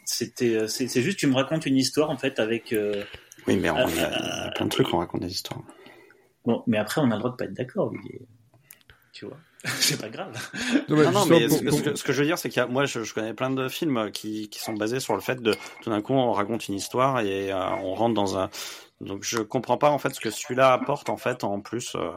[0.05, 2.73] c'était, c'est juste, tu me racontes une histoire en fait avec.
[2.73, 3.03] euh,
[3.47, 5.61] oui, mais on, il y, a plein de trucs qu'on raconte des histoires.
[6.47, 8.23] Bon, mais après, on a le droit de pas être d'accord, Olivier.
[9.13, 9.37] Tu vois.
[9.65, 10.33] c'est pas grave.
[10.89, 11.79] Non, mais, non, non, mais pour, ce, pour...
[11.79, 13.69] Ce, que, ce, que, je veux dire, c'est a, moi, je, je, connais plein de
[13.69, 16.75] films qui, qui sont basés sur le fait de, tout d'un coup, on raconte une
[16.75, 18.49] histoire et euh, on rentre dans un,
[19.01, 21.93] donc je comprends pas en fait ce que celui-là apporte en fait en plus.
[21.97, 22.09] Euh...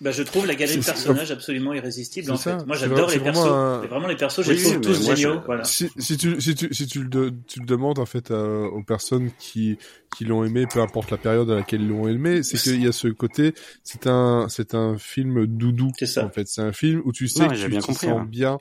[0.00, 2.64] Bah je trouve la galerie de personnages absolument irrésistible en fait.
[2.64, 3.44] Moi j'adore les persos.
[3.44, 3.80] Un...
[3.86, 5.40] Vraiment les persos, je les trouve tous géniaux.
[5.40, 5.46] Je...
[5.46, 5.64] Voilà.
[5.64, 8.84] Si, si, tu si tu si tu le tu le demandes en fait euh, aux
[8.84, 9.78] personnes qui
[10.16, 12.86] qui l'ont aimé, peu importe la période à laquelle ils l'ont aimé, c'est qu'il y
[12.86, 15.90] a ce côté, c'est un c'est un film doudou.
[15.98, 16.24] C'est ça.
[16.24, 18.20] En fait, c'est un film où tu sais non, que tu bien te compris, sens
[18.20, 18.26] hein.
[18.28, 18.58] bien,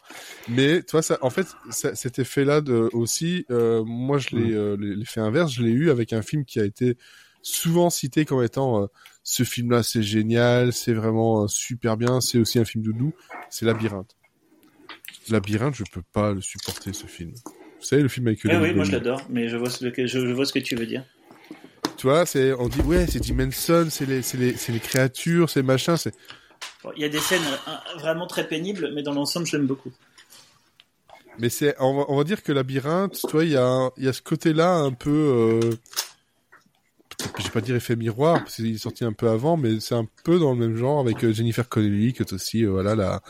[0.50, 4.48] mais toi ça en fait ça, cet effet là de aussi, euh, moi je l'ai
[4.48, 4.56] Mm.
[4.56, 6.98] euh, l'effet inverse, je l'ai eu avec un film qui a été
[7.48, 8.88] souvent cité comme étant euh,
[9.24, 13.14] ce film-là, c'est génial, c'est vraiment euh, super bien, c'est aussi un film doudou,
[13.50, 14.16] c'est Labyrinthe.
[15.30, 17.34] Labyrinthe, je peux pas le supporter ce film.
[17.46, 20.08] Vous savez le film avec ouais, oui, moi je l'adore, mais je vois ce que
[20.08, 21.04] je, je, vois ce que tu veux dire.
[21.98, 25.50] Tu vois, c'est on dit ouais, c'est Dimension, c'est les c'est les c'est les créatures,
[25.50, 26.14] c'est machin, c'est
[26.84, 29.68] bon, il y a des scènes euh, vraiment très pénibles, mais dans l'ensemble, je l'aime
[29.68, 29.92] beaucoup.
[31.40, 34.06] Mais c'est on va, on va dire que Labyrinthe, tu vois, il y a il
[34.06, 35.60] y a ce côté-là un peu euh,
[37.38, 39.96] je vais pas dire effet miroir parce qu'il est sorti un peu avant, mais c'est
[39.96, 42.96] un peu dans le même genre avec euh, Jennifer Connelly qui est aussi euh, voilà
[42.96, 43.22] la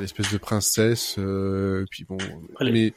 [0.00, 1.16] l'espèce de princesse.
[1.18, 2.16] Euh, puis bon,
[2.58, 2.72] Allez.
[2.72, 2.92] mais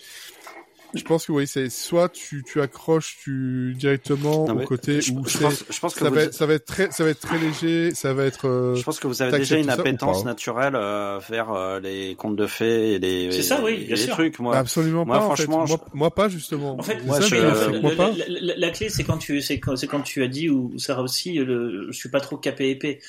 [0.93, 5.11] je pense que oui, c'est soit tu, tu accroches tu directement Non, au côté je,
[5.11, 7.03] où je pense, je pense que ça vous, va, être, ça va être très ça
[7.03, 8.47] va être très léger, ça va être.
[8.47, 12.15] euh, je pense que vous avez déjà une ça appétence naturelle euh, vers euh, les
[12.15, 14.13] contes de fées et les, C'est ça, oui, bien les sûr.
[14.13, 14.39] trucs.
[14.39, 15.25] Moi, bah, absolument moi, pas.
[15.27, 15.43] En fait.
[15.43, 16.79] franchement, moi, moi pas justement.
[16.79, 18.11] En fait, moi, ça, je- mais, le- euh, le- moi pas.
[18.11, 20.77] la, la- la clé, c'est quand tu, c'est quand, c'est quand tu as dit ou
[20.79, 22.99] Sarah aussi, le, je suis pas trop capé épais.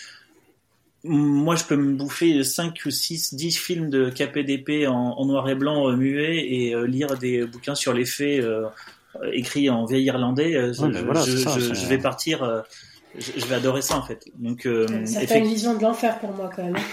[1.05, 5.49] Moi, je peux me bouffer 5 ou 6, 10 films de KPDP en, en noir
[5.49, 8.67] et blanc euh, muet et euh, lire des bouquins sur les faits euh,
[9.33, 10.55] écrits en vieil irlandais.
[10.57, 12.61] Euh, Ouais, je, voilà, je, c'est ça, je- c'est- je vais partir, euh,
[13.19, 14.27] je, je vais adorer ça en fait.
[14.39, 16.77] Donc, euh, Ça fait une vision de l'enfer pour moi quand même.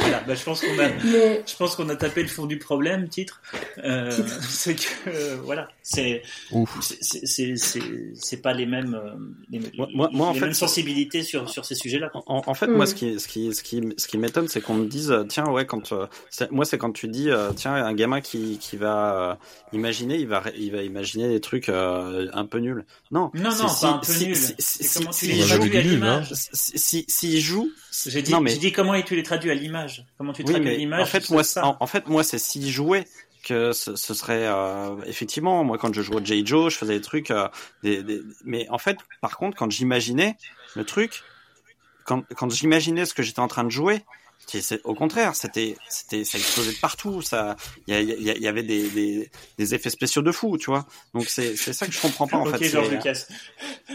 [0.00, 2.58] voilà, bah, je pense qu'on a, Mais je pense qu'on a tapé le fond du
[2.58, 3.40] problème, titre.
[3.84, 4.42] Euh, Titre.
[4.48, 6.22] c'est que euh, voilà, c'est
[8.14, 9.14] c'est- pas les mêmes euh,
[9.50, 12.10] les, Moi- moi- moi, en les fait, mêmes sensibilités sur sur ces sujets-là.
[12.26, 12.72] En, en fait, Mm.
[12.76, 15.24] moi, ce qui, ce qui, ce qui, ce qui m'étonne, c'est qu'on me dise, euh,
[15.24, 16.06] tiens, ouais, quand, euh,
[16.50, 19.34] moi, c'est quand tu dis, tiens, un gamin qui, qui va euh,
[19.72, 22.84] imaginer, il va, il va imaginer des trucs euh, un peu nuls.
[23.10, 24.36] Non, Non, non, si- pas un peu si- nul.
[24.36, 26.32] si- C'est si- comment tu si- les On avait traduis à dit nul, l'image.
[26.34, 27.70] si, si, s'il joue,
[28.06, 30.04] J'ai dit, non, mais- j'ai dit comment tu les traduis à l'image?
[30.18, 31.02] Comment tu oui, traduis à l'image.
[31.02, 31.66] en fait, moi, ça?
[31.66, 33.04] en, en fait, moi, c'est s'il jouait
[33.42, 36.44] que ce, serait euh, effectivement moi quand je jouais au J.
[36.44, 37.48] Joe, je faisais des trucs, euh,
[38.44, 40.36] mais en fait, par contre, quand j'imaginais
[40.74, 41.22] le truc,
[42.04, 44.04] quand, quand j'imaginais ce que j'étais en train de jouer,
[44.84, 47.22] au contraire, c'était, c'était, ça explosait de partout.
[47.22, 47.56] Ça,
[47.86, 50.86] il y, avait des, des, des effets spéciaux de fou, tu vois.
[51.14, 52.68] Donc c'est, c'est ça que je comprends pas en ok, fait.
[52.68, 53.26] Georges c'est- Lucas.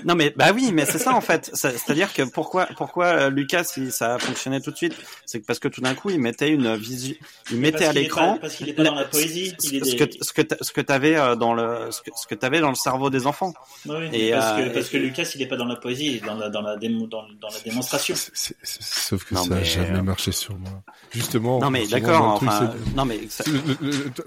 [0.05, 1.49] non mais bah oui, mais c'est ça en fait.
[1.53, 5.39] C'est- C'est-à-dire que pourquoi pourquoi euh, Lucas il, ça a fonctionné tout de suite, c'est
[5.41, 7.17] que parce que tout d'un coup il mettait une visu,
[7.51, 9.53] il mettait Parce à l'écran pas- Parce qu'il est pas dans la poésie.
[9.59, 12.09] ce, Il est ce que ce que ce que t'avais euh, dans le ce que,
[12.15, 13.53] ce que t'avais dans le cerveau des enfants.
[13.85, 16.07] Oui, Et, parce, euh, que, parce et- que Lucas, il est pas dans la poésie,
[16.07, 18.15] il est dans la, dans la, démo, dans, dans la démonstration.
[18.63, 20.83] Sauf que Non, ça a mais, jamais euh, marché sur moi.
[21.11, 21.59] Justement.
[21.59, 23.43] non mais d'accord, enfin non mais ça-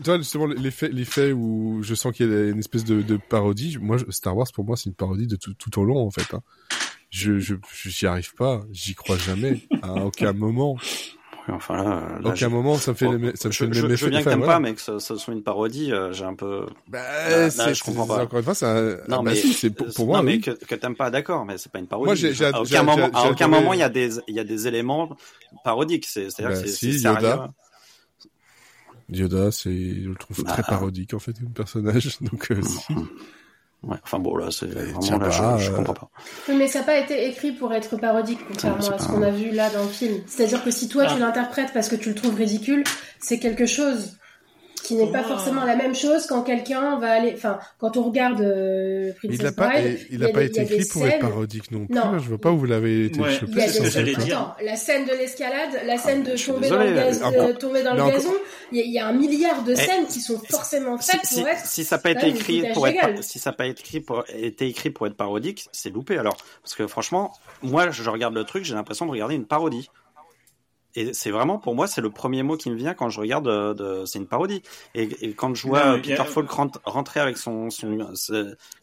[0.04, 3.78] Toi, justement, l'effet, l'effet où je sens qu'il y a une espèce de, de parodie.
[3.80, 6.34] Moi, Star Wars, pour moi, c'est une parodie de tout, tout au long, en fait.
[6.34, 6.40] Hein.
[7.10, 8.62] Je, je, j'y arrive pas.
[8.72, 9.62] J'y crois jamais.
[9.82, 10.76] À aucun moment.
[11.48, 13.72] Enfin là, là, aucun moment, ça me fait, le même- ça me je, fait le
[13.72, 14.04] je- même je effet.
[14.06, 14.54] veux bien que t'aimes voilà.
[14.54, 16.66] pas, mais que ce, ce soit une parodie, euh, j'ai un peu.
[16.88, 17.00] Bah,
[17.30, 18.22] là, c'est, je comprends pas.
[18.24, 18.82] Encore une fois, un...
[18.82, 20.40] Non ah, bah mais si, c'est pour, pour non, moi, mais oui.
[20.40, 22.06] que, que t'aimes pas, d'accord, mais c'est pas une parodie.
[22.06, 24.40] Moi, j'ai- j'ai- à aucun moment, à aucun moment il y a des il y
[24.40, 25.16] a des éléments
[25.64, 26.06] parodiques.
[26.06, 27.02] C'est c'est-à-dire Bah, que c'est si.
[27.04, 27.48] Yoda.
[29.08, 29.70] Yoda, c'est,
[30.02, 32.18] je le trouve Bah, très parodique, en fait, comme personnage.
[32.20, 32.92] Donc, euh, si.
[33.82, 36.08] Ouais, enfin bon là c'est vraiment là bah, je, je euh, comprends pas.
[36.48, 39.22] Oui, mais ça n'a pas été écrit pour être parodique, contrairement à ce pas- qu'on
[39.22, 40.22] a vu là dans le film.
[40.26, 41.12] C'est-à-dire que si toi Ah.
[41.14, 42.82] tu l'interprètes parce que tu le trouves ridicule,
[43.20, 44.16] c'est quelque chose
[44.86, 48.40] qui n'est pas forcément la même chose quand quelqu'un va aller, enfin, quand on regarde
[48.40, 49.72] euh, Princess il n'a pas,
[50.10, 51.94] il a, pas été écrit pour être parodique non plus.
[51.94, 52.18] Non.
[52.18, 53.20] Je vois pas où vous l'avez été.
[53.20, 54.54] Ouais, il y a des dire.
[54.62, 58.12] La scène de l'escalade, la scène de tomber dans, le, gaz, euh, tomber dans le
[58.12, 58.34] gazon,
[58.70, 61.66] il y, a un milliard de eh, scènes qui sont forcément faites si, pour être.
[61.66, 64.90] Si ça n'a pas été écrit pour être, si ça pas écrit pour, été écrit
[64.90, 66.36] pour être parodique, c'est loupé alors.
[66.62, 67.32] Parce que franchement,
[67.62, 69.90] moi, je regarde le truc, j'ai l'impression de regarder une parodie
[70.96, 73.46] et c'est vraiment pour moi c'est le premier mot qui me vient quand je regarde
[73.48, 74.62] euh, de, c'est une parodie
[74.94, 76.50] et, et, quand je vois Peter Falk
[76.84, 78.12] rentrer avec son, son,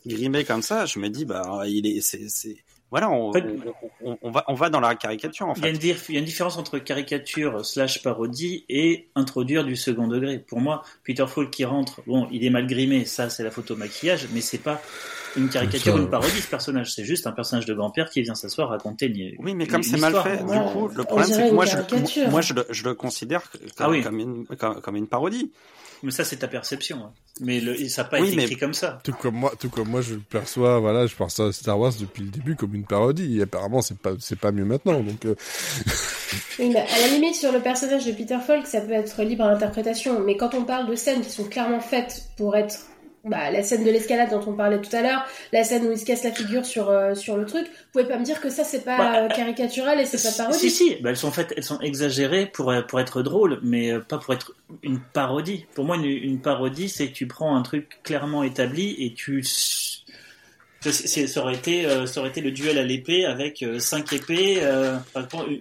[0.06, 2.58] grimé comme ça je me dis bah il est c'est
[2.94, 3.32] voilà, on,
[4.22, 5.62] on, va, on va dans la caricature en fait.
[5.62, 10.38] Il y, a une, différence entre caricature slash parodie et introduire du second degré.
[10.38, 13.76] Pour moi, Peter Falk qui rentre, bon, il est mal grimé, ça c'est la photo
[13.76, 14.80] maquillage, mais c'est pas
[15.36, 18.36] une caricature ou une parodie ce personnage, c'est juste un personnage de grand-père qui vient
[18.36, 21.54] s'asseoir raconter une Oui, mais comme c'est mal fait, du coup, le problème c'est que
[21.54, 24.46] moi, je, moi je, le, je le considère comme, ah comme, une,
[24.82, 25.52] comme une parodie.
[26.04, 26.98] Mais ça, c'est ta perception.
[26.98, 27.14] Hein.
[27.40, 29.00] Mais le, ça n'a pas été écrit comme ça.
[29.06, 30.80] Tout comme moi, tout comme moi, je le perçois.
[30.80, 33.40] Voilà, je pense à Star Wars depuis le début comme une parodie.
[33.40, 35.00] Et apparemment, c'est pas, c'est pas mieux maintenant.
[35.00, 35.24] Donc.
[35.26, 35.36] Euh...
[36.60, 39.46] oui, mais à la limite, sur le personnage de Peter Falk, ça peut être libre
[39.46, 40.20] d'interprétation.
[40.20, 42.80] Mais quand on parle de scènes qui sont clairement faites pour être
[43.24, 45.98] bah, la scène de l'escalade dont on parlait tout à l'heure, la scène où il
[45.98, 48.50] se casse la figure sur euh, sur le truc, vous pouvez pas me dire que
[48.50, 50.60] ça c'est pas bah, euh, caricatural et c'est pas parodie.
[50.60, 53.98] Si si, bah, elles sont faites, elles sont exagérées pour euh, pour être drôles, mais
[54.00, 55.66] pas pour être une parodie.
[55.74, 59.42] Pour moi, une, une parodie, c'est que tu prends un truc clairement établi et tu
[60.92, 64.60] ça aurait été, euh, ça aurait été le duel à l'épée avec euh, cinq épées.
[64.62, 64.96] Euh,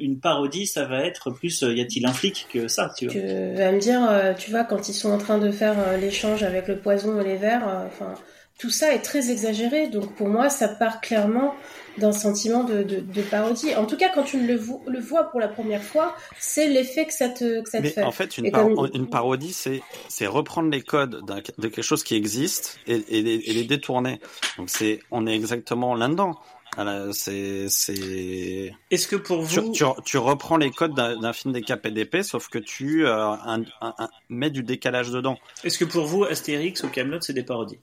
[0.00, 3.14] une parodie, ça va être plus y a-t-il un flic que ça, tu vois?
[3.14, 6.68] Tu vas me dire, tu vois, quand ils sont en train de faire l'échange avec
[6.68, 8.14] le poison et les vers, enfin,
[8.58, 9.88] tout ça est très exagéré.
[9.88, 11.54] Donc pour moi, ça part clairement
[11.98, 13.74] d'un sentiment de, de, parodie.
[13.74, 14.54] En tout cas, quand tu le,
[14.86, 18.02] le vois pour la première fois, c'est l'effet que ça te, que ça te fait.
[18.02, 18.50] En fait, une,
[18.94, 23.64] une parodie, c'est, c'est reprendre les codes de quelque chose qui existe et, et, les,
[23.64, 24.20] détourner.
[24.58, 26.38] Donc c'est, on est exactement là-dedans.
[27.12, 28.74] C'est, c'est.
[28.90, 32.58] Est-ce que pour vous, tu, tu, reprends les codes d'un, film des KPDP, sauf que
[32.58, 33.64] tu euh, un,
[34.30, 35.36] mets du décalage dedans.
[35.64, 37.78] Est-ce que pour vous, Astérix ou Camelot, c'est des parodies?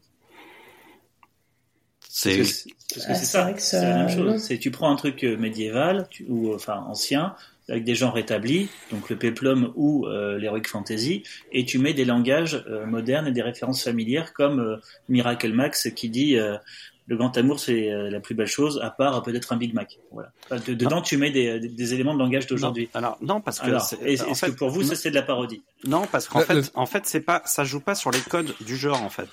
[2.19, 4.41] C'est c'est ça, c'est la même chose.
[4.41, 7.35] C'est tu prends un truc euh, médiéval ou enfin ancien
[7.69, 11.21] avec des genres établis, donc le peplum ou euh, l'heroic fantasy,
[11.51, 16.09] et tu mets des langages euh, modernes et des références familières comme Miracle Max qui
[16.09, 19.99] dit le grand amour c'est la plus belle chose à part peut-être un Big Mac.
[20.11, 20.31] Voilà.
[20.67, 22.89] dedans tu mets des, des, éléments de langage d'aujourd'hui.
[22.95, 23.69] Alors non parce que
[24.03, 25.61] est-ce que pour vous ça c'est de la parodie?
[25.85, 28.75] Non parce qu'en fait en fait c'est pas ça joue pas sur les codes du
[28.75, 29.29] genre en fait.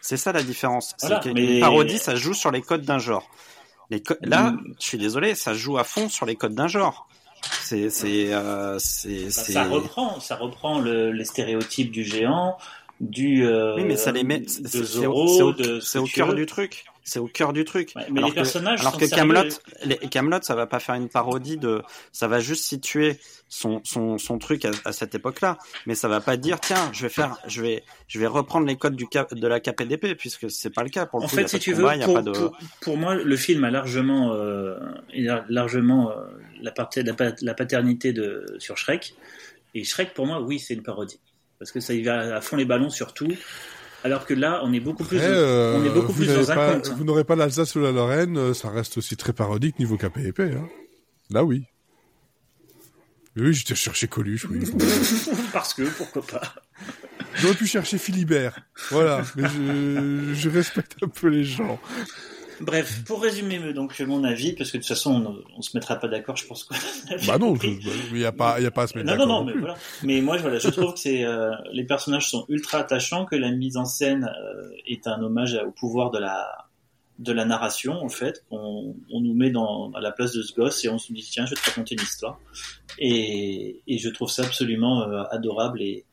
[0.00, 0.94] C'est ça la différence.
[1.00, 1.60] Voilà, mais...
[1.60, 3.28] parodie, ça joue sur les codes d'un genre.
[3.90, 4.74] Les Là, mm.
[4.78, 7.08] je suis désolé, ça joue à fond sur les codes d'un genre.
[7.62, 12.58] C'est, c'est, euh, c'est, ça reprend, ça reprend le, les stéréotypes du géant,
[13.00, 13.46] du.
[13.46, 14.42] Euh, oui, mais ça les met.
[14.46, 17.92] C'est au, au, cœur du truc c'est au cœur du truc.
[17.94, 19.48] mais alors les personnages alors que Camelot,
[19.84, 21.82] les Camelot, ça va pas faire une parodie de,
[22.12, 23.18] ça va juste situer
[23.48, 27.08] son son, son truc à, cette époque-là, mais ça va pas dire tiens, je vais
[27.08, 30.82] faire, je vais je vais reprendre les codes du de la KPDP puisque c'est pas
[30.82, 31.06] le cas.
[31.06, 32.32] Pour le en fait, si tu veux, pour, de...
[32.80, 34.78] pour, moi, le film a largement euh,
[35.48, 36.26] largement euh,
[36.60, 36.72] la,
[37.42, 39.14] la paternité de sur Shrek.
[39.74, 41.20] Et Shrek pour moi, oui, c'est une parodie.
[41.58, 43.32] Parce que ça y va à fond les ballons sur tout.
[44.02, 46.78] Alors que là, on est beaucoup plus, euh, on est beaucoup plus dans un.
[46.96, 50.40] Vous n'aurez pas l'Alsace ou la Lorraine, euh, ça reste aussi très parodique niveau KPP.
[50.40, 50.68] Hein.
[51.30, 51.64] Là, oui.
[53.36, 54.60] Oui, j'étais cherché Coluche, oui.
[55.52, 56.54] Parce que, pourquoi pas.
[57.36, 58.58] J'aurais pu chercher Philibert.
[58.90, 59.22] Voilà.
[59.36, 61.78] Mais je, je respecte un peu les gens.
[62.60, 65.96] Bref, pour résumer donc mon avis, parce que de toute façon on, ne se mettra
[65.96, 66.74] pas d'accord, je pense que.
[67.26, 69.26] bah non, il n'y a pas, il a pas à se mettre d'accord.
[69.26, 69.76] Non, non, non, mais voilà.
[70.02, 73.50] Mais moi, voilà, je trouve que c'est euh, les personnages sont ultra attachants, que la
[73.50, 76.66] mise en scène euh, est un hommage au pouvoir de la
[77.18, 78.44] de la narration en fait.
[78.50, 81.26] On, on nous met dans à la place de ce gosse et on se dit
[81.30, 82.40] tiens, je vais te raconter une histoire.
[82.98, 86.04] Et, et je trouve ça absolument euh, adorable et,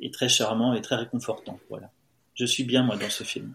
[0.00, 1.58] et très charmant et très réconfortant.
[1.70, 1.90] Voilà.
[2.34, 3.54] Je suis bien moi dans ce film.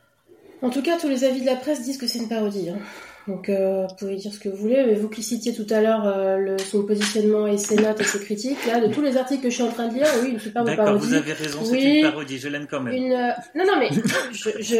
[0.62, 2.70] En tout cas, tous les avis de la presse disent que c'est une parodie.
[2.70, 2.80] Hein.
[3.28, 5.82] Donc, euh, vous pouvez dire ce que vous voulez, mais vous qui citiez tout à
[5.82, 9.44] l'heure euh, son positionnement et ses notes et ses critiques, là, de tous les articles
[9.44, 10.78] que je suis en train de lire, oui, une superbe parodie.
[10.78, 12.94] D'accord, vous avez raison, c'est une parodie, je l'aime quand même.
[12.94, 13.90] Une, euh, Non, non, mais
[14.32, 14.76] je, je...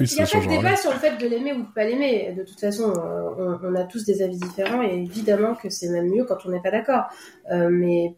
[0.00, 2.34] il n'y a pas de débat sur le fait de l'aimer ou de pas l'aimer.
[2.38, 6.08] De toute façon, on, on, a tous des avis différents et évidemment que c'est même
[6.08, 7.04] mieux quand on n'est pas d'accord.
[7.50, 8.14] mais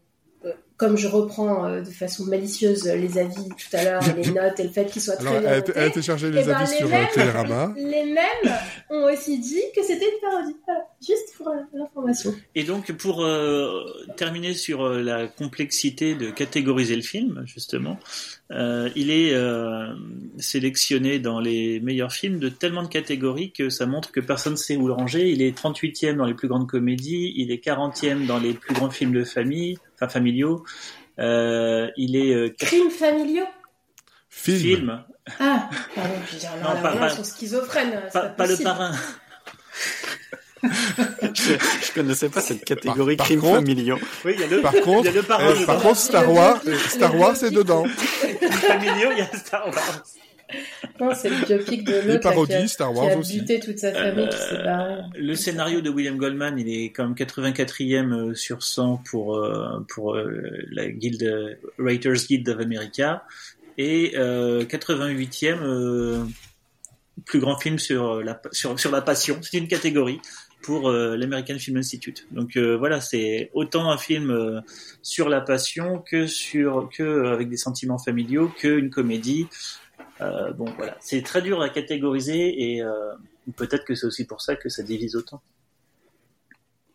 [0.80, 4.62] comme je reprends euh, de façon malicieuse les avis tout à l'heure, les notes et
[4.62, 7.06] le fait qu'ils soient très bien Elle, a les eh ben, avis sur euh, mêmes,
[7.12, 7.74] Télérama.
[7.76, 8.54] Les mêmes
[8.88, 10.56] ont aussi dit que c'était une parodie.
[11.06, 12.34] juste pour l'information.
[12.54, 13.84] Et donc, pour euh,
[14.16, 17.98] terminer sur euh, la complexité de catégoriser le film, justement,
[18.50, 19.34] euh, il est
[20.38, 24.58] sélectionné dans les meilleurs films de tellement de catégories que ça montre que personne ne
[24.58, 25.30] sait où le ranger.
[25.30, 28.90] Il est 38e dans les plus grandes comédies, il est 40e dans les plus grands
[28.90, 30.64] films de famille, enfin familiaux.
[31.18, 32.56] il est...
[32.58, 33.46] Crimes familiaux?
[34.30, 34.58] Film.
[34.58, 35.04] Film.
[35.38, 38.00] Ah, pardon, je veux dire, non, non pas, pas, sont schizophrènes.
[38.12, 38.92] Pas, pas le parrain.
[40.62, 41.54] je,
[41.86, 43.98] je connaissais pas cette catégorie par, crimes familiaux.
[44.24, 45.50] Oui, il y a le, par contre, il y a le parrain.
[45.50, 47.84] Euh, par contre, Star Wars, Star Wars, c'est dedans.
[48.50, 50.04] Familiaux, il y a Star Wars.
[51.00, 53.38] Non, c'est le biopic de l'autre parodies, qui a, Star Wars qui a aussi.
[53.40, 55.02] buté toute sa famille, euh, qui barré.
[55.14, 60.16] Le scénario de William Goldman, il est quand même 84e sur 100 pour euh, pour
[60.16, 63.24] euh, la guilde Writers Guild of America
[63.78, 66.24] et euh, 88e euh,
[67.24, 69.38] plus grand film sur la sur sur la passion.
[69.42, 70.20] C'est une catégorie
[70.62, 72.26] pour euh, l'American Film Institute.
[72.30, 74.60] Donc euh, voilà, c'est autant un film euh,
[75.02, 79.46] sur la passion que sur que avec des sentiments familiaux qu'une comédie.
[80.20, 82.82] bon voilà, c'est très dur à catégoriser et
[83.56, 85.40] peut-être que c'est aussi pour ça que ça divise autant.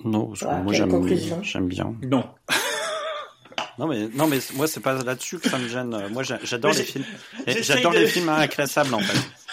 [0.03, 1.95] Non, parce que moi j'aime j'aime bien.
[2.03, 2.25] Non.
[3.77, 6.07] Non mais non mais moi c'est pas là-dessus que ça me gêne.
[6.11, 7.03] Moi j'adore les films.
[7.45, 9.44] J'adore les films inclassables en fait.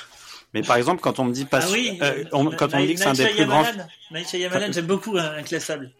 [0.54, 2.86] Mais par exemple quand on me dit pas ah oui, euh, on, quand on me
[2.86, 3.64] dit que c'est un des plus grands
[4.10, 5.90] Night Shyamalan, j'aime beaucoup hein, inclassable.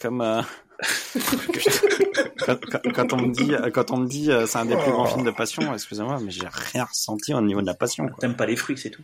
[0.00, 0.42] Comme euh...
[2.46, 2.58] quand,
[2.94, 5.24] quand, on me dit quand on me dit euh, c'est un des plus grands films
[5.24, 8.08] de passion, excusez-moi mais j'ai rien ressenti au niveau de la passion.
[8.20, 9.02] T'aimes pas les fruits, c'est tout.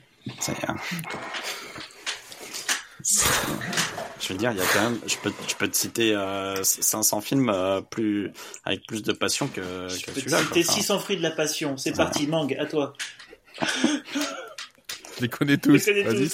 [3.05, 3.21] Euh,
[4.21, 6.63] je veux dire, il y a quand même, je peux, je peux te citer euh,
[6.63, 8.33] 500 films euh, plus
[8.65, 10.39] avec plus de passion que, je que peux celui-là.
[10.39, 11.77] te citer 600 fruits de la passion.
[11.77, 12.95] C'est parti, Mang, à toi.
[15.17, 15.89] Je les connais tous.
[15.89, 16.29] Vas-y,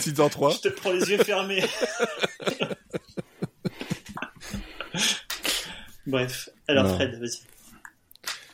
[0.00, 0.50] 6 dans 3.
[0.52, 1.64] Je te prends les yeux fermés.
[6.06, 6.94] Bref, alors non.
[6.94, 7.40] Fred, vas-y.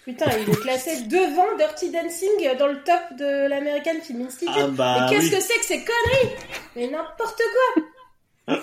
[0.05, 4.55] Putain, il est classé devant Dirty Dancing dans le top de l'American Film Institute.
[4.59, 5.31] Ah bah, Mais qu'est-ce oui.
[5.31, 6.35] que c'est que ces conneries?
[6.75, 7.41] Mais n'importe
[8.47, 8.57] quoi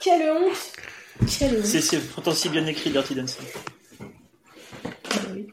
[0.00, 0.72] Quelle honte
[1.38, 3.44] Quelle honte C'est, c'est pourtant si bien écrit Dirty Dancing.
[4.84, 5.46] Ah oui.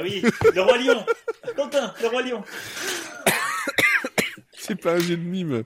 [0.00, 0.22] Ah oui,
[0.54, 1.04] le roi lion
[1.54, 2.42] Quentin, le roi lion
[4.52, 5.62] C'est pas un jeu de mime.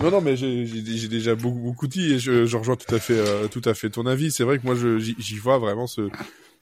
[0.00, 3.62] Non, non, mais j'ai, déjà beaucoup, dit et je, rejoins tout à fait, euh, tout
[3.64, 4.32] à fait ton avis.
[4.32, 6.08] C'est vrai que moi, j'y, vois vraiment ce,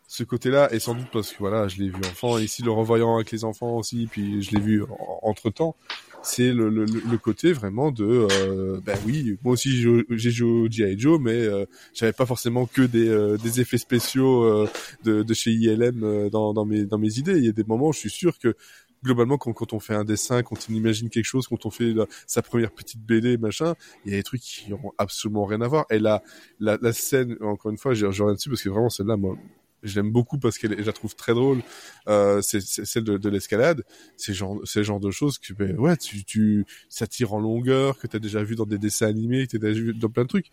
[0.07, 2.73] ce côté-là et sans doute parce que voilà, je l'ai vu enfant et ici le
[2.73, 4.85] revoyant avec les enfants aussi, puis je l'ai vu
[5.23, 5.77] entre temps.
[6.23, 10.51] C'est le, le, le côté vraiment de, euh, ben oui, moi aussi j'ai, j'ai joué
[10.51, 10.99] au G.I.
[10.99, 11.65] Joe, mais euh,
[11.95, 14.69] j'avais pas forcément que des, euh, des effets spéciaux euh,
[15.03, 17.39] de, de chez ILM euh, dans, dans mes, dans mes idées.
[17.39, 18.55] Il y a des moments, où je suis sûr que
[19.03, 21.95] globalement, quand, quand on fait un dessin, quand on imagine quelque chose, quand on fait
[22.27, 23.75] sa première petite BD, machin,
[24.05, 25.87] il y a des trucs qui ont absolument rien à voir.
[25.89, 26.23] Et la,
[26.59, 29.39] la, la scène, encore une fois, je reviens dessus parce que vraiment celle-là, moi,
[29.83, 31.63] je l'aime beaucoup parce qu'elle, je la trouve très drôle.
[32.09, 33.85] Euh, c'est, celle de, de l'escalade.
[34.17, 37.99] C'est genre, c'est genre de choses que, ben, ouais, tu, tu, ça tire en longueur,
[37.99, 40.29] que t'as déjà vu dans des dessins animés, que t'as déjà vu dans plein de
[40.29, 40.51] trucs.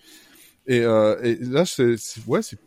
[0.68, 1.96] Et, euh, et là, c'est,
[2.28, 2.60] ouais, c'est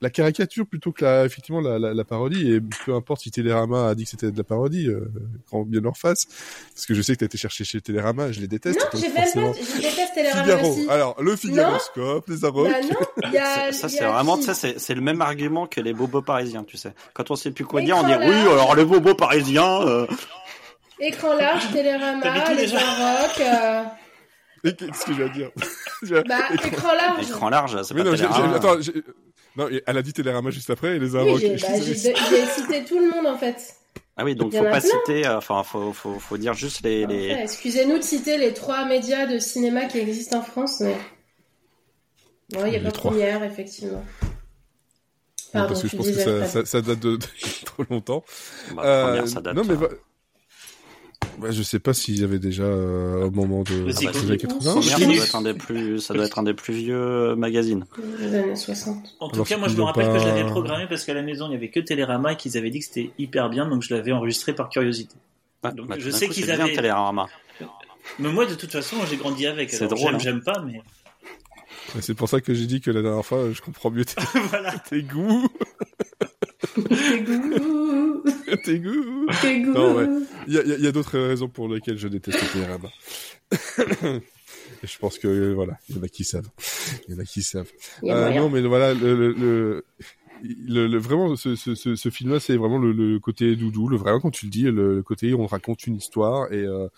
[0.00, 3.88] la caricature plutôt que la, effectivement la, la, la, parodie et peu importe si Télérama
[3.88, 5.10] a dit que c'était de la parodie euh,
[5.50, 6.26] quand bien leur face
[6.74, 9.08] parce que je sais que t'as été cherché chez Télérama je les déteste non j'ai
[9.08, 10.70] même pas je déteste Télérama Figaro.
[10.70, 14.54] aussi alors le Figaroscope les Arocs bah non, y a, ça, c'est vraiment qui ça
[14.54, 17.64] c'est c'est le même argument que les bobos parisiens tu sais quand on sait plus
[17.64, 18.46] quoi Écran dire on dit large.
[18.46, 20.06] oui alors les bobos parisiens euh,
[20.98, 22.74] écran large Télérama les.
[22.74, 23.82] Arocs euh,
[24.64, 25.50] et qu'est-ce que je vais dire.
[26.26, 27.28] Bah écran large.
[27.28, 28.76] Écran large c'est mais pas non, attends
[29.56, 31.94] non elle a dit Télérama juste après et les oui, Arocs j'ai bah, j'ai-
[32.46, 33.56] cité tout le monde en fait.
[34.16, 34.90] Ah oui donc faut a pas plein.
[34.90, 37.28] citer euh, enfin faut, faut faut dire juste les, les...
[37.34, 40.96] Ouais, excusez-nous de citer les trois médias de cinéma qui existent en France mais
[42.54, 43.10] non il y a Les pas trois.
[43.10, 44.04] première effectivement.
[45.52, 47.24] Non, parce que je pense que ça, ça, ça date de, de
[47.64, 48.24] trop longtemps.
[48.74, 49.88] Bah, Euh, première, ça date, non mais euh,
[51.40, 54.26] Ouais, je sais pas s'il y avait déjà euh, au moment de Vas-y, des continue.
[54.28, 54.72] années 80.
[54.72, 57.36] première, ça doit être un des plus ça doit être un des plus vieux euh,
[57.36, 57.84] magazines
[58.18, 60.86] les années 60 En tout Alors, cas, moi je me rappelle que je l'avais programmé
[60.88, 63.10] parce qu'à la maison il y avait que Télérama et qu'ils avaient dit que c'était
[63.18, 65.14] hyper bien, donc je l'avais enregistré par curiosité.
[65.74, 67.26] Donc, bah, je sais qu'ils c'est bien avaient- Télérama
[68.18, 69.70] Mais moi de toute façon j'ai grandi avec.
[69.70, 70.52] C'est drôle, J'aime, hein.
[70.54, 70.80] pas, mais
[72.00, 74.14] C'est pour ça que j'ai dit que la dernière fois, je comprends mieux tes,
[74.48, 74.72] voilà.
[74.78, 75.48] tes goûts.
[76.60, 78.22] Tes goûts
[78.64, 79.26] tes goûts.
[79.42, 80.06] tes goûts Non, ouais.
[80.46, 82.88] Il y a, y a- d'autres raisons pour lesquelles je déteste Télérama.
[84.82, 86.48] Et je pense que, voilà, il y en a qui savent.
[87.08, 87.70] Il y en a qui savent.
[88.02, 89.84] A Euh, non, mais voilà, le, le, le-
[90.42, 93.96] le, le, vraiment, ce, ce, ce, ce film-là, c'est vraiment le, le, côté doudou, le
[93.98, 96.88] vrai, quand tu le dis, le, côté on raconte une histoire et euh,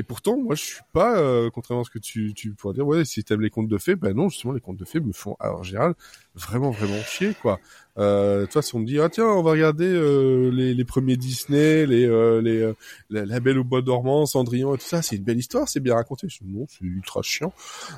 [0.00, 2.86] et pourtant, moi, je suis pas, euh, contrairement à ce que tu, tu pourrais dire,
[2.86, 5.12] ouais, si t'aimes les contes de fées, ben non, justement, les contes de fées me
[5.12, 5.92] font, en général,
[6.34, 7.60] vraiment, vraiment chier, quoi.
[7.98, 11.18] Euh, toi, si on me dit, ah tiens, on va regarder euh, les, les premiers
[11.18, 12.72] Disney, les, euh, les euh,
[13.10, 15.94] la, Belle au bois dormant, Cendrillon et tout ça, c'est une belle histoire, c'est bien
[15.94, 16.26] raconté.
[16.30, 17.52] Je non, c'est ultra chiant.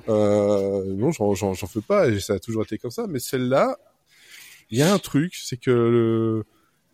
[0.08, 3.06] Euh, non, j'en fais pas, et ça a toujours été comme ça.
[3.08, 3.78] Mais celle-là,
[4.70, 6.44] il y a un truc, c'est que le,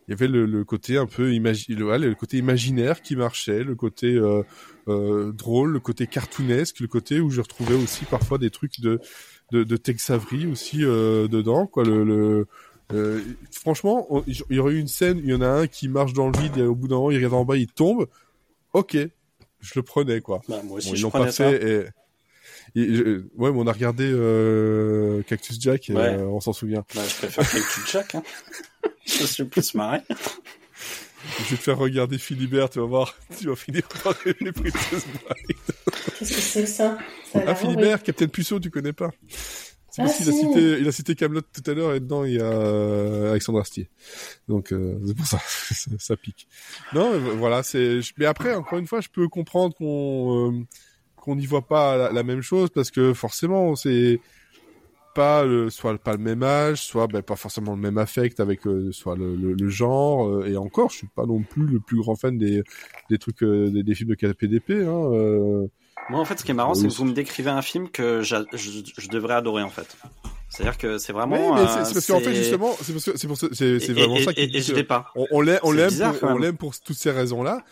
[0.09, 3.63] il y avait le, le côté un peu imagi le, le, côté imaginaire qui marchait,
[3.63, 4.41] le côté euh,
[4.87, 8.99] euh, drôle, le côté cartoonesque, le côté où je retrouvais aussi parfois des trucs de
[9.51, 11.83] de, de Tex Avery aussi euh, dedans, quoi.
[11.83, 12.47] Le, le
[12.91, 13.21] euh,
[13.51, 16.27] franchement, il y aurait eu une scène, il y en a un qui marche dans
[16.31, 18.07] le vide et au bout d'un moment il regarde en bas, il tombe.
[18.73, 18.97] Ok,
[19.59, 20.41] je le prenais quoi.
[20.49, 21.51] Bah, moi aussi, bon, ils prenais pas ça.
[21.51, 21.83] fait.
[21.85, 21.85] Et...
[22.75, 26.01] et je- ouais, mais on a regardé euh, Cactus Jack, et, Ouais.
[26.17, 26.83] euh, on s'en souvient.
[26.95, 28.15] Bah, je préfère Cactus Jack.
[28.15, 28.23] Hein.
[29.05, 30.01] je suis plus marré.
[31.43, 35.05] Je vais te faire regarder Philibert, tu vas voir, tu vas finir par aimer Princess
[35.05, 35.57] Bride.
[36.17, 36.97] Qu'est-ce que c'est que ça,
[37.31, 39.09] ça Ah, Philibert, Captain Puceau, tu connais pas?
[39.91, 40.39] C'est Ah, parce qu'il a si.
[40.39, 43.59] cité, il a cité Camelot tout à l'heure et dedans il y a euh, Alexandre
[43.59, 43.89] Astier.
[44.47, 46.47] Donc euh, c'est pour ça, ça, ça pique.
[46.93, 48.01] Non, mais voilà, c'est.
[48.01, 50.63] je- Mais après, encore une fois, je peux comprendre qu'on euh,
[51.29, 53.77] qu'on n'y voit pas la, la même chose parce que horrible.
[53.77, 54.19] c'est
[55.15, 58.65] pas le, soit pas le même âge, soit ben, pas forcément le même affect avec
[58.67, 61.79] euh, soit le, le, le genre euh, et encore, je suis pas non plus le
[61.79, 62.63] plus grand fan des
[63.09, 64.71] des trucs euh, des, des films de KPDP.
[64.87, 65.67] Hein,
[66.09, 67.89] Moi, en fait, ce qui est marrant, Oui, c'est que vous me décrivez un film
[67.89, 69.97] que je, je devrais adorer, en fait.
[70.49, 71.55] C'est-à-dire que c'est Oui, vraiment.
[71.55, 73.79] mais euh, c'est c'est parce qu'en fait justement, c'est parce que c'est pour ça- c'est
[73.79, 75.07] c'est et- vraiment et- ça qui et, et je l'ai pas.
[75.15, 75.89] on, on l'aime, on l'aime,
[76.19, 77.63] pour, on l'aime pour toutes ces raisons-là.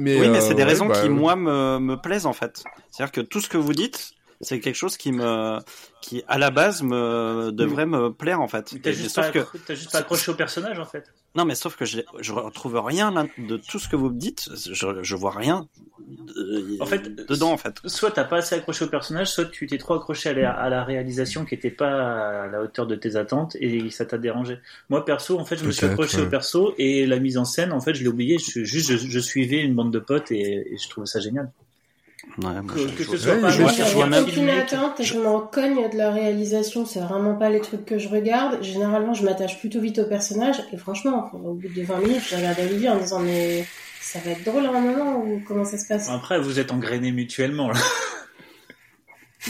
[0.00, 2.32] Mais oui, mais c'est euh, des ouais, raisons bah, qui, moi, me, me plaisent, en
[2.32, 2.64] fait.
[2.90, 5.58] C'est-à-dire que tout ce que vous dites, c'est quelque chose qui me,
[6.00, 8.74] qui, à la base, me, devrait me plaire, en fait.
[8.82, 11.12] T'as juste, sauf pas que, accro- t'as juste pas accroché au personnage en fait.
[11.34, 14.18] non, mais sauf que je, je retrouve rien là, de tout ce que vous me
[14.18, 14.48] dites.
[14.72, 15.68] Je, je vois rien
[16.80, 17.80] En fait, dedans, en fait.
[17.84, 20.68] Soit t'as pas assez accroché au personnage, soit tu t'es trop accroché à la, à
[20.70, 24.58] la réalisation qui était pas à la hauteur de tes attentes et ça t'a dérangé.
[24.88, 26.22] Moi perso, en fait, je me suis accroché ouais.
[26.22, 28.38] au perso et la mise en scène, en fait, je l'ai oublié.
[28.38, 30.40] Je, juste, je, je suivais une bande de potes et,
[30.72, 31.52] et je trouvais ça génial.
[32.38, 33.70] Ouais, Que, je- que je- ce soit pas vois
[34.20, 36.86] aucune attente et je m'en cogne de la réalisation.
[36.86, 38.62] C'est vraiment pas les trucs que je regarde.
[38.62, 40.56] Généralement, je m'attache plutôt vite au personnage.
[40.72, 43.64] Et franchement, au bout de 20 minutes, je regarde Olivier en me disant mais
[44.00, 46.08] ça va être drôle à un moment ou comment ça se passe?
[46.08, 47.68] Après, vous êtes engrainés mutuellement.
[47.68, 47.74] Là.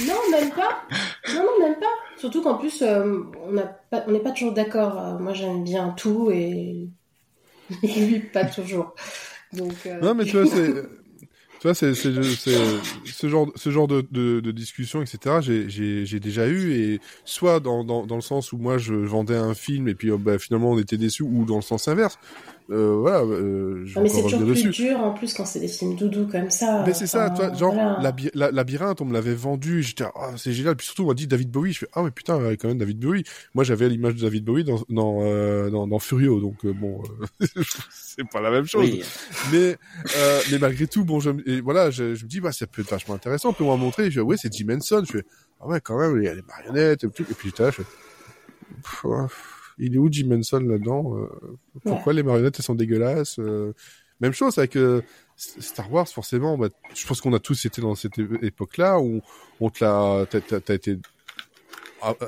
[0.07, 0.83] Non, même pas.
[1.35, 1.87] Non, non, même pas.
[2.17, 4.97] Surtout qu'en plus, euh, on n'a pas- on n'est pas toujours d'accord.
[4.99, 6.89] Euh, moi, j'aime bien tout et
[7.83, 8.95] lui, pas toujours.
[9.53, 9.73] Donc.
[9.87, 10.75] euh, Non, mais tu vois, c'est,
[11.61, 15.41] tu vois, c'est, ce genre, ce genre de, de, de discussion, etc.
[15.43, 19.53] J'ai, déjà eu et soit dans, dans, dans le sens où moi je vendais un
[19.53, 22.19] film et puis euh, bah, finalement on était déçus, ou dans le sens inverse.
[22.71, 24.71] Euh, voilà, euh, je Ah, vais mais c'est toujours plus dessus.
[24.71, 26.85] dur en plus quand c'est des films doudou comme ça.
[26.87, 28.15] Mais c'est ça, vois, genre, voilà.
[28.35, 30.77] la- labyrinthe, on me l'avait vendu, j'étais, ah, c'est génial.
[30.77, 32.99] Puis surtout, on m'a dit David Bowie, je fais, ah, mais putain, quand même, David
[33.01, 33.25] Bowie.
[33.55, 37.03] Moi, j'avais l'image de David Bowie dans, dans, euh, dans, dans Furio, donc, euh, bon,
[37.43, 37.47] euh,
[37.91, 38.89] c'est pas la même chose.
[38.89, 39.03] Oui.
[39.53, 39.77] Mais,
[40.17, 42.67] euh, mais malgré tout, bon, je, me- et voilà, je, je me dis, bah, ça
[42.69, 44.11] peut être vachement intéressant, on peut m'en montrer.
[44.13, 45.03] Je fais, ouais, c'est Jim Henson.
[45.05, 45.25] Je fais,
[45.61, 47.25] ah ouais, quand même, il y a les marionnettes et tout.
[47.29, 49.09] Et puis, là, je fais,
[49.81, 51.29] il est où Jim Henson là-dedans euh,
[51.85, 53.73] Pourquoi les marionnettes, elles sont dégueulasses euh,
[54.21, 55.03] Même chose avec euh,
[55.37, 56.59] Star Wars, forcément.
[56.59, 59.23] Bah, je pense qu'on a tous été dans cette époque-là où
[59.59, 60.99] on te l'a, t'as, été,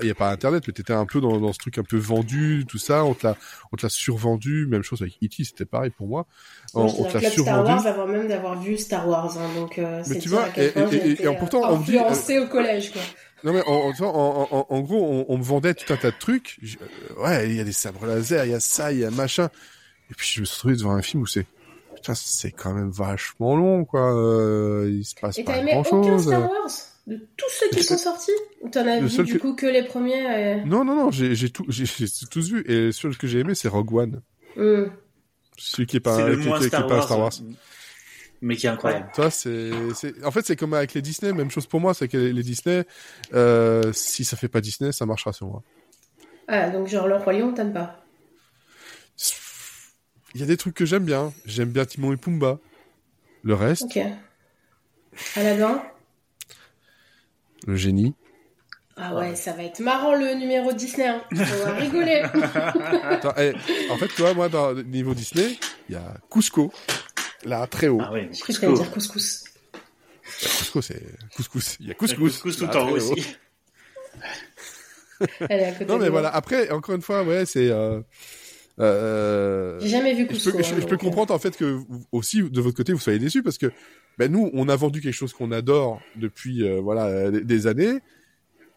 [0.02, 1.96] il y a pas Internet, mais t'étais un peu dans, dans ce truc un peu
[1.96, 3.04] vendu, tout ça.
[3.04, 3.36] On te l'a,
[3.72, 4.66] on te l'a survendu.
[4.66, 6.26] Même chose avec E.T., c'était pareil pour moi.
[6.74, 7.70] On, on te l'a club Star survendu.
[7.72, 10.88] Wars avant même d'avoir vu Star Wars, hein, donc euh, c'est tu vois, et- point
[10.92, 13.02] et- en pourtant, euh, on me dit, influencée au collège, quoi.
[13.44, 16.16] Non mais en, en, en, en- gros, on, on me vendait tout un tas de
[16.18, 16.58] trucs.
[16.62, 19.04] Je- euh, ouais, il y a des sabres laser, il y a ça, il y
[19.04, 19.48] a machin.
[20.10, 21.46] Et puis je me suis retrouvé devant un film où c'est
[21.96, 24.14] putain, c'est quand même vachement long, quoi.
[24.14, 26.26] Euh, il se passe Et pas grand aucun chose.
[26.26, 26.70] Star Wars?
[27.06, 28.30] De tous ceux qui sont sortis
[28.60, 31.10] Ou t'en as Le vu du que- coup que les premiers euh, Non, non, non,
[31.10, 31.66] j'ai tout,
[32.30, 32.62] tous vu.
[32.68, 34.22] Et le seul que j'ai aimé, c'est Rogue One,
[34.56, 34.84] hmm.
[35.58, 37.04] celui qui est pas, C'est le qui, moins qui- qui est Star pas un Wars,
[37.06, 37.32] Star Wars.
[38.40, 39.10] mais qui est incroyable.
[39.14, 42.06] Toi, c'est, c'est, en fait, c'est comme avec les Disney, même chose pour moi, c'est
[42.06, 42.84] que les, les Disney,
[43.34, 45.62] euh, si ça fait pas Disney, ça marchera sur moi.
[46.46, 47.98] Ah, donc genre le Roi Lion, t'aimes pas?
[50.34, 51.32] Il y a des trucs que j'aime bien.
[51.44, 52.58] J'aime bien Timon et Pumba.
[53.42, 53.98] Le reste, Ok.
[55.36, 55.82] Aladdin
[57.66, 58.14] le génie.
[58.96, 61.06] Ah ouais, ça va être marrant le numéro Disney.
[61.08, 61.22] Hein.
[61.32, 62.22] On va rigoler.
[63.04, 63.54] Attends, eh,
[63.90, 65.58] en fait, tu vois, moi, dans le niveau Disney,
[65.88, 66.70] il y a Cusco,
[67.44, 68.00] là, très haut.
[68.02, 69.44] Ah oui, Je crois que t'allais dire couscous?
[70.24, 71.02] Cusco, c'est
[71.34, 71.76] couscous.
[71.80, 72.42] Il y a Couscous, couscous.
[72.56, 73.36] couscous tout en haut aussi.
[75.48, 76.28] Elle est à côté non, mais de voilà.
[76.28, 77.70] Après, encore une fois, ouais, c'est.
[77.70, 78.00] Euh,
[78.82, 81.56] euh, J'ai jamais vu je peux, je, hein, je peux donc, euh, comprendre en fait
[81.56, 83.70] que vous- aussi de votre côté vous soyez déçus parce que
[84.18, 87.66] ben nous on a vendu quelque chose qu'on adore depuis euh, voilà euh, des- des
[87.66, 87.98] années.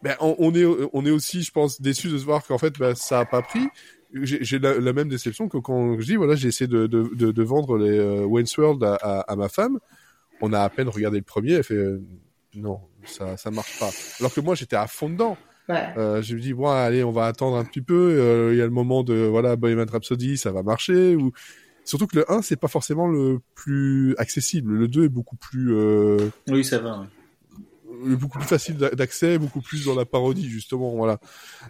[0.02, 2.78] Ben on, on est on est aussi je pense déçus de se voir qu'en fait
[2.78, 3.66] ben, ça a pas pris.
[4.14, 7.32] J'ai la, la même déception que quand je dis voilà j'ai essayé de, de, de,
[7.32, 9.78] de vendre les euh, Wayne's World à, à, à ma femme.
[10.40, 12.00] On a à peine regardé le premier, elle fait euh,
[12.54, 13.90] non ça ça marche pas.
[14.20, 15.36] Alors que moi j'étais à fond dedans.
[15.68, 15.88] Ouais.
[15.96, 18.62] Euh, je me dis bon allez on va attendre un petit peu euh, il y
[18.62, 21.32] a le moment de voilà Bohemian Rhapsody ça va marcher ou
[21.84, 25.74] surtout que le 1 c'est pas forcément le plus accessible le 2 est beaucoup plus
[25.74, 26.18] euh,
[26.48, 27.00] Oui, ça va.
[27.00, 28.14] ouais.
[28.16, 31.18] beaucoup plus facile d'a- d'accès beaucoup plus dans la parodie justement voilà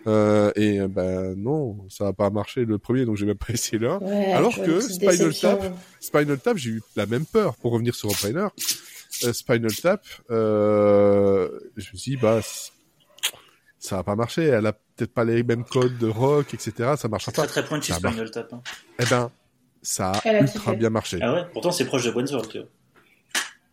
[0.07, 3.53] euh, et euh, ben non ça a pas marché le premier donc j'ai même pas
[3.55, 5.57] essayé le 1 Ouais, Alors que Spinal déception.
[5.57, 8.49] Tap, Spinal Tap j'ai eu la même peur pour revenir sur Rebrainer
[9.25, 11.49] euh, Spinal Tap euh,
[11.79, 12.41] je me suis dit bah
[13.79, 17.09] ça va pas marcher elle a peut-être pas les mêmes codes de rock etc ça
[17.09, 18.11] marchera Très pas très pointu Ah bah.
[18.11, 18.53] Spinal Tap.
[18.53, 18.63] hein.
[18.99, 19.31] eh ben,
[19.83, 20.77] ça a ultra kiffé.
[20.77, 21.19] bien marché.
[21.23, 22.11] Ah ouais, pourtant c'est proche de
[22.59, 22.69] vois.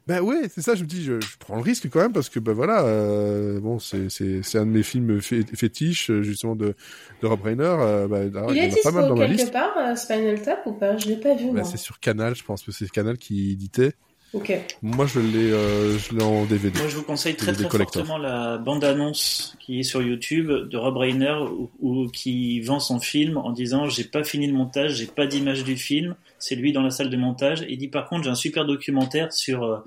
[0.05, 2.27] Ben ouais, c'est ça, je me dis, je, je prends le risque quand même, parce
[2.27, 6.21] que ben voilà, euh, bon, c'est, c'est, c'est un de mes films fé- fétiches, euh,
[6.21, 6.75] justement, de,
[7.21, 7.63] de Rob Reiner.
[7.63, 9.53] Euh, ben, Il il y est en a pas mal dispo quelque liste.
[9.53, 10.97] part, euh, Spinal Tap ou pas?
[10.97, 13.93] Je l'ai pas vu, Ben, c'est sur Canal, je pense que c'est Canal qui éditait.
[14.33, 14.51] Ok.
[14.81, 16.79] Moi, je l'ai, euh, je l'ai en DVD.
[16.79, 17.69] Moi, je vous conseille très très
[18.01, 22.99] fortement la bande-annonce qui est sur YouTube de Rob Reiner où, où- qui vend son
[22.99, 26.73] film en disant j'ai pas fini le montage, j'ai pas d'image du film, c'est lui
[26.73, 27.63] dans la salle de montage.
[27.69, 29.77] Il dit par contre j'ai un super documentaire sur euh,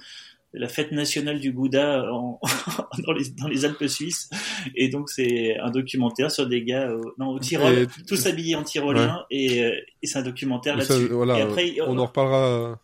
[0.55, 2.39] la fête nationale du Gouda en-
[3.05, 4.31] dans, les, dans les Alpes suisses
[4.77, 8.55] et donc c'est un documentaire sur des gars au, non, au Tyrol, Et- tous habillés
[8.55, 11.09] en tyrolien et, euh, et c'est un documentaire là-dessus.
[11.13, 12.79] voilà, et après, on en reparlera.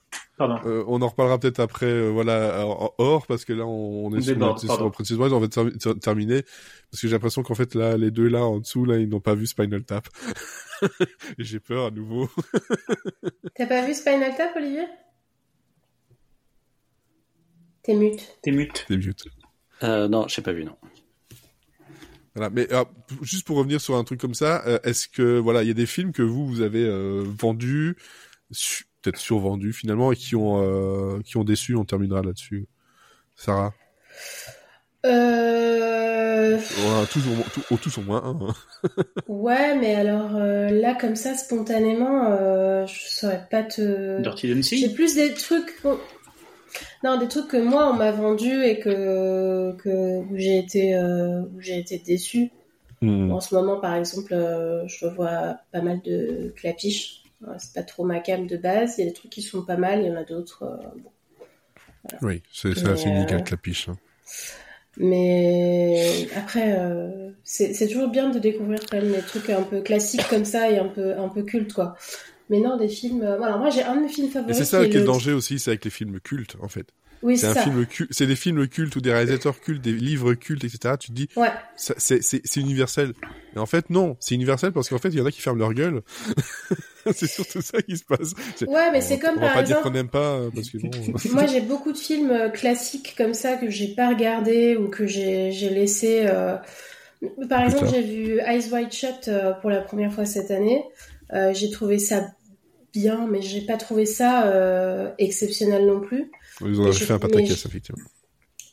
[0.64, 2.64] Euh, on en reparlera peut-être après, euh, voilà,
[2.98, 4.90] hors, parce que là, on, on est On sur.
[4.92, 6.42] Princess Bride, on va ter- ter- terminer,
[6.90, 9.20] parce que j'ai l'impression qu'en fait, là, les deux là, en dessous, là, ils n'ont
[9.20, 10.08] pas vu Spinal Tap.
[11.38, 12.28] J'ai peur à nouveau.
[13.54, 14.86] T'as pas vu Spinal Tap, Olivier?
[17.82, 18.38] T'es mute.
[18.42, 18.84] T'es mute.
[18.88, 19.24] C'est mute.
[19.82, 20.76] Euh, non, j'ai pas vu, non.
[22.34, 22.90] Voilà, mais alors,
[23.20, 25.74] juste pour revenir sur un truc comme ça, euh, est-ce que voilà, il y a
[25.74, 27.96] des films que vous vous avez euh, vendus,
[28.50, 32.66] su- peut-être survendus finalement, et qui ont euh, qui ont déçu On terminera là-dessus.
[33.36, 33.74] Sarah,
[35.04, 36.58] Euh...
[37.10, 38.38] Tous, au, tous, au- tous au moins un.
[38.48, 38.54] hein.
[39.28, 44.20] Ouais, mais alors euh, là, comme ça, spontanément, euh, je saurais pas te...
[44.22, 44.94] Dirty J'ai Dancing.
[44.94, 45.74] plus des trucs...
[47.04, 51.40] Non, des trucs que moi, on m'a vendus et que, que où j'ai été, euh,
[51.54, 52.50] où j'ai été déçue.
[53.02, 57.21] En ce moment, par exemple, euh, je vois pas mal de clapiches.
[57.58, 58.94] C'est pas trop ma cam de base.
[58.98, 60.62] Il y a des trucs qui sont pas mal, il y en a d'autres.
[60.64, 61.10] euh, bon.
[62.22, 63.88] Oui, c'est assez unique euh, la piche.
[63.88, 63.96] hein.
[64.98, 70.28] Mais après, euh, c'est toujours bien de découvrir quand même des trucs un peu classiques
[70.28, 71.96] comme ça et un peu, un peu cultes, quoi.
[72.50, 73.22] Mais non, des films.
[73.22, 74.56] euh, Alors moi, j'ai un de mes films Et favoris.
[74.58, 76.88] c'est ça qui est le danger aussi, c'est avec les films cultes en fait.
[77.22, 77.62] Oui, C'est un ça.
[77.62, 80.96] film culte, c'est des films cultes ou des réalisateurs cultes, des livres cultes, etc.
[80.98, 81.52] Tu te dis, Ouais.
[81.76, 83.12] c'est universel.
[83.54, 85.60] Mais en fait, non, c'est universel parce qu'en fait, il y en a qui ferment
[85.60, 86.02] leur gueule.
[87.14, 88.32] c'est surtout ça qui se passe.
[88.66, 89.82] Ouais, mais c'est comme on va par pas dire exemple.
[89.88, 90.90] qu'on n'aime pas euh, parce que bon.
[90.94, 94.88] euh, Moi, j'ai beaucoup de films euh, classiques comme ça que j'ai pas regardé ou
[94.88, 96.22] que j'ai j'ai laissé.
[96.26, 96.56] euh,
[97.48, 100.84] Par exemple, j'ai vu Eyes Wide Shut euh, pour la première fois cette année.
[101.32, 102.26] Euh, j'ai trouvé ça
[102.92, 106.30] bien, mais j'ai pas trouvé ça exceptionnel non plus.
[106.60, 108.02] Ils ont fait un pataquès, effectivement.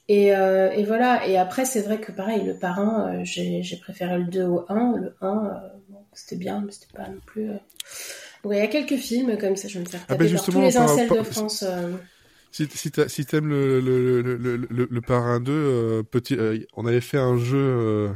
[0.10, 1.26] Et, et voilà.
[1.28, 4.98] Et après, c'est vrai que pareil, le parrain, j'ai préféré le 2 au 1.
[4.98, 5.79] Le 1, euh, bon,
[6.20, 7.50] c'était bien, mais c'était pas non plus.
[7.50, 7.58] euh,
[8.44, 10.34] Donc, il y a quelques films comme ça, je vais me faire Ah taper ben,
[10.34, 11.64] par tous justement, les par- incels de France.
[11.64, 11.94] euh.
[12.52, 16.36] Si, si t'aimes le, le, le, le, le, le Parrain 2, euh, petit,
[16.74, 18.12] on avait fait un jeu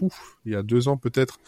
[0.00, 1.38] ouf, il y a deux ans peut-être,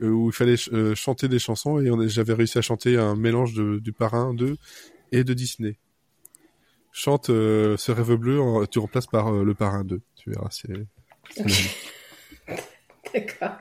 [0.00, 3.52] où il fallait ch- euh, chanter des chansons et j'avais réussi à chanter un mélange
[3.54, 4.56] de, du Parrain 2
[5.12, 5.78] et de Disney.
[6.90, 8.38] Chante euh, ce rêve bleu,
[8.70, 10.00] tu remplaces par euh, le Parrain 2.
[10.16, 10.72] Tu verras, c'est...
[13.14, 13.56] D'accord.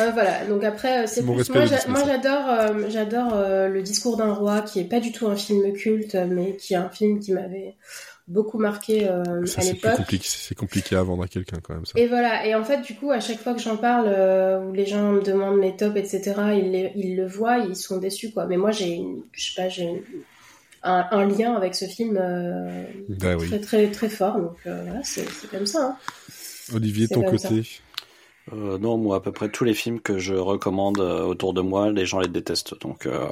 [0.00, 0.44] Euh, voilà.
[0.46, 1.32] Donc après, euh, c'est plus
[1.70, 2.02] respect moi.
[2.06, 5.72] j'adore, euh, j'adore euh, le discours d'un roi, qui est pas du tout un film
[5.72, 7.76] culte, mais qui est un film qui m'avait
[8.28, 10.20] beaucoup marqué euh, Ça, à l'époque.
[10.22, 11.92] c'est compliqué à vendre à quelqu'un quand même, ça.
[11.96, 12.46] Et voilà.
[12.46, 15.12] Et en fait, du coup, à chaque fois que j'en parle, euh, où les gens
[15.12, 18.44] me demandent mes tops, etc., ils, les- ils le voient, ils sont déçus, quoi.
[18.46, 19.00] Mais moi, j'ai,
[19.32, 20.04] je sais pas, j'ai
[20.82, 23.48] un, un lien avec ce film euh, oui.
[23.48, 24.38] très, très, très fort.
[24.38, 25.96] Donc voilà, c'est comme ça.
[25.96, 25.96] hein.
[26.74, 27.62] Olivier, ton côté
[28.52, 31.60] Euh, non, moi, à peu près tous les films que je recommande euh, autour de
[31.60, 32.78] moi, les gens les détestent.
[32.80, 33.28] Donc, euh,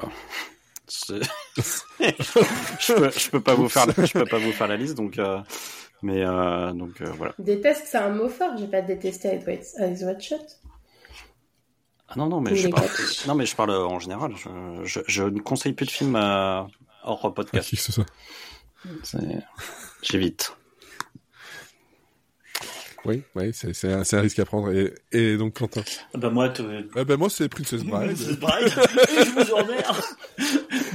[0.89, 4.95] je, peux, je peux pas vous faire, la- je peux pas vous faire la liste.
[4.95, 5.39] Donc, euh,
[6.03, 7.35] mais euh, donc euh, voilà.
[7.39, 8.57] Déteste, c'est un mot fort.
[8.59, 10.41] J'ai pas détesté Eyes Wide- Eyes Wide Shut.
[12.09, 12.87] Ah non, non, mais je parle,
[13.27, 14.33] non, mais je parle en général.
[14.85, 16.63] Je, je, ne conseille plus de films euh,
[17.03, 17.69] hors podcast.
[17.77, 18.03] c'est ça
[20.03, 20.57] J'évite.
[23.07, 24.73] Oui, oui, c'est un, un, risque à prendre.
[24.73, 25.83] Et, et donc, Quentin
[26.15, 26.53] ah bah moi,
[26.95, 28.15] ah bah moi, c'est Princess Bride.
[28.15, 28.69] Princess Bride.
[28.69, 30.03] je vous emmerde.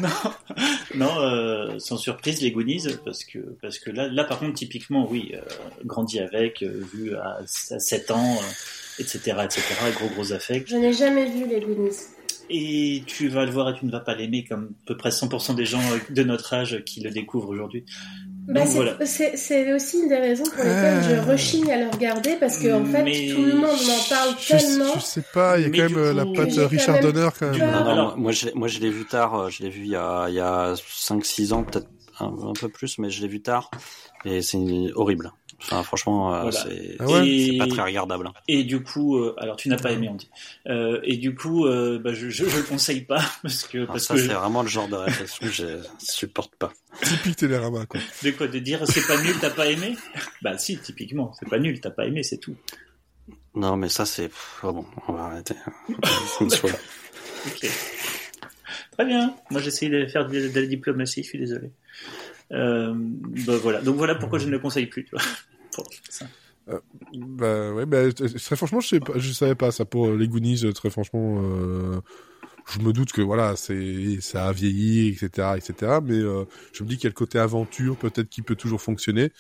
[0.02, 0.32] non,
[0.96, 5.10] non, euh, sans surprise, les Goonies, parce que parce que là, là, par contre, typiquement,
[5.10, 5.42] oui, euh,
[5.86, 8.40] grandi avec, euh, vu à, à 7 ans,
[9.00, 9.62] etc., etc.,
[9.96, 10.68] gros gros affect.
[10.68, 11.98] Je n'ai jamais vu les Goonies.
[12.54, 15.10] Et tu vas le voir et tu ne vas pas l'aimer, comme à peu près
[15.10, 17.86] 100% des gens de notre âge qui le découvrent aujourd'hui.
[18.52, 18.66] Bah,
[19.06, 21.32] c'est aussi une des raisons pour lesquelles je ah.
[21.32, 23.04] rechigne à le regarder parce que en fait
[23.34, 24.94] tout le monde m'en parle tellement.
[24.96, 27.72] Je sais pas, il y a quand même euh, la patte Richard Donner quand même.
[27.72, 29.96] Non, non, moi je, moi je l'ai vu tard, euh, je l'ai vu il y
[29.96, 31.88] a, il y a 5-6 ans peut-être
[32.20, 33.72] un, un, peu plus, mais je l'ai vu tard
[34.26, 34.58] et c'est
[34.96, 35.32] horrible.
[35.62, 38.28] Enfin, franchement, euh, c'est ah pas très regardable.
[38.28, 38.34] Hein.
[38.48, 40.30] Et du coup, euh, alors tu n'as pas aimé, on dit.
[40.68, 44.18] Euh, et du coup, bah, je, je, je, le conseille pas parce que parce ça,
[44.18, 45.66] c'est vraiment le genre de réflexion que je
[46.00, 46.74] supporte pas.
[47.04, 48.00] Typique Télérama, quoi.
[48.24, 49.96] De quoi De dire c'est pas nul, t'as pas aimé?
[50.42, 52.56] Bah si, typiquement, c'est pas nul, t'as pas aimé, c'est tout.
[53.54, 54.32] Non, mais ça c'est
[54.64, 55.56] oh bon, on va arrêter.
[56.42, 57.72] ok.
[58.92, 59.36] Très bien.
[59.52, 61.24] Moi, j'essaye de faire de, de la diplomatie.
[61.24, 61.72] Je suis désolé.
[62.52, 63.82] Euh, bah, voilà.
[63.82, 65.06] Donc voilà pourquoi je ne le conseille plus.
[65.06, 65.24] Tu vois.
[66.70, 66.80] Euh,
[67.14, 70.72] bah ouais, bah, très franchement, je sais pas, je savais pas ça pour les Goonies.
[70.74, 72.02] Très franchement, euh,
[72.72, 76.00] je me doute que voilà, c'est ça a vieilli, etc., etc.
[76.04, 78.82] Mais euh, je me dis qu'il y a le côté aventure, peut-être qui peut toujours
[78.82, 79.32] fonctionner.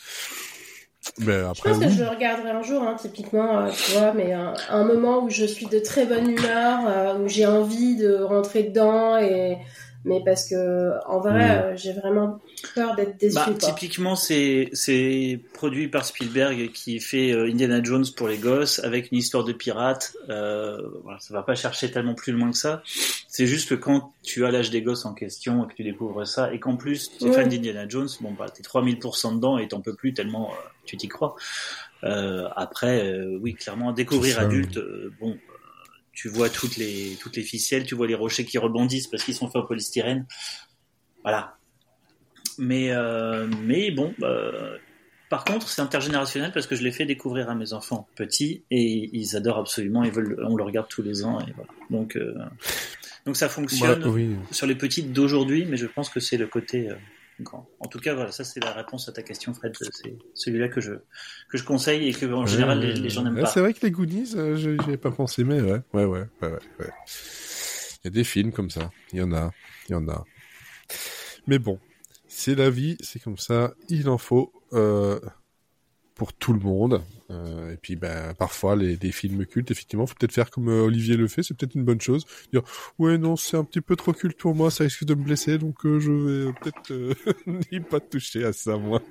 [1.19, 4.33] Mais après, je pense que je regarderai un jour, hein, typiquement, euh, tu vois, mais
[4.33, 8.63] un, un, moment où je suis de très bonne humeur, où j'ai envie de rentrer
[8.63, 9.57] dedans et
[10.03, 12.39] mais parce que en vrai, euh, j'ai vraiment
[12.73, 13.35] peur d'être déçu.
[13.35, 18.79] Bah, typiquement, c'est c'est produit par Spielberg qui fait euh, Indiana Jones pour les gosses
[18.79, 20.15] avec une histoire de pirate.
[20.29, 22.81] Euh, voilà, ça va pas chercher tellement plus loin que ça.
[23.27, 26.25] C'est juste que quand tu as l'âge des gosses en question et que tu découvres
[26.25, 29.67] ça et qu'en plus tu es fan d'Indiana Jones, bon bah t'es 3000% dedans et
[29.67, 30.55] t'en peux plus tellement euh,
[30.85, 31.35] tu t'y crois.
[32.01, 34.79] après, oui, clairement, découvrir adulte,
[35.19, 35.37] bon,
[36.21, 39.33] tu vois toutes les toutes les ficelles, tu vois les rochers qui rebondissent parce qu'ils
[39.33, 40.27] sont faits en polystyrène.
[41.23, 41.57] Voilà.
[42.59, 44.77] Mais euh, mais bon, euh,
[45.31, 49.09] par contre, c'est intergénérationnel parce que je l'ai fait découvrir à mes enfants petits et
[49.11, 50.03] ils adorent absolument.
[50.03, 51.71] Ils veulent, on le regarde tous les ans et voilà.
[51.89, 52.35] Donc euh,
[53.25, 56.87] donc ça fonctionne sur les petits d'aujourd'hui, mais je pense que c'est le côté
[57.79, 59.75] en tout cas, voilà, ça c'est la réponse à ta question, Fred.
[59.79, 60.93] C'est celui-là que je
[61.49, 63.45] que je conseille et que en général les, gens n'aiment pas.
[63.45, 66.27] C'est vrai que les Goonies, euh, je n'y ai pas pensé, mais ouais, ouais, ouais,
[66.41, 66.49] ouais,
[66.79, 66.89] ouais.
[68.03, 68.89] Il y a des films comme ça.
[69.13, 69.51] Il y en a,
[69.87, 70.23] il y en a.
[71.47, 71.79] Mais bon,
[72.27, 73.73] c'est la vie, c'est comme ça.
[73.89, 74.51] Il en faut.
[74.73, 75.19] Euh,
[76.21, 77.01] pour tout le monde.
[77.31, 81.17] Euh, et puis, ben, parfois, les, films cultes, effectivement, faut peut-être faire comme euh, Olivier
[81.17, 82.27] le fait, c'est peut-être une bonne chose.
[82.53, 82.61] Dire,
[82.99, 85.57] ouais, non, c'est un petit peu trop culte pour moi, ça risque de me blesser,
[85.57, 86.93] donc euh, je vais peut-être
[87.71, 89.01] n'y pas toucher à ça, moi.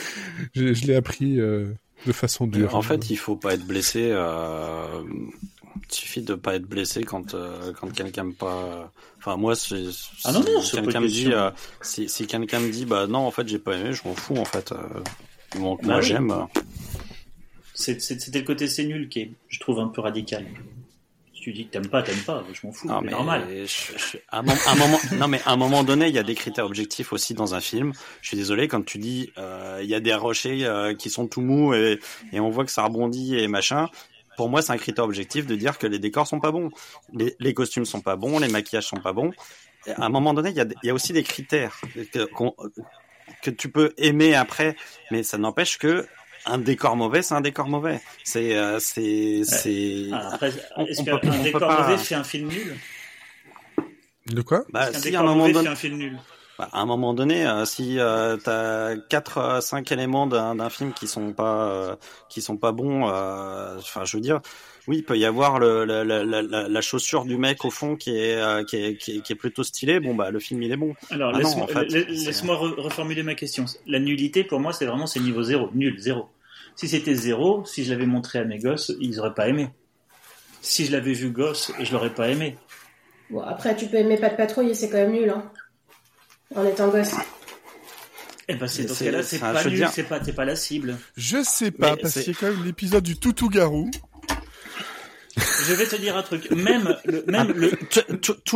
[0.54, 2.74] je, je l'ai appris de façon dure.
[2.74, 4.14] En fait, il faut pas être blessé.
[4.14, 7.36] Il suffit de pas être blessé quand
[7.78, 8.90] quand quelqu'un me pas.
[9.18, 9.84] Enfin moi, c'est
[10.24, 11.30] ah non, non, quelqu'un me dit
[11.82, 14.38] si, si quelqu'un me dit bah non en fait j'ai pas aimé, je m'en fous
[14.38, 14.72] en fait.
[15.54, 16.46] Donc moi, bah j'aime.
[17.74, 20.46] C'était le côté c'est nul qui est, je trouve, un peu radical.
[21.34, 22.88] Si tu dis que t'aimes pas, t'aimes pas, je m'en fous.
[22.88, 23.46] C'est normal.
[24.30, 24.42] à, un,
[24.76, 27.54] moment, non mais à un moment donné, il y a des critères objectifs aussi dans
[27.54, 27.92] un film.
[28.22, 31.26] Je suis désolé quand tu dis euh, il y a des rochers euh, qui sont
[31.26, 31.98] tout mous et,
[32.32, 33.88] et on voit que ça rebondit et machin
[34.36, 36.70] pour moi, c'est un critère objectif de dire que les décors sont pas bons,
[37.12, 39.30] les, les, costumes sont pas bons, les maquillages sont pas bons.
[39.86, 41.80] à un moment donné, il y a, il y a aussi des critères
[43.42, 44.76] que tu peux aimer après,
[45.10, 46.06] mais ça n'empêche que
[46.46, 48.00] un décor mauvais, c'est un décor mauvais.
[48.22, 50.08] C'est, euh, c'est, c'est.
[50.12, 50.38] Ah,
[50.86, 52.76] est-ce qu'un décor mauvais fait un film nul?
[54.26, 54.64] De quoi?
[54.72, 55.68] Bah, si à un moment donné.
[55.68, 56.18] un film nul?
[56.58, 60.92] Bah, à un moment donné, euh, si euh, t'as quatre, euh, cinq éléments d'un film
[60.92, 61.96] qui sont pas, euh,
[62.28, 64.40] qui sont pas bons, enfin, je veux dire,
[64.86, 67.96] oui, il peut y avoir le, la, la, la, la, chaussure du mec au fond
[67.96, 69.98] qui est, euh, qui est, qui, est, plutôt stylée.
[69.98, 70.94] Bon, bah, le film, il est bon.
[71.10, 72.42] Alors, ah laisse-moi laisse
[72.76, 73.64] reformuler ma question.
[73.86, 75.70] La nullité, pour moi, c'est vraiment c'est niveau zéro.
[75.74, 76.28] Nul, zéro.
[76.76, 79.68] Si c'était zéro, si je l'avais montré à mes gosses, ils auraient pas aimé.
[80.60, 82.56] Si je l'avais vu gosse, je l'aurais pas aimé.
[83.30, 85.50] Bon, après, tu peux aimer pas de patrouille, c'est quand même nul, hein.
[86.54, 87.14] En étant gosse.
[88.46, 90.96] Eh ben, c'est dans ce cas-là, c'est pas nul, c'est pas, pas la cible.
[91.16, 93.90] Je sais pas, parce qu'il y a quand même l'épisode du Toutou-Garou
[95.36, 96.50] je vais te dire un truc.
[96.50, 97.70] Même le, même le,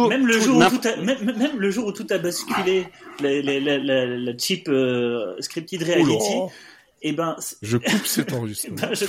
[0.08, 2.86] même le jour où tout a, même, même, le jour où tout a basculé,
[3.20, 6.52] la, la, la, la cheap euh, scripted reality.
[7.00, 8.76] Et eh ben, je coupe cet enregistrement.
[8.80, 9.04] ben, je,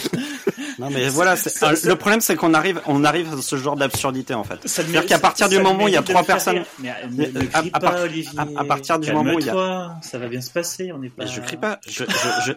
[0.78, 3.42] Non mais voilà, c'est- Ça- euh, ça- le problème c'est qu'on arrive, on arrive à
[3.42, 4.56] ce genre d'absurdité en fait.
[4.68, 7.64] Ça C'est-à-dire qu'à partir du moment où il y a trois personnes, Mais, ne À-
[7.80, 10.92] pas, partir du moment où il y a- ça va bien se passer.
[10.92, 11.26] On n'est pas.
[11.26, 11.80] Mais je crie pas.
[11.88, 12.04] Je,
[12.46, 12.54] je,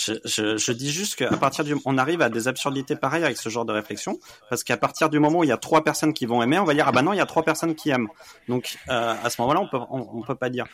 [0.00, 3.24] je, je, je, je dis juste qu'à partir du, on arrive à des absurdités pareilles
[3.24, 4.18] avec ce genre de réflexion,
[4.48, 6.64] parce qu'à partir du moment où il y a trois personnes qui vont aimer, on
[6.64, 8.08] va dire ah bah non il y a trois personnes qui aiment.
[8.48, 10.66] Donc euh, à ce moment-là on peut, on, on peut pas dire.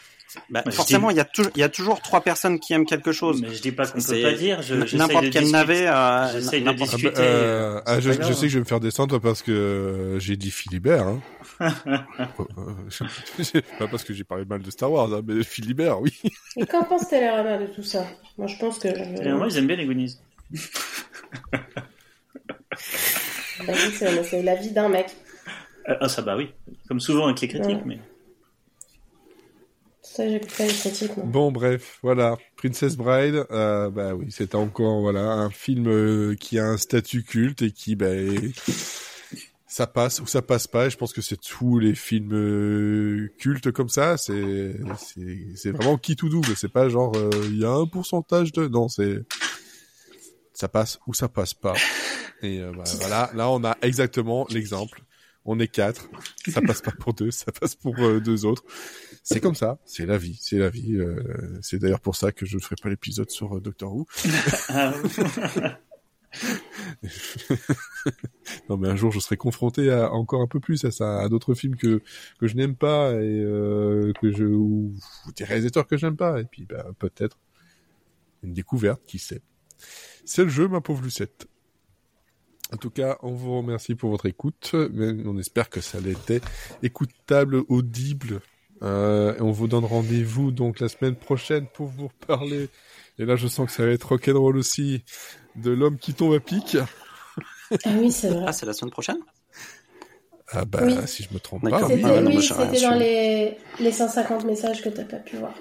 [0.50, 2.72] Bah, Bah, forcément dis- il y a toujours, il y a toujours trois personnes qui
[2.74, 3.40] aiment quelque chose.
[3.42, 4.60] Mais je dis pas qu'on peut pas dire.
[4.94, 5.86] N'importe quel navet.
[5.86, 7.12] euh, de Ah bah, discuter.
[7.18, 10.50] euh, ah, je, sais que je vais me faire descendre parce que euh, j'ai dit
[10.50, 11.06] Philibert.
[11.06, 11.20] Hein.
[13.78, 16.12] Pas parce que j'ai parlé mal de Star Wars, hein, mais Philibert, oui.
[16.56, 18.04] Et qu'en pense Télérama de tout ça?
[18.38, 18.88] Moi, je pense que.
[19.22, 20.18] Et moi, ils aiment bien les Goonies.
[20.52, 20.58] Bah
[23.68, 25.06] oui, c'est la vie d'un mec.
[25.88, 26.50] Euh, Ah, ça, bah oui.
[26.88, 27.82] Comme souvent avec les critiques, Ouais.
[27.86, 27.98] mais.
[30.02, 31.26] Ça, j'écoute pas les critiques, moi.
[31.26, 32.36] Bon, bref, voilà.
[32.56, 37.22] Princess Bride, euh, bah oui, c'était encore voilà un film euh, qui a un statut
[37.22, 38.54] culte et qui, bah, est-
[39.76, 40.88] ça passe ou ça passe pas.
[40.88, 44.16] Je pense que c'est tous les films euh, cultes comme ça.
[44.16, 44.74] C'est
[45.54, 46.56] c'est vraiment qui tout double.
[46.56, 49.22] C'est pas genre euh, il y a un pourcentage de non, c'est
[50.54, 51.74] ça passe ou ça passe pas.
[52.40, 55.02] Et euh, voilà, là on a exactement l'exemple.
[55.44, 56.08] On est quatre,
[56.48, 58.64] ça passe pas pour deux, ça passe pour euh, deux autres.
[59.22, 60.98] C'est comme ça, c'est la vie, c'est la vie.
[61.60, 64.06] c'est d'ailleurs pour ça que je ne ferai pas l'épisode sur Doctor Who.
[68.68, 71.28] Non, mais un jour je serai confronté à encore un peu plus à ça, à
[71.28, 72.02] d'autres films que
[72.38, 74.94] que je n'aime pas et euh, que je ou
[75.36, 76.40] des réalisateurs que j'aime pas.
[76.40, 77.38] Et puis bah, peut-être
[78.42, 79.42] une découverte, qui sait.
[80.24, 81.48] C'est le jeu, ma pauvre Lucette.
[82.72, 84.74] En tout cas, on vous remercie pour votre écoute.
[84.74, 86.40] On espère que ça l'était
[86.82, 88.40] écoutable, audible.
[88.82, 92.68] Euh, et on vous donne rendez-vous donc la semaine prochaine pour vous reparler.
[93.18, 95.04] Et là, je sens que ça va être rock'n'roll aussi
[95.56, 96.76] de l'homme qui tombe à pic.
[97.84, 98.44] Ah oui, c'est vrai.
[98.46, 99.18] Ah c'est la semaine prochaine?
[100.52, 100.94] Ah bah Oui.
[101.06, 101.88] si je me trompe pas.
[101.88, 102.02] C'était.
[102.04, 105.52] Ah oui, c'était dans les, les 150 messages que t'as pas pu voir.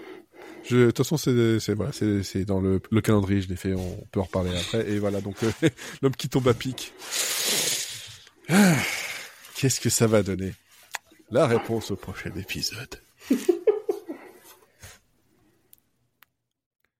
[0.63, 3.55] Je, de toute façon, c'est, c'est, voilà, c'est, c'est dans le, le calendrier, je l'ai
[3.55, 4.87] fait, on peut en reparler après.
[4.89, 5.51] Et voilà, donc, euh,
[6.01, 6.91] l'homme qui tombe à pic.
[8.49, 8.75] Ah,
[9.55, 10.53] Qu'est-ce que ça va donner?
[11.31, 12.99] La réponse au prochain épisode.